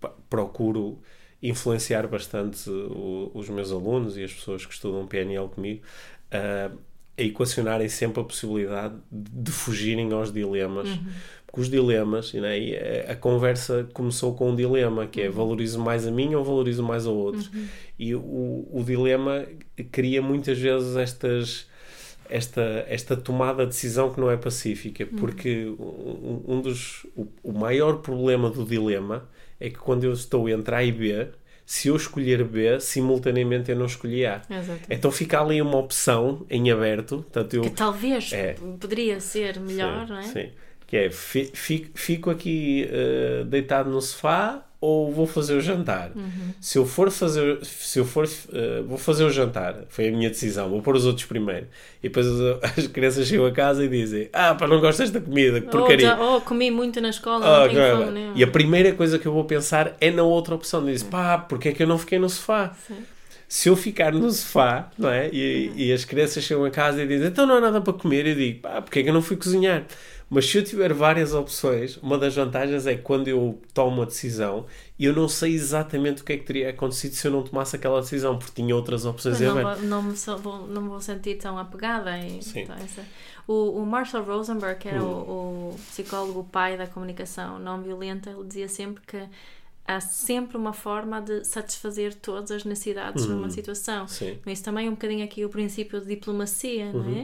pa- 0.00 0.14
procuro 0.28 1.00
influenciar 1.42 2.06
bastante 2.06 2.68
o- 2.70 3.30
os 3.34 3.48
meus 3.48 3.72
alunos 3.72 4.16
e 4.16 4.22
as 4.22 4.32
pessoas 4.32 4.64
que 4.64 4.72
estudam 4.74 5.06
PNL 5.06 5.48
comigo. 5.48 5.82
ah, 6.32 6.70
a 7.18 7.22
equacionarem 7.22 7.88
sempre 7.88 8.20
a 8.20 8.24
possibilidade 8.24 8.94
de 9.10 9.50
fugirem 9.50 10.10
aos 10.12 10.32
dilemas. 10.32 10.88
Porque 11.46 11.60
os 11.60 11.68
dilemas, 11.68 12.32
né, 12.32 12.56
e 12.58 12.76
a, 13.08 13.12
a 13.12 13.16
conversa 13.16 13.86
começou 13.92 14.34
com 14.34 14.50
um 14.52 14.56
dilema, 14.56 15.06
que 15.08 15.20
é 15.22 15.28
valorizo 15.28 15.80
mais 15.80 16.06
a 16.06 16.10
mim 16.12 16.34
ou 16.36 16.44
valorizo 16.44 16.82
mais 16.84 17.04
ao 17.06 17.14
outro. 17.16 17.50
E 17.98 18.14
o, 18.14 18.20
o 18.72 18.82
dilema 18.86 19.44
cria 19.90 20.22
muitas 20.22 20.56
vezes 20.58 20.94
estas 20.96 21.68
esta, 22.30 22.84
esta 22.88 23.16
tomada 23.16 23.64
de 23.64 23.70
decisão 23.72 24.12
que 24.12 24.20
não 24.20 24.30
é 24.30 24.36
pacífica, 24.36 25.06
porque 25.18 25.66
um, 25.78 26.42
um 26.46 26.60
dos 26.60 27.04
o, 27.16 27.26
o 27.42 27.52
maior 27.52 27.98
problema 27.98 28.48
do 28.50 28.64
dilema 28.64 29.28
é 29.58 29.68
que 29.68 29.76
quando 29.76 30.04
eu 30.04 30.12
estou 30.12 30.48
entre 30.48 30.74
A 30.74 30.82
e 30.82 30.92
B, 30.92 31.28
se 31.66 31.88
eu 31.88 31.96
escolher 31.96 32.42
B, 32.44 32.80
simultaneamente 32.80 33.70
eu 33.70 33.76
não 33.76 33.86
escolhi 33.86 34.24
A. 34.26 34.42
Exato. 34.50 34.80
Então 34.90 35.10
fica 35.12 35.40
ali 35.40 35.60
uma 35.62 35.76
opção 35.78 36.44
em 36.50 36.70
aberto. 36.70 37.16
Portanto, 37.18 37.54
eu, 37.54 37.62
Que 37.62 37.70
talvez 37.70 38.32
É. 38.32 38.54
poderia 38.80 39.20
ser 39.20 39.60
melhor, 39.60 40.06
sim, 40.06 40.12
não 40.12 40.18
é? 40.18 40.22
sim. 40.22 40.50
Que 40.86 40.96
é, 40.96 41.10
fi- 41.10 41.50
fi- 41.54 41.90
fico 41.94 42.30
aqui 42.30 42.88
eh, 42.90 43.44
deitado 43.46 43.88
no 43.90 44.00
sofá 44.00 44.66
ou 44.80 45.12
vou 45.12 45.26
fazer 45.26 45.54
o 45.54 45.60
jantar? 45.60 46.10
Uhum. 46.16 46.54
Se 46.60 46.78
eu 46.78 46.86
for 46.86 47.10
fazer, 47.10 47.58
se 47.64 47.98
eu 47.98 48.04
for, 48.04 48.24
eh, 48.52 48.82
vou 48.86 48.96
fazer 48.96 49.24
o 49.24 49.30
jantar, 49.30 49.76
foi 49.88 50.08
a 50.08 50.10
minha 50.10 50.30
decisão, 50.30 50.70
vou 50.70 50.80
pôr 50.80 50.96
os 50.96 51.04
outros 51.04 51.26
primeiro. 51.26 51.66
E 52.02 52.08
depois 52.08 52.26
as, 52.26 52.40
as 52.78 52.86
crianças 52.86 53.26
chegam 53.26 53.44
a 53.44 53.52
casa 53.52 53.84
e 53.84 53.88
dizem: 53.88 54.30
Ah, 54.32 54.54
pá, 54.54 54.66
não 54.66 54.80
gosto 54.80 55.00
desta 55.00 55.20
comida, 55.20 55.60
que 55.60 55.66
Ou, 55.66 55.72
porcaria. 55.72 56.16
ou 56.16 56.40
comi 56.40 56.70
muito 56.70 57.00
na 57.00 57.10
escola, 57.10 57.44
Ah, 57.44 57.66
não 57.66 57.74
tenho 57.74 58.06
fome? 58.06 58.32
E 58.34 58.42
a 58.42 58.46
primeira 58.46 58.92
coisa 58.92 59.18
que 59.18 59.26
eu 59.26 59.32
vou 59.32 59.44
pensar 59.44 59.96
é 60.00 60.10
na 60.10 60.22
outra 60.22 60.54
opção. 60.54 60.84
Diz, 60.84 61.02
pá, 61.02 61.36
porque 61.36 61.68
é 61.68 61.72
que 61.72 61.82
eu 61.82 61.86
não 61.86 61.98
fiquei 61.98 62.18
no 62.18 62.28
sofá? 62.30 62.72
Sim. 62.86 62.96
Se 63.52 63.68
eu 63.68 63.74
ficar 63.74 64.12
no 64.12 64.30
sofá, 64.30 64.92
não 64.96 65.08
é? 65.10 65.28
E, 65.32 65.72
e 65.88 65.92
as 65.92 66.04
crianças 66.04 66.44
chegam 66.44 66.64
a 66.64 66.70
casa 66.70 67.02
e 67.02 67.06
dizem, 67.08 67.26
então 67.26 67.44
não 67.44 67.56
há 67.56 67.60
nada 67.60 67.80
para 67.80 67.92
comer, 67.92 68.24
eu 68.24 68.36
digo, 68.36 68.60
pá, 68.60 68.80
porque 68.80 69.00
é 69.00 69.02
que 69.02 69.08
eu 69.08 69.12
não 69.12 69.20
fui 69.20 69.36
cozinhar? 69.36 69.84
Mas 70.32 70.46
se 70.48 70.56
eu 70.56 70.62
tiver 70.62 70.92
várias 70.94 71.34
opções, 71.34 71.96
uma 71.96 72.16
das 72.16 72.36
vantagens 72.36 72.86
é 72.86 72.94
que 72.94 73.02
quando 73.02 73.26
eu 73.26 73.60
tomo 73.74 73.96
uma 73.96 74.06
decisão, 74.06 74.66
eu 75.00 75.12
não 75.12 75.26
sei 75.28 75.52
exatamente 75.54 76.22
o 76.22 76.24
que 76.24 76.32
é 76.34 76.36
que 76.36 76.44
teria 76.44 76.70
acontecido 76.70 77.14
se 77.14 77.26
eu 77.26 77.32
não 77.32 77.42
tomasse 77.42 77.74
aquela 77.74 78.00
decisão, 78.00 78.38
porque 78.38 78.52
tinha 78.62 78.76
outras 78.76 79.04
opções 79.04 79.40
em 79.40 79.46
não, 79.46 79.60
vou, 79.60 79.76
não, 79.80 80.02
me 80.04 80.16
sou- 80.16 80.38
vou, 80.38 80.68
não 80.68 80.88
vou 80.88 81.00
sentir 81.00 81.34
tão 81.34 81.58
apegada. 81.58 82.16
E, 82.18 82.40
Sim. 82.40 82.60
então, 82.60 82.76
essa- 82.76 83.02
o, 83.48 83.82
o 83.82 83.84
Marshall 83.84 84.22
Rosenberg, 84.22 84.78
que 84.78 84.88
era 84.88 85.02
Hum. 85.02 85.10
o, 85.10 85.74
o 85.74 85.80
psicólogo 85.88 86.44
pai 86.44 86.76
da 86.76 86.86
comunicação 86.86 87.58
não 87.58 87.82
violenta, 87.82 88.30
ele 88.30 88.44
dizia 88.46 88.68
sempre 88.68 89.02
que 89.04 89.20
há 89.96 90.00
sempre 90.00 90.56
uma 90.56 90.72
forma 90.72 91.20
de 91.20 91.44
satisfazer 91.44 92.14
todas 92.14 92.50
as 92.50 92.64
necessidades 92.64 93.26
numa 93.26 93.50
situação. 93.50 94.06
Sim. 94.06 94.38
Isso 94.46 94.62
também 94.64 94.86
é 94.86 94.88
um 94.88 94.94
bocadinho 94.94 95.24
aqui 95.24 95.44
o 95.44 95.48
princípio 95.48 96.00
de 96.00 96.06
diplomacia, 96.06 96.92
não 96.92 97.00
Uhum. 97.00 97.18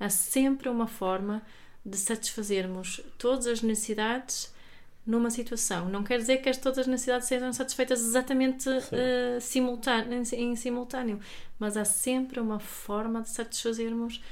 é? 0.00 0.04
Há 0.04 0.08
sempre 0.10 0.68
uma 0.68 0.86
forma 0.86 1.42
de 1.84 1.96
satisfazermos 1.96 3.00
todas 3.18 3.46
as 3.46 3.62
necessidades 3.62 4.52
numa 5.06 5.30
situação. 5.30 5.88
Não 5.88 6.02
quer 6.04 6.18
dizer 6.18 6.38
que 6.38 6.48
as, 6.48 6.56
todas 6.58 6.78
as 6.80 6.86
necessidades 6.86 7.26
sejam 7.28 7.52
satisfeitas 7.52 8.00
exatamente 8.00 8.68
eh, 8.92 9.38
simultâneo, 9.40 10.12
em, 10.12 10.36
em 10.42 10.54
simultâneo, 10.56 11.18
mas 11.58 11.76
há 11.76 11.84
sempre 11.84 12.38
uma 12.40 12.58
forma 12.58 13.22
de 13.22 13.30
satisfazermos 13.30 14.22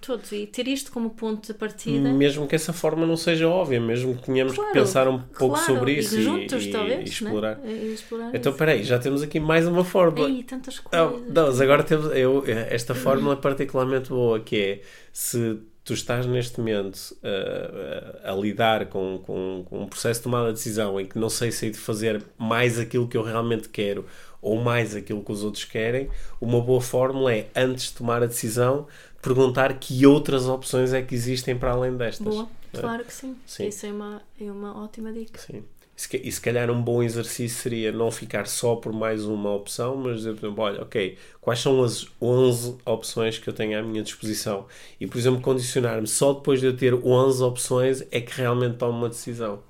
todos. 0.00 0.30
E 0.32 0.46
ter 0.46 0.68
isto 0.68 0.92
como 0.92 1.10
ponto 1.10 1.46
de 1.46 1.54
partida. 1.54 2.12
Mesmo 2.12 2.46
que 2.46 2.54
essa 2.54 2.72
forma 2.72 3.04
não 3.06 3.16
seja 3.16 3.48
óbvia, 3.48 3.80
mesmo 3.80 4.14
que 4.16 4.22
tenhamos 4.26 4.54
Claro, 4.54 4.72
que 4.72 4.78
pensar 4.78 5.08
um 5.08 5.18
pouco 5.18 5.56
claro, 5.56 5.72
sobre 5.74 5.92
isso 5.94 6.16
e 6.18 6.22
juntos, 6.22 6.64
e- 6.64 6.70
talvez, 6.70 6.94
e 6.94 6.98
né? 6.98 7.04
explorar. 7.04 7.60
E- 7.64 7.68
e 7.70 7.94
explorar 7.94 8.30
Então, 8.34 8.50
isso. 8.50 8.58
peraí, 8.58 8.84
já 8.84 8.98
temos 8.98 9.22
aqui 9.22 9.40
mais 9.40 9.66
uma 9.66 9.84
fórmula. 9.84 10.28
Ei, 10.28 10.42
tantas 10.44 10.78
coisas. 10.78 11.20
não, 11.28 11.62
agora 11.62 11.82
temos 11.82 12.06
eu, 12.14 12.44
esta 12.46 12.94
fórmula 12.94 13.34
é 13.34 13.36
particularmente 13.36 14.10
boa, 14.10 14.38
que 14.38 14.56
é 14.56 14.80
se 15.12 15.58
tu 15.84 15.92
estás 15.92 16.24
neste 16.24 16.58
momento 16.60 16.96
uh, 17.22 18.26
a, 18.26 18.32
a 18.32 18.36
lidar 18.36 18.86
com, 18.86 19.20
com, 19.26 19.64
com 19.68 19.82
um 19.82 19.86
processo 19.86 20.20
de 20.20 20.24
tomada 20.24 20.46
de 20.48 20.54
decisão 20.54 20.98
em 20.98 21.04
que 21.04 21.18
não 21.18 21.28
sei 21.28 21.50
se 21.52 21.66
hei 21.66 21.72
de 21.72 21.78
fazer 21.78 22.22
mais 22.38 22.78
aquilo 22.78 23.06
que 23.06 23.16
eu 23.16 23.22
realmente 23.22 23.68
quero 23.68 24.06
ou 24.40 24.56
mais 24.62 24.94
aquilo 24.94 25.22
que 25.22 25.32
os 25.32 25.42
outros 25.42 25.64
querem, 25.64 26.08
uma 26.40 26.60
boa 26.60 26.80
fórmula 26.80 27.34
é, 27.34 27.48
antes 27.56 27.86
de 27.86 27.94
tomar 27.94 28.22
a 28.22 28.26
decisão, 28.26 28.86
perguntar 29.24 29.78
que 29.78 30.06
outras 30.06 30.46
opções 30.46 30.92
é 30.92 31.02
que 31.02 31.14
existem 31.14 31.56
para 31.56 31.72
além 31.72 31.96
destas. 31.96 32.26
Boa, 32.26 32.48
É. 32.72 32.78
claro 32.78 33.04
que 33.04 33.12
sim. 33.12 33.36
Sim. 33.46 33.68
Isso 33.68 33.86
é 33.86 33.92
uma, 33.92 34.22
é 34.40 34.44
uma 34.50 34.82
ótima 34.84 35.12
dica. 35.12 35.38
Sim. 35.40 35.62
E 35.96 36.00
se, 36.00 36.08
ca- 36.08 36.30
se 36.30 36.40
calhar 36.40 36.70
um 36.70 36.82
bom 36.82 37.02
exercício 37.02 37.56
seria 37.62 37.92
não 37.92 38.10
ficar 38.10 38.46
só 38.46 38.74
por 38.76 38.92
mais 38.92 39.24
uma 39.24 39.54
opção, 39.54 39.96
mas 39.96 40.18
dizer, 40.18 40.34
por 40.34 40.46
exemplo, 40.46 40.64
olha, 40.64 40.82
ok, 40.82 41.16
quais 41.40 41.60
são 41.60 41.82
as 41.84 42.06
11 42.20 42.76
opções 42.84 43.38
que 43.38 43.48
eu 43.48 43.52
tenho 43.54 43.78
à 43.78 43.82
minha 43.82 44.02
disposição? 44.02 44.66
E, 45.00 45.06
por 45.06 45.16
exemplo, 45.18 45.40
condicionar-me 45.40 46.06
só 46.08 46.32
depois 46.34 46.60
de 46.60 46.66
eu 46.66 46.76
ter 46.76 46.94
11 46.94 47.42
opções 47.42 48.02
é 48.10 48.20
que 48.20 48.32
realmente 48.40 48.76
tomo 48.76 48.98
uma 48.98 49.08
decisão. 49.08 49.62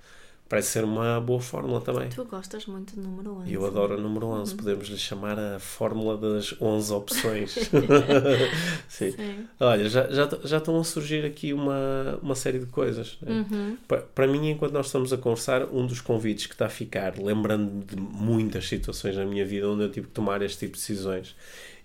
Parece 0.46 0.68
ser 0.68 0.84
uma 0.84 1.18
boa 1.20 1.40
fórmula 1.40 1.80
também. 1.80 2.10
Tu 2.10 2.22
gostas 2.26 2.66
muito 2.66 2.94
do 2.94 3.02
número 3.02 3.32
11. 3.38 3.52
Eu 3.52 3.64
adoro 3.66 3.94
a 3.94 3.96
número 3.96 4.26
11, 4.26 4.54
podemos 4.54 4.88
lhe 4.88 4.98
chamar 4.98 5.38
a 5.38 5.58
fórmula 5.58 6.18
das 6.18 6.54
11 6.60 6.92
opções. 6.92 7.54
Sim. 8.86 9.10
Sim. 9.12 9.48
Olha, 9.58 9.88
já, 9.88 10.06
já, 10.10 10.28
já 10.44 10.58
estão 10.58 10.78
a 10.78 10.84
surgir 10.84 11.24
aqui 11.24 11.52
uma, 11.54 12.18
uma 12.22 12.34
série 12.34 12.58
de 12.58 12.66
coisas. 12.66 13.16
né? 13.22 13.44
Uhum. 13.50 13.76
Pa- 13.88 14.02
Para 14.14 14.26
mim, 14.26 14.50
enquanto 14.50 14.72
nós 14.72 14.86
estamos 14.86 15.12
a 15.14 15.16
conversar, 15.16 15.64
um 15.72 15.86
dos 15.86 16.00
convites 16.02 16.46
que 16.46 16.52
está 16.54 16.66
a 16.66 16.70
ficar, 16.70 17.18
lembrando 17.18 17.82
de 17.84 17.96
muitas 17.96 18.68
situações 18.68 19.16
na 19.16 19.24
minha 19.24 19.46
vida 19.46 19.68
onde 19.68 19.82
eu 19.82 19.90
tive 19.90 20.08
que 20.08 20.12
tomar 20.12 20.42
este 20.42 20.58
tipo 20.58 20.74
de 20.74 20.80
decisões, 20.80 21.34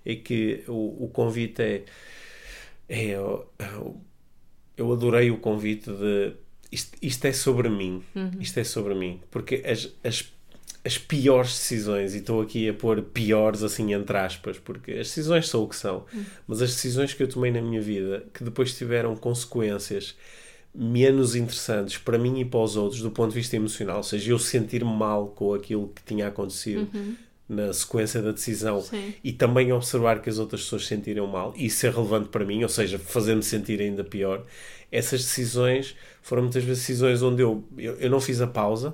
é 0.05 0.15
que 0.15 0.63
o, 0.67 1.05
o 1.05 1.09
convite 1.11 1.61
é. 1.61 1.83
é 2.89 3.05
eu, 3.15 3.47
eu 4.77 4.91
adorei 4.93 5.31
o 5.31 5.37
convite 5.37 5.89
de. 5.91 6.33
Isto, 6.71 6.97
isto 7.01 7.25
é 7.25 7.33
sobre 7.33 7.69
mim. 7.69 8.03
Isto 8.39 8.59
é 8.59 8.63
sobre 8.63 8.95
mim. 8.95 9.19
Porque 9.31 9.63
as, 9.65 9.89
as, 10.03 10.31
as 10.85 10.97
piores 10.97 11.49
decisões, 11.51 12.13
e 12.13 12.19
estou 12.19 12.41
aqui 12.41 12.69
a 12.69 12.73
pôr 12.73 13.01
piores 13.01 13.63
assim 13.63 13.93
entre 13.93 14.17
aspas, 14.17 14.57
porque 14.57 14.91
as 14.91 15.07
decisões 15.07 15.47
são 15.47 15.63
o 15.63 15.67
que 15.67 15.75
são, 15.75 16.05
mas 16.47 16.61
as 16.61 16.71
decisões 16.71 17.13
que 17.13 17.23
eu 17.23 17.27
tomei 17.27 17.51
na 17.51 17.61
minha 17.61 17.81
vida, 17.81 18.25
que 18.33 18.43
depois 18.43 18.75
tiveram 18.77 19.15
consequências 19.15 20.15
menos 20.73 21.35
interessantes 21.35 21.97
para 21.97 22.17
mim 22.17 22.39
e 22.39 22.45
para 22.45 22.59
os 22.59 22.75
outros 22.75 23.01
do 23.01 23.09
ponto 23.09 23.29
de 23.29 23.35
vista 23.35 23.55
emocional, 23.55 23.97
ou 23.97 24.03
seja, 24.03 24.31
eu 24.31 24.39
sentir-me 24.39 24.91
mal 24.91 25.27
com 25.29 25.53
aquilo 25.53 25.87
que 25.89 26.03
tinha 26.03 26.27
acontecido 26.27 26.87
na 27.49 27.73
sequência 27.73 28.21
da 28.21 28.31
decisão 28.31 28.79
Sim. 28.79 29.13
e 29.23 29.33
também 29.33 29.73
observar 29.73 30.21
que 30.21 30.29
as 30.29 30.37
outras 30.37 30.61
pessoas 30.61 30.83
se 30.83 30.89
sentiram 30.89 31.25
mal 31.25 31.51
e 31.57 31.65
isso 31.65 31.85
é 31.87 31.89
relevante 31.89 32.29
para 32.29 32.45
mim, 32.45 32.61
ou 32.61 32.69
seja, 32.69 32.99
fazer-me 32.99 33.41
sentir 33.41 33.81
ainda 33.81 34.03
pior. 34.03 34.45
Essas 34.91 35.23
decisões 35.23 35.95
foram 36.21 36.43
muitas 36.43 36.63
vezes 36.63 36.83
decisões 36.83 37.23
onde 37.23 37.41
eu, 37.41 37.63
eu, 37.75 37.95
eu 37.95 38.09
não 38.09 38.21
fiz 38.21 38.39
a 38.39 38.47
pausa, 38.47 38.93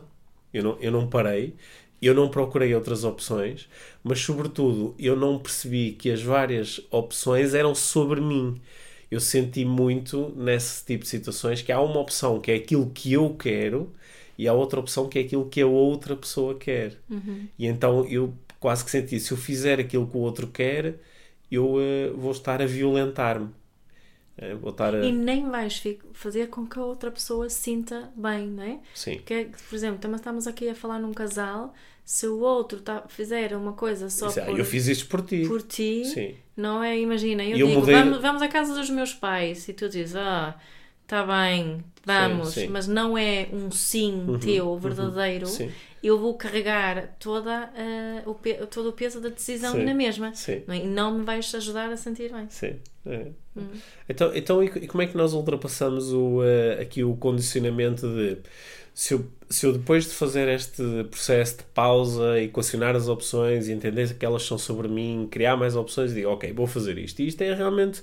eu 0.54 0.64
não, 0.64 0.78
eu 0.80 0.92
não 0.92 1.08
parei, 1.08 1.54
eu 2.02 2.14
não 2.14 2.30
procurei 2.30 2.74
outras 2.74 3.04
opções, 3.04 3.68
mas 4.02 4.20
sobretudo 4.20 4.96
eu 4.98 5.16
não 5.16 5.38
percebi 5.38 5.92
que 5.92 6.10
as 6.10 6.22
várias 6.22 6.80
opções 6.90 7.54
eram 7.54 7.76
sobre 7.76 8.22
mim. 8.22 8.62
Eu 9.12 9.20
senti 9.20 9.66
muito 9.66 10.34
nesse 10.36 10.84
tipo 10.86 11.04
de 11.04 11.10
situações 11.10 11.62
que 11.62 11.72
há 11.72 11.82
uma 11.82 12.00
opção 12.00 12.40
que 12.40 12.52
é 12.52 12.56
aquilo 12.56 12.90
que 12.90 13.14
eu 13.14 13.34
quero 13.34 13.94
e 14.38 14.48
há 14.48 14.54
outra 14.54 14.80
opção 14.80 15.08
que 15.08 15.20
é 15.20 15.22
aquilo 15.22 15.46
que 15.50 15.62
a 15.62 15.68
outra 15.68 16.16
pessoa 16.16 16.56
quer. 16.56 16.98
E 17.58 17.66
então 17.66 18.06
eu 18.06 18.34
quase 18.66 18.84
que 18.84 18.90
senti, 18.90 19.20
se 19.20 19.32
eu 19.32 19.38
fizer 19.38 19.80
aquilo 19.80 20.08
que 20.08 20.18
o 20.18 20.20
outro 20.22 20.48
quer, 20.48 20.96
eu 21.52 21.80
eh, 21.80 22.10
vou 22.16 22.32
estar 22.32 22.62
a 22.62 22.66
violentar-me. 22.66 23.50
Eh, 24.38 24.56
vou 24.56 24.72
estar 24.72 24.96
a... 24.96 25.06
E 25.06 25.12
nem 25.12 25.50
vais 25.50 25.82
fazer 26.14 26.48
com 26.48 26.66
que 26.68 26.80
a 26.80 26.84
outra 26.84 27.12
pessoa 27.12 27.48
se 27.50 27.60
sinta 27.62 28.12
bem, 28.16 28.48
não 28.48 28.64
é? 28.64 28.80
Sim. 28.94 29.18
Porque, 29.18 29.50
por 29.70 29.76
exemplo, 29.76 30.00
também 30.00 30.18
estamos 30.18 30.48
aqui 30.48 30.68
a 30.70 30.76
falar 30.76 31.00
num 31.00 31.14
casal, 31.14 31.74
se 32.04 32.28
o 32.28 32.40
outro 32.40 32.82
tá, 32.82 33.04
fizer 33.08 33.56
uma 33.56 33.74
coisa 33.74 34.10
só 34.10 34.28
Isso, 34.30 34.40
ah, 34.42 34.46
por, 34.46 34.60
eu 34.60 34.66
fiz 34.66 34.88
isto 34.88 35.08
por 35.08 35.22
ti. 35.22 35.46
por 35.48 35.62
ti, 35.62 36.04
Sim. 36.06 36.36
não 36.58 36.84
é? 36.84 36.98
Imagina, 37.00 37.44
eu, 37.44 37.58
eu 37.58 37.68
digo, 37.68 37.80
mudei- 37.82 37.96
vamos, 37.96 38.22
vamos 38.22 38.42
à 38.42 38.48
casa 38.48 38.74
dos 38.74 38.90
meus 38.90 39.14
pais 39.14 39.68
e 39.70 39.74
tu 39.74 39.88
dizes, 39.88 40.16
ah, 40.16 40.60
está 41.06 41.24
bem, 41.26 41.84
vamos, 42.04 42.50
sim. 42.50 42.66
Uhum. 42.66 42.72
mas 42.72 42.88
não 42.88 43.18
é 43.18 43.48
um 43.54 43.72
sim 43.72 44.26
teu 44.42 44.78
verdadeiro. 44.78 45.46
Sim. 45.48 45.72
Eu 46.04 46.20
vou 46.20 46.36
carregar 46.36 47.16
toda, 47.20 47.72
ah, 47.76 48.22
o 48.28 48.36
pe- 48.36 48.66
todo 48.68 48.90
o 48.90 48.94
peso 48.94 49.20
da 49.20 49.30
decisão 49.30 49.72
Sim. 49.74 49.86
na 49.86 49.94
mesma. 49.94 50.36
Sim. 50.36 50.62
não 50.68 50.76
é? 50.76 50.78
E 50.80 50.88
não 50.88 51.18
me 51.18 51.24
vais 51.26 51.54
ajudar 51.56 51.92
a 51.92 51.98
sentir 51.98 52.32
bem. 52.32 52.46
Sim. 52.50 52.76
é. 53.08 53.28
Hum. 53.58 53.70
Então, 54.08 54.36
então 54.36 54.64
e, 54.64 54.68
e 54.68 54.88
como 54.88 55.02
é 55.02 55.08
que 55.08 55.18
nós 55.18 55.34
ultrapassamos 55.34 56.12
o, 56.14 56.44
eh, 56.44 56.80
aqui 56.82 57.04
o 57.04 57.16
condicionamento 57.16 58.08
de 58.08 58.38
se 58.94 59.14
eu, 59.14 59.26
se 59.50 59.66
eu 59.66 59.74
depois 59.74 60.06
de 60.06 60.12
fazer 60.12 60.48
este 60.48 60.82
processo 61.10 61.58
de 61.58 61.64
pausa, 61.74 62.40
equacionar 62.40 62.96
as 62.96 63.08
opções 63.10 63.68
e 63.68 63.72
entender 63.74 64.14
que 64.18 64.26
elas 64.26 64.44
são 64.44 64.58
sobre 64.58 64.88
mim, 64.88 65.28
criar 65.30 65.58
mais 65.58 65.76
opções, 65.76 66.14
digo, 66.14 66.30
ok, 66.30 66.54
vou 66.54 66.66
fazer 66.68 66.98
isto. 66.98 67.20
E 67.22 67.28
isto 67.28 67.42
é 67.42 67.54
realmente 67.54 68.02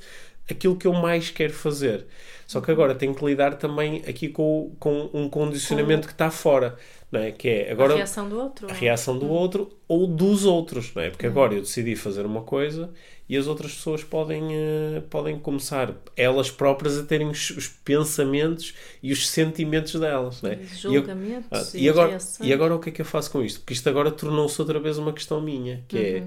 aquilo 0.50 0.76
que 0.76 0.86
eu 0.86 0.92
mais 0.92 1.30
quero 1.30 1.52
fazer. 1.52 2.06
Só 2.46 2.60
que 2.60 2.70
agora 2.70 2.94
tenho 2.94 3.14
que 3.14 3.24
lidar 3.24 3.54
também 3.56 4.02
aqui 4.06 4.28
com, 4.28 4.74
com 4.78 5.08
um 5.14 5.28
condicionamento 5.28 6.06
que 6.06 6.12
está 6.12 6.30
fora. 6.30 6.76
Não 7.10 7.20
é? 7.20 7.30
Que 7.30 7.48
é 7.48 7.72
agora 7.72 7.92
a 7.92 7.96
reação 7.96 8.26
do 8.28 8.38
outro. 8.38 8.70
a 8.70 8.72
reação 8.72 9.18
do 9.18 9.28
outro 9.28 9.70
ou 9.86 10.06
dos 10.06 10.46
outros, 10.46 10.94
não 10.94 11.02
é? 11.02 11.10
Porque 11.10 11.26
agora 11.26 11.52
eu 11.54 11.60
decidi 11.60 11.94
fazer 11.94 12.24
uma 12.24 12.40
coisa 12.42 12.90
e 13.28 13.36
as 13.36 13.46
outras 13.46 13.74
pessoas 13.74 14.02
podem, 14.02 14.42
eh, 14.50 15.02
podem 15.10 15.38
começar 15.38 15.94
elas 16.16 16.50
próprias 16.50 16.98
a 16.98 17.02
terem 17.04 17.28
os, 17.28 17.50
os 17.50 17.68
pensamentos 17.68 18.74
e 19.02 19.12
os 19.12 19.28
sentimentos 19.28 19.94
delas, 20.00 20.40
não 20.40 20.50
é? 20.52 20.54
Os 20.56 20.84
E 20.84 20.86
eu- 20.86 20.92
julgamentos 20.94 21.48
ah, 21.74 21.76
e 21.76 21.84
e, 21.84 21.88
agora, 21.90 22.08
reações. 22.10 22.48
e 22.48 22.52
agora 22.52 22.74
o 22.74 22.78
que 22.78 22.88
é 22.88 22.92
que 22.92 23.00
eu 23.02 23.06
faço 23.06 23.30
com 23.30 23.42
isto? 23.42 23.60
Porque 23.60 23.74
isto 23.74 23.88
agora 23.88 24.10
tornou-se 24.10 24.58
outra 24.60 24.80
vez 24.80 24.96
uma 24.98 25.12
questão 25.12 25.38
minha, 25.40 25.84
que 25.88 25.96
Uhum. 25.96 26.02
é 26.02 26.24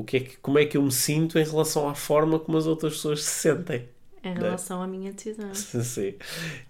o 0.00 0.04
que 0.04 0.16
é 0.16 0.20
que, 0.20 0.36
como 0.38 0.58
é 0.58 0.64
que 0.64 0.76
eu 0.76 0.82
me 0.82 0.92
sinto 0.92 1.38
em 1.38 1.44
relação 1.44 1.88
à 1.88 1.94
forma 1.94 2.38
como 2.38 2.56
as 2.58 2.66
outras 2.66 2.94
pessoas 2.94 3.22
se 3.22 3.30
sentem. 3.30 3.88
Em 4.22 4.34
relação 4.34 4.82
à 4.82 4.86
minha 4.86 5.12
decisão. 5.12 5.50
Sim. 5.54 6.14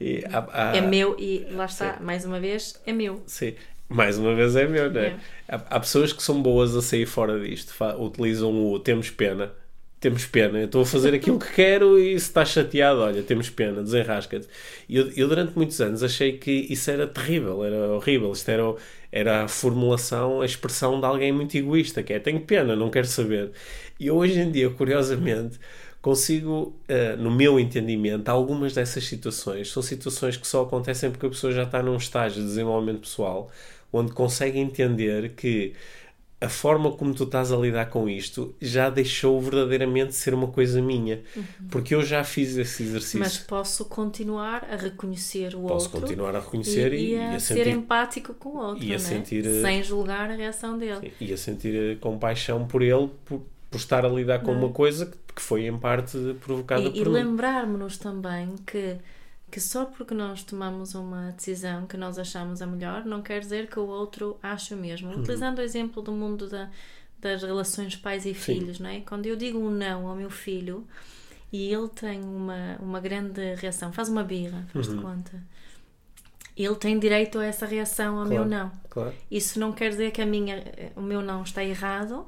E 0.00 0.24
há- 0.32 0.70
há- 0.72 0.76
É 0.76 0.80
meu 0.80 1.16
e 1.18 1.46
lá 1.50 1.64
está, 1.66 1.98
mais 2.00 2.24
uma 2.24 2.38
vez, 2.40 2.80
é 2.86 2.92
meu. 2.92 3.22
Sim. 3.26 3.54
Mais 3.88 4.18
uma 4.18 4.34
vez 4.34 4.54
é 4.54 4.66
meu, 4.66 4.90
não 4.92 5.00
é? 5.00 5.06
É. 5.08 5.16
Há, 5.48 5.56
há 5.76 5.80
pessoas 5.80 6.12
que 6.12 6.22
são 6.22 6.42
boas 6.42 6.76
a 6.76 6.82
sair 6.82 7.06
fora 7.06 7.40
disto, 7.40 7.72
utilizam 7.98 8.52
o 8.72 8.78
temos 8.78 9.10
pena. 9.10 9.52
Temos 10.00 10.26
pena, 10.26 10.60
eu 10.60 10.66
estou 10.66 10.82
a 10.82 10.86
fazer 10.86 11.12
aquilo 11.12 11.40
que 11.40 11.52
quero 11.54 11.98
e 11.98 12.10
se 12.20 12.26
estás 12.28 12.50
chateado, 12.50 13.00
olha, 13.00 13.20
temos 13.20 13.50
pena, 13.50 13.82
desenrasca-te. 13.82 14.46
E 14.88 14.96
eu, 14.96 15.10
eu 15.16 15.26
durante 15.26 15.56
muitos 15.56 15.80
anos 15.80 16.04
achei 16.04 16.38
que 16.38 16.52
isso 16.70 16.88
era 16.88 17.04
terrível, 17.04 17.64
era 17.64 17.76
horrível. 17.94 18.30
Isto 18.30 18.48
era, 18.48 18.62
era 19.11 19.44
a 19.44 19.48
formulação, 19.48 20.40
a 20.42 20.46
expressão 20.46 21.00
de 21.00 21.06
alguém 21.06 21.32
muito 21.32 21.56
egoísta, 21.56 22.02
que 22.02 22.12
é 22.12 22.18
tenho 22.18 22.40
pena, 22.40 22.76
não 22.76 22.90
quero 22.90 23.06
saber. 23.06 23.52
E 23.98 24.11
hoje 24.11 24.38
em 24.40 24.50
dia, 24.50 24.70
curiosamente, 24.70 25.59
consigo, 26.00 26.74
eh, 26.88 27.16
no 27.16 27.30
meu 27.30 27.59
entendimento, 27.59 28.28
algumas 28.28 28.74
dessas 28.74 29.04
situações 29.04 29.70
são 29.70 29.82
situações 29.82 30.36
que 30.36 30.46
só 30.46 30.62
acontecem 30.62 31.11
porque 31.11 31.26
a 31.26 31.30
pessoa 31.30 31.52
já 31.52 31.64
está 31.64 31.82
num 31.82 31.96
estágio 31.96 32.40
de 32.42 32.48
desenvolvimento 32.48 33.00
pessoal 33.00 33.50
onde 33.92 34.12
consegue 34.12 34.59
entender 34.59 35.30
que 35.34 35.74
a 36.41 36.49
forma 36.49 36.93
como 36.93 37.12
tu 37.14 37.24
estás 37.24 37.51
a 37.51 37.57
lidar 37.57 37.86
com 37.91 38.09
isto 38.09 38.55
já 38.61 38.89
deixou 38.89 39.41
verdadeiramente 39.41 40.14
ser 40.14 40.32
uma 40.34 40.47
coisa 40.47 40.80
minha. 40.80 41.20
Porque 41.68 41.95
eu 41.95 42.03
já 42.05 42.22
fiz 42.22 42.57
esse 42.57 42.84
exercício. 42.84 43.18
Uhum. 43.18 43.24
Mas 43.24 43.39
posso 43.39 43.84
continuar 43.86 44.64
a 44.70 44.76
reconhecer 44.76 45.57
o 45.57 45.62
Posso 45.62 45.86
outro. 45.86 46.01
continuar 46.03 46.36
a 46.36 46.41
reconhecer 46.41 46.93
e, 46.93 46.97
e, 46.97 47.11
e 47.14 47.18
a, 47.18 47.34
a 47.34 47.41
ser 47.41 47.55
sentir, 47.57 47.66
empático 47.70 48.34
com 48.34 48.51
o 48.51 48.57
outro, 48.59 48.84
e 48.84 48.89
a 48.91 48.93
né? 48.93 48.99
sentir, 48.99 49.45
eh, 49.45 49.62
sem 49.62 49.82
julgar 49.82 50.30
a 50.30 50.34
reação 50.34 50.78
dele. 50.78 51.12
e 51.20 51.32
a 51.32 51.36
sentir 51.36 51.74
eh, 51.74 51.97
compaixão 51.97 52.66
por 52.68 52.82
ele, 52.82 53.11
por, 53.24 53.43
por 53.68 53.76
estar 53.78 54.05
a 54.07 54.09
lidar 54.09 54.39
com 54.41 54.53
é? 54.53 54.57
uma 54.57 54.68
coisa 54.68 55.07
que, 55.07 55.16
que 55.34 55.43
foi 55.43 55.66
em 55.66 55.76
parte 55.76 56.16
provocada 56.41 56.82
E, 56.82 56.86
e 56.86 56.93
por 57.03 57.09
mim. 57.09 57.14
lembrarmos-nos 57.14 57.99
também 57.99 58.55
que, 58.64 58.97
que 59.51 59.61
só 59.61 59.84
porque 59.86 60.12
nós 60.14 60.42
tomamos 60.42 60.94
uma 60.94 61.32
decisão 61.32 61.86
que 61.86 61.96
nós 61.96 62.18
achamos 62.18 62.61
a 62.62 62.66
melhor, 62.66 63.05
não 63.05 63.22
quer 63.22 63.40
dizer 63.40 63.66
que 63.68 63.78
o 63.78 63.86
outro 63.86 64.38
ache 64.42 64.74
o 64.74 64.76
mesmo. 64.76 65.11
Uhum. 65.11 65.20
Utilizando 65.20 65.59
o 65.59 65.62
exemplo 65.62 66.03
do 66.03 66.12
mundo 66.12 66.49
da, 66.49 66.68
das 67.20 67.42
relações 67.42 67.96
pais 67.96 68.26
e 68.26 68.34
filhos, 68.34 68.78
não 68.78 68.90
é? 68.90 69.01
Quando 69.01 69.26
eu 69.26 69.36
digo 69.36 69.59
um 69.59 69.70
não 69.70 70.07
ao 70.07 70.14
meu 70.14 70.30
filho 70.30 70.86
e 71.53 71.72
ele 71.72 71.88
tem 71.88 72.20
uma, 72.22 72.76
uma 72.80 73.01
grande 73.01 73.55
reação, 73.55 73.92
faz 73.92 74.09
uma 74.09 74.22
birra, 74.22 74.66
faz 74.72 74.86
de 74.88 74.96
conta. 74.96 75.42
Ele 76.57 76.74
tem 76.74 76.99
direito 76.99 77.38
a 77.38 77.44
essa 77.46 77.64
reação 77.66 78.18
ao 78.18 78.26
meu 78.26 78.44
Claro. 78.44 78.51
não. 78.51 78.72
Claro. 78.90 79.14
Isso 79.30 79.61
não 79.61 79.72
quer 79.72 79.90
dizer 79.90 80.11
que 80.11 80.20
a 80.20 80.26
minha, 80.26 80.62
o 80.96 81.01
meu 81.01 81.22
não 81.22 81.42
está 81.42 81.64
errado, 81.64 82.26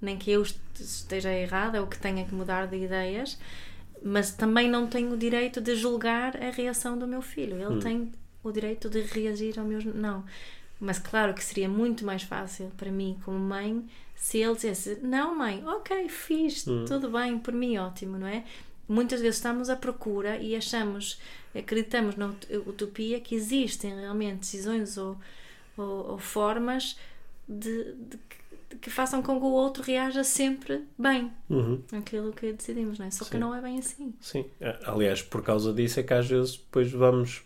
nem 0.00 0.16
que 0.16 0.30
eu 0.30 0.42
est- 0.42 0.60
esteja 0.78 1.32
errada 1.32 1.80
ou 1.80 1.86
que 1.88 1.98
tenha 1.98 2.24
que 2.24 2.32
mudar 2.34 2.66
de 2.68 2.76
ideias, 2.76 3.36
mas 4.04 4.30
também 4.32 4.68
não 4.68 4.86
tenho 4.86 5.12
o 5.12 5.16
direito 5.16 5.60
de 5.60 5.74
julgar 5.74 6.36
a 6.36 6.50
reação 6.50 6.98
do 6.98 7.06
meu 7.08 7.22
filho. 7.22 7.56
Ele 7.56 7.80
tem 7.80 8.12
o 8.42 8.52
direito 8.52 8.90
de 8.90 9.00
reagir 9.00 9.58
ao 9.58 9.64
meu 9.64 9.80
não. 9.94 10.24
Mas 10.78 10.98
claro 10.98 11.32
que 11.32 11.42
seria 11.42 11.68
muito 11.68 12.04
mais 12.04 12.22
fácil 12.22 12.70
para 12.76 12.92
mim, 12.92 13.16
como 13.24 13.38
mãe, 13.38 13.84
se 14.14 14.38
ele 14.38 14.54
dissesse: 14.54 14.98
Não, 15.02 15.34
mãe, 15.34 15.62
ok, 15.66 16.08
fiz, 16.08 16.64
tudo 16.86 17.08
bem, 17.10 17.38
por 17.38 17.54
mim 17.54 17.78
ótimo, 17.78 18.18
não 18.18 18.26
é? 18.26 18.44
Muitas 18.86 19.20
vezes 19.22 19.36
estamos 19.36 19.70
à 19.70 19.76
procura 19.76 20.36
e 20.36 20.54
achamos, 20.54 21.18
acreditamos 21.54 22.16
na 22.16 22.26
ut- 22.26 22.46
utopia 22.66 23.18
que 23.18 23.34
existem 23.34 23.98
realmente 23.98 24.40
decisões 24.40 24.98
ou, 24.98 25.16
ou, 25.76 26.10
ou 26.12 26.18
formas 26.18 26.98
de, 27.48 27.92
de 27.94 28.18
que- 28.28 28.36
de 28.36 28.43
que 28.80 28.90
façam 28.90 29.22
com 29.22 29.38
que 29.38 29.44
o 29.46 29.50
outro 29.50 29.82
reaja 29.82 30.22
sempre 30.24 30.82
bem 30.98 31.30
Uhum. 31.48 31.80
aquilo 31.92 32.32
que 32.32 32.52
decidimos, 32.52 32.98
não 32.98 33.06
é? 33.06 33.10
Só 33.10 33.24
que 33.24 33.32
Sim. 33.32 33.38
não 33.38 33.54
é 33.54 33.60
bem 33.60 33.78
assim. 33.78 34.14
Sim, 34.20 34.44
aliás, 34.86 35.22
por 35.22 35.42
causa 35.42 35.72
disso 35.72 36.00
é 36.00 36.02
que 36.02 36.12
às 36.14 36.26
vezes 36.26 36.56
depois 36.56 36.90
vamos, 36.90 37.42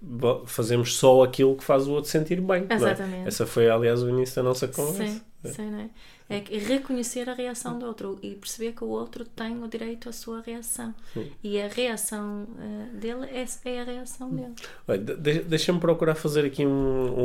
vo- 0.00 0.44
fazemos 0.46 0.96
só 0.96 1.22
aquilo 1.22 1.56
que 1.56 1.64
faz 1.64 1.86
o 1.86 1.92
outro 1.92 2.10
sentir 2.10 2.40
bem. 2.40 2.66
é? 2.68 2.74
Exatamente. 2.74 3.28
Essa 3.28 3.46
foi, 3.46 3.68
aliás, 3.70 4.02
o 4.02 4.08
início 4.08 4.36
da 4.36 4.42
nossa 4.42 4.66
conversa. 4.68 5.22
Sim, 5.44 5.52
sim, 5.52 5.70
não 5.70 5.80
é? 5.80 5.90
É 6.30 6.38
reconhecer 6.58 7.28
a 7.28 7.34
reação 7.34 7.76
do 7.78 7.84
outro 7.86 8.16
e 8.22 8.30
perceber 8.36 8.70
que 8.72 8.84
o 8.84 8.88
outro 8.88 9.24
tem 9.24 9.62
o 9.62 9.66
direito 9.66 10.08
à 10.08 10.12
sua 10.12 10.40
reação. 10.40 10.94
E 11.42 11.60
a 11.60 11.66
reação 11.66 12.46
eh, 12.58 12.94
dele 12.96 13.26
é, 13.32 13.44
é 13.64 13.80
a 13.80 13.84
reação 13.84 14.30
dele. 14.30 14.54
Olha, 14.86 14.98
de- 14.98 15.16
de- 15.16 15.42
Deixa-me 15.42 15.80
procurar 15.80 16.14
fazer 16.14 16.44
aqui 16.44 16.64
um, 16.64 16.70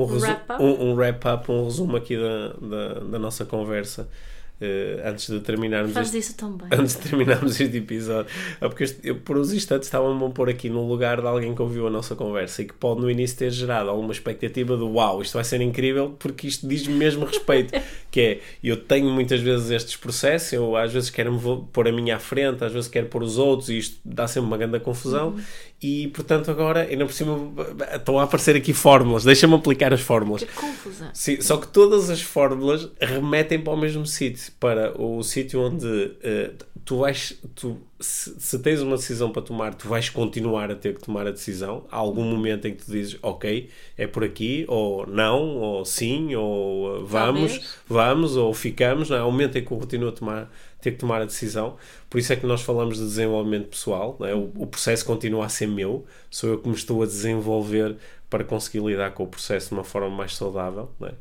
um, 0.01 0.17
wrap-up? 0.19 0.61
um, 0.63 0.89
um 0.89 0.95
wrap-up, 0.95 1.51
um 1.51 1.65
resumo 1.65 1.95
aqui 1.95 2.17
da, 2.17 2.53
da, 2.53 2.93
da 3.11 3.19
nossa 3.19 3.45
conversa 3.45 4.09
eh, 4.61 5.01
antes 5.05 5.29
de 5.29 5.39
terminarmos 5.39 5.91
Faz 5.93 6.13
este, 6.13 6.31
isso 6.33 6.59
antes 6.71 6.95
de 6.95 7.01
terminarmos 7.01 7.59
este 7.59 7.77
episódio. 7.77 8.31
É 8.61 8.67
porque 8.67 8.83
este- 8.85 9.07
eu, 9.07 9.15
por 9.17 9.37
uns 9.37 9.51
instantes 9.51 9.87
estava-me 9.87 10.23
a 10.25 10.29
pôr 10.29 10.49
aqui 10.49 10.69
no 10.69 10.87
lugar 10.87 11.21
de 11.21 11.27
alguém 11.27 11.53
que 11.53 11.61
ouviu 11.61 11.87
a 11.87 11.89
nossa 11.89 12.15
conversa 12.15 12.61
e 12.61 12.65
que 12.65 12.73
pode 12.73 13.01
no 13.01 13.09
início 13.09 13.37
ter 13.37 13.51
gerado 13.51 13.89
alguma 13.89 14.11
expectativa 14.13 14.75
de 14.77 14.83
uau, 14.83 15.21
isto 15.21 15.33
vai 15.33 15.43
ser 15.43 15.61
incrível 15.61 16.15
porque 16.17 16.47
isto 16.47 16.67
diz-me 16.67 16.93
mesmo 16.93 17.25
respeito. 17.25 17.73
que 18.09 18.21
é, 18.21 18.39
eu 18.63 18.77
tenho 18.77 19.09
muitas 19.09 19.41
vezes 19.41 19.71
estes 19.71 19.97
processos, 19.97 20.53
eu 20.53 20.75
às 20.77 20.93
vezes 20.93 21.09
quero-me 21.09 21.39
pôr 21.73 21.87
a 21.87 21.91
minha 21.91 22.15
à 22.15 22.19
frente, 22.19 22.63
às 22.63 22.71
vezes 22.71 22.89
quero 22.89 23.07
pôr 23.07 23.21
os 23.21 23.37
outros 23.37 23.69
e 23.69 23.77
isto 23.77 23.99
dá 24.05 24.25
sempre 24.27 24.47
uma 24.47 24.57
grande 24.57 24.79
confusão. 24.79 25.35
E 25.81 26.07
portanto 26.07 26.49
agora, 26.49 26.83
ainda 26.83 27.05
por 27.05 27.13
cima, 27.13 27.37
estão 27.93 28.17
a 28.17 28.23
aparecer 28.23 28.55
aqui 28.55 28.73
fórmulas, 28.73 29.23
deixa-me 29.23 29.53
aplicar 29.53 29.93
as 29.93 30.01
fórmulas. 30.01 30.43
Que 30.43 30.53
confusão. 30.53 31.09
Sim, 31.13 31.41
só 31.41 31.57
que 31.57 31.67
todas 31.67 32.09
as 32.09 32.21
fórmulas 32.21 32.89
remetem 32.99 33.59
para 33.59 33.73
o 33.73 33.77
mesmo 33.77 34.05
sítio, 34.05 34.44
para 34.51 34.99
o 34.99 35.21
sítio 35.23 35.61
onde 35.61 36.13
eh, 36.23 36.51
tu 36.85 36.97
vais, 36.99 37.41
tu, 37.55 37.77
se, 37.99 38.39
se 38.39 38.59
tens 38.59 38.79
uma 38.81 38.95
decisão 38.95 39.31
para 39.31 39.41
tomar, 39.41 39.73
tu 39.73 39.87
vais 39.87 40.09
continuar 40.09 40.69
a 40.71 40.75
ter 40.75 40.93
que 40.93 41.01
tomar 41.01 41.25
a 41.27 41.31
decisão. 41.31 41.85
Há 41.91 41.97
algum 41.97 42.23
momento 42.23 42.67
em 42.67 42.75
que 42.75 42.85
tu 42.85 42.91
dizes, 42.91 43.17
ok, 43.21 43.69
é 43.97 44.05
por 44.07 44.23
aqui, 44.23 44.65
ou 44.67 45.07
não, 45.07 45.57
ou 45.57 45.83
sim, 45.83 46.35
ou 46.35 46.97
eh, 46.97 47.03
vamos, 47.05 47.51
Talvez. 47.51 47.75
vamos, 47.87 48.35
ou 48.35 48.53
ficamos. 48.53 49.09
Não 49.09 49.17
é? 49.17 49.19
Há 49.19 49.25
um 49.25 49.31
momento 49.31 49.57
em 49.57 49.65
que 49.65 49.71
eu 49.71 49.77
continuo 49.77 50.09
a 50.09 50.11
tomar, 50.11 50.51
ter 50.79 50.91
que 50.91 50.97
tomar 50.97 51.21
a 51.21 51.25
decisão. 51.25 51.75
Por 52.09 52.19
isso 52.19 52.31
é 52.31 52.35
que 52.35 52.45
nós 52.45 52.61
falamos 52.61 52.97
de 52.97 53.03
desenvolvimento 53.03 53.67
pessoal. 53.69 54.17
é? 54.21 54.35
o, 54.35 54.51
o 54.55 54.67
processo 54.67 55.03
continua 55.05 55.45
a 55.45 55.49
ser 55.49 55.67
meu, 55.67 56.05
sou 56.29 56.51
eu 56.51 56.59
que 56.59 56.69
me 56.69 56.75
estou 56.75 57.01
a 57.01 57.05
desenvolver 57.05 57.97
para 58.35 58.43
conseguir 58.43 58.85
lidar 58.85 59.11
com 59.11 59.23
o 59.23 59.27
processo 59.27 59.69
de 59.69 59.75
uma 59.75 59.83
forma 59.85 60.09
mais 60.09 60.35
saudável. 60.35 60.91
é? 61.03 61.13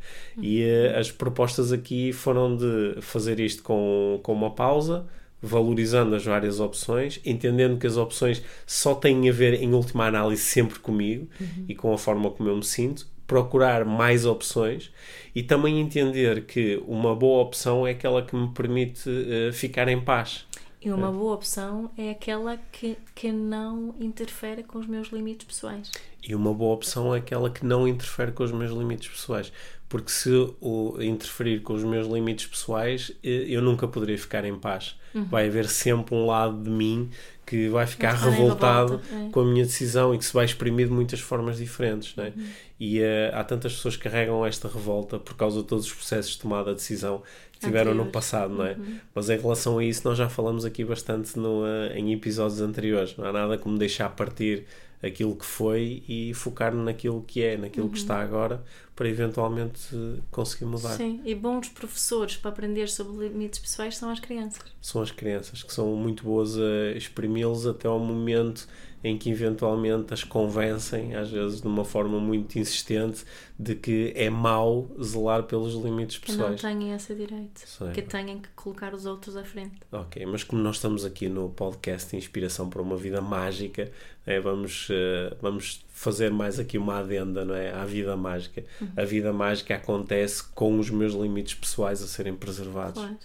E 0.42 0.64
eh, 0.64 0.98
as 0.98 1.12
propostas 1.12 1.72
aqui 1.72 2.12
foram 2.12 2.56
de 2.56 3.00
fazer 3.02 3.38
isto 3.38 3.62
com, 3.62 4.18
com 4.20 4.32
uma 4.32 4.50
pausa, 4.50 5.06
valorizando 5.40 6.16
as 6.16 6.24
várias 6.24 6.58
opções, 6.58 7.20
entendendo 7.24 7.78
que 7.78 7.86
as 7.86 7.96
opções 7.96 8.42
só 8.66 8.96
têm 8.96 9.28
a 9.28 9.32
ver, 9.32 9.62
em 9.62 9.72
última 9.74 10.06
análise, 10.06 10.42
sempre 10.42 10.80
comigo 10.80 11.28
e 11.68 11.74
com 11.76 11.92
a 11.92 11.98
forma 11.98 12.28
como 12.32 12.48
eu 12.48 12.56
me 12.56 12.64
sinto, 12.64 13.06
procurar 13.28 13.84
mais 13.84 14.26
opções 14.26 14.90
e 15.36 15.42
também 15.42 15.80
entender 15.80 16.46
que 16.46 16.82
uma 16.84 17.14
boa 17.14 17.44
opção 17.44 17.86
é 17.86 17.92
aquela 17.92 18.22
que 18.22 18.34
me 18.34 18.48
permite 18.48 19.08
eh, 19.08 19.52
ficar 19.52 19.86
em 19.86 20.00
paz. 20.00 20.46
E 20.84 20.92
uma 20.92 21.10
boa 21.10 21.34
opção 21.34 21.90
é 21.96 22.10
aquela 22.10 22.58
que, 22.70 22.98
que 23.14 23.32
não 23.32 23.94
interfere 23.98 24.62
com 24.62 24.78
os 24.78 24.86
meus 24.86 25.08
limites 25.08 25.46
pessoais. 25.46 25.90
E 26.22 26.34
uma 26.34 26.52
boa 26.52 26.74
opção 26.74 27.14
é 27.14 27.18
aquela 27.18 27.48
que 27.48 27.64
não 27.64 27.88
interfere 27.88 28.32
com 28.32 28.44
os 28.44 28.52
meus 28.52 28.70
limites 28.70 29.08
pessoais. 29.08 29.50
Porque 29.88 30.10
se 30.10 30.30
o 30.60 31.00
interferir 31.00 31.60
com 31.60 31.72
os 31.72 31.84
meus 31.84 32.06
limites 32.06 32.46
pessoais, 32.46 33.12
eh, 33.22 33.46
eu 33.48 33.62
nunca 33.62 33.88
poderia 33.88 34.18
ficar 34.18 34.44
em 34.44 34.58
paz. 34.58 34.96
Vai 35.14 35.46
haver 35.46 35.68
sempre 35.68 36.12
um 36.12 36.26
lado 36.26 36.60
de 36.60 36.68
mim 36.68 37.08
que 37.46 37.68
vai 37.68 37.86
ficar 37.86 38.14
revoltado 38.14 38.96
revolta, 38.96 39.14
é. 39.14 39.28
com 39.30 39.40
a 39.40 39.44
minha 39.44 39.64
decisão 39.64 40.12
e 40.12 40.18
que 40.18 40.24
se 40.24 40.32
vai 40.32 40.44
exprimir 40.44 40.88
de 40.88 40.92
muitas 40.92 41.20
formas 41.20 41.58
diferentes. 41.58 42.16
Não 42.16 42.24
é? 42.24 42.32
E 42.80 43.00
eh, 43.00 43.30
há 43.32 43.44
tantas 43.44 43.74
pessoas 43.74 43.96
que 43.96 44.02
carregam 44.02 44.44
esta 44.44 44.66
revolta 44.66 45.18
por 45.18 45.36
causa 45.36 45.62
de 45.62 45.68
todos 45.68 45.86
os 45.86 45.92
processos 45.92 46.32
de 46.32 46.40
tomada 46.40 46.70
de 46.70 46.76
decisão 46.76 47.22
tiveram 47.58 47.94
no 47.94 48.06
passado, 48.06 48.54
não 48.54 48.64
é? 48.64 48.76
Mas 49.14 49.30
em 49.30 49.38
relação 49.38 49.78
a 49.78 49.84
isso, 49.84 50.02
nós 50.04 50.18
já 50.18 50.28
falamos 50.28 50.64
aqui 50.64 50.84
bastante 50.84 51.38
no, 51.38 51.66
eh, 51.66 51.98
em 51.98 52.12
episódios 52.12 52.60
anteriores. 52.60 53.16
Não 53.16 53.24
há 53.24 53.32
nada 53.32 53.58
como 53.58 53.78
deixar 53.78 54.08
partir 54.10 54.64
aquilo 55.06 55.36
que 55.36 55.44
foi 55.44 56.02
e 56.08 56.32
focar 56.34 56.74
naquilo 56.74 57.22
que 57.22 57.42
é, 57.42 57.56
naquilo 57.56 57.88
que 57.88 57.98
está 57.98 58.20
agora, 58.20 58.62
para 58.96 59.08
eventualmente 59.08 59.88
conseguir 60.30 60.64
mudar. 60.64 60.96
Sim, 60.96 61.20
e 61.24 61.34
bons 61.34 61.68
professores 61.68 62.36
para 62.36 62.50
aprender 62.50 62.88
sobre 62.88 63.28
limites 63.28 63.58
pessoais 63.58 63.96
são 63.96 64.10
as 64.10 64.20
crianças. 64.20 64.62
São 64.80 65.02
as 65.02 65.10
crianças 65.10 65.62
que 65.62 65.72
são 65.72 65.94
muito 65.94 66.24
boas 66.24 66.56
a 66.58 66.96
exprimi-los 66.96 67.66
até 67.66 67.86
ao 67.86 67.98
momento 67.98 68.66
em 69.04 69.18
que 69.18 69.28
eventualmente 69.30 70.14
as 70.14 70.24
convencem, 70.24 71.14
às 71.14 71.30
vezes 71.30 71.60
de 71.60 71.66
uma 71.68 71.84
forma 71.84 72.18
muito 72.18 72.58
insistente, 72.58 73.22
de 73.58 73.74
que 73.74 74.12
é 74.16 74.30
mau 74.30 74.90
zelar 75.00 75.42
pelos 75.42 75.74
limites 75.74 76.16
Que 76.16 76.32
não 76.32 76.52
pessoais. 76.52 76.62
têm 76.62 76.92
esse 76.94 77.14
direito. 77.14 77.58
Sei. 77.66 77.90
Que 77.92 78.00
têm 78.00 78.38
que 78.40 78.48
colocar 78.56 78.94
os 78.94 79.04
outros 79.04 79.36
à 79.36 79.44
frente. 79.44 79.74
Ok, 79.92 80.24
mas 80.24 80.42
como 80.42 80.62
nós 80.62 80.76
estamos 80.76 81.04
aqui 81.04 81.28
no 81.28 81.50
podcast 81.50 82.16
Inspiração 82.16 82.70
para 82.70 82.80
uma 82.80 82.96
Vida 82.96 83.20
Mágica, 83.20 83.92
é, 84.26 84.40
vamos, 84.40 84.88
eh, 84.90 85.36
vamos 85.38 85.84
fazer 85.90 86.30
mais 86.32 86.58
aqui 86.58 86.78
uma 86.78 86.98
adenda 86.98 87.44
não 87.44 87.54
é? 87.54 87.72
à 87.74 87.84
vida 87.84 88.16
mágica. 88.16 88.64
A 88.96 89.04
vida 89.04 89.34
mágica 89.34 89.74
acontece 89.76 90.42
com 90.54 90.78
os 90.78 90.88
meus 90.88 91.12
limites 91.12 91.52
pessoais 91.54 92.02
a 92.02 92.06
serem 92.06 92.34
preservados. 92.34 93.02
Claro. 93.02 93.18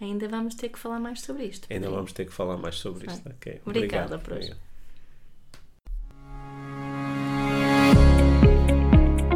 Ainda 0.00 0.28
vamos 0.28 0.54
ter 0.54 0.68
que 0.68 0.78
falar 0.78 1.00
mais 1.00 1.22
sobre 1.22 1.44
isto. 1.44 1.66
Ainda 1.70 1.88
vamos 1.88 2.12
ter 2.12 2.26
que 2.26 2.32
falar 2.32 2.58
mais 2.58 2.74
sobre 2.76 3.06
isto. 3.10 3.26
ok? 3.26 3.60
Obrigada 3.64 4.16
Obrigado. 4.16 4.22
por 4.22 4.32
hoje. 4.34 4.52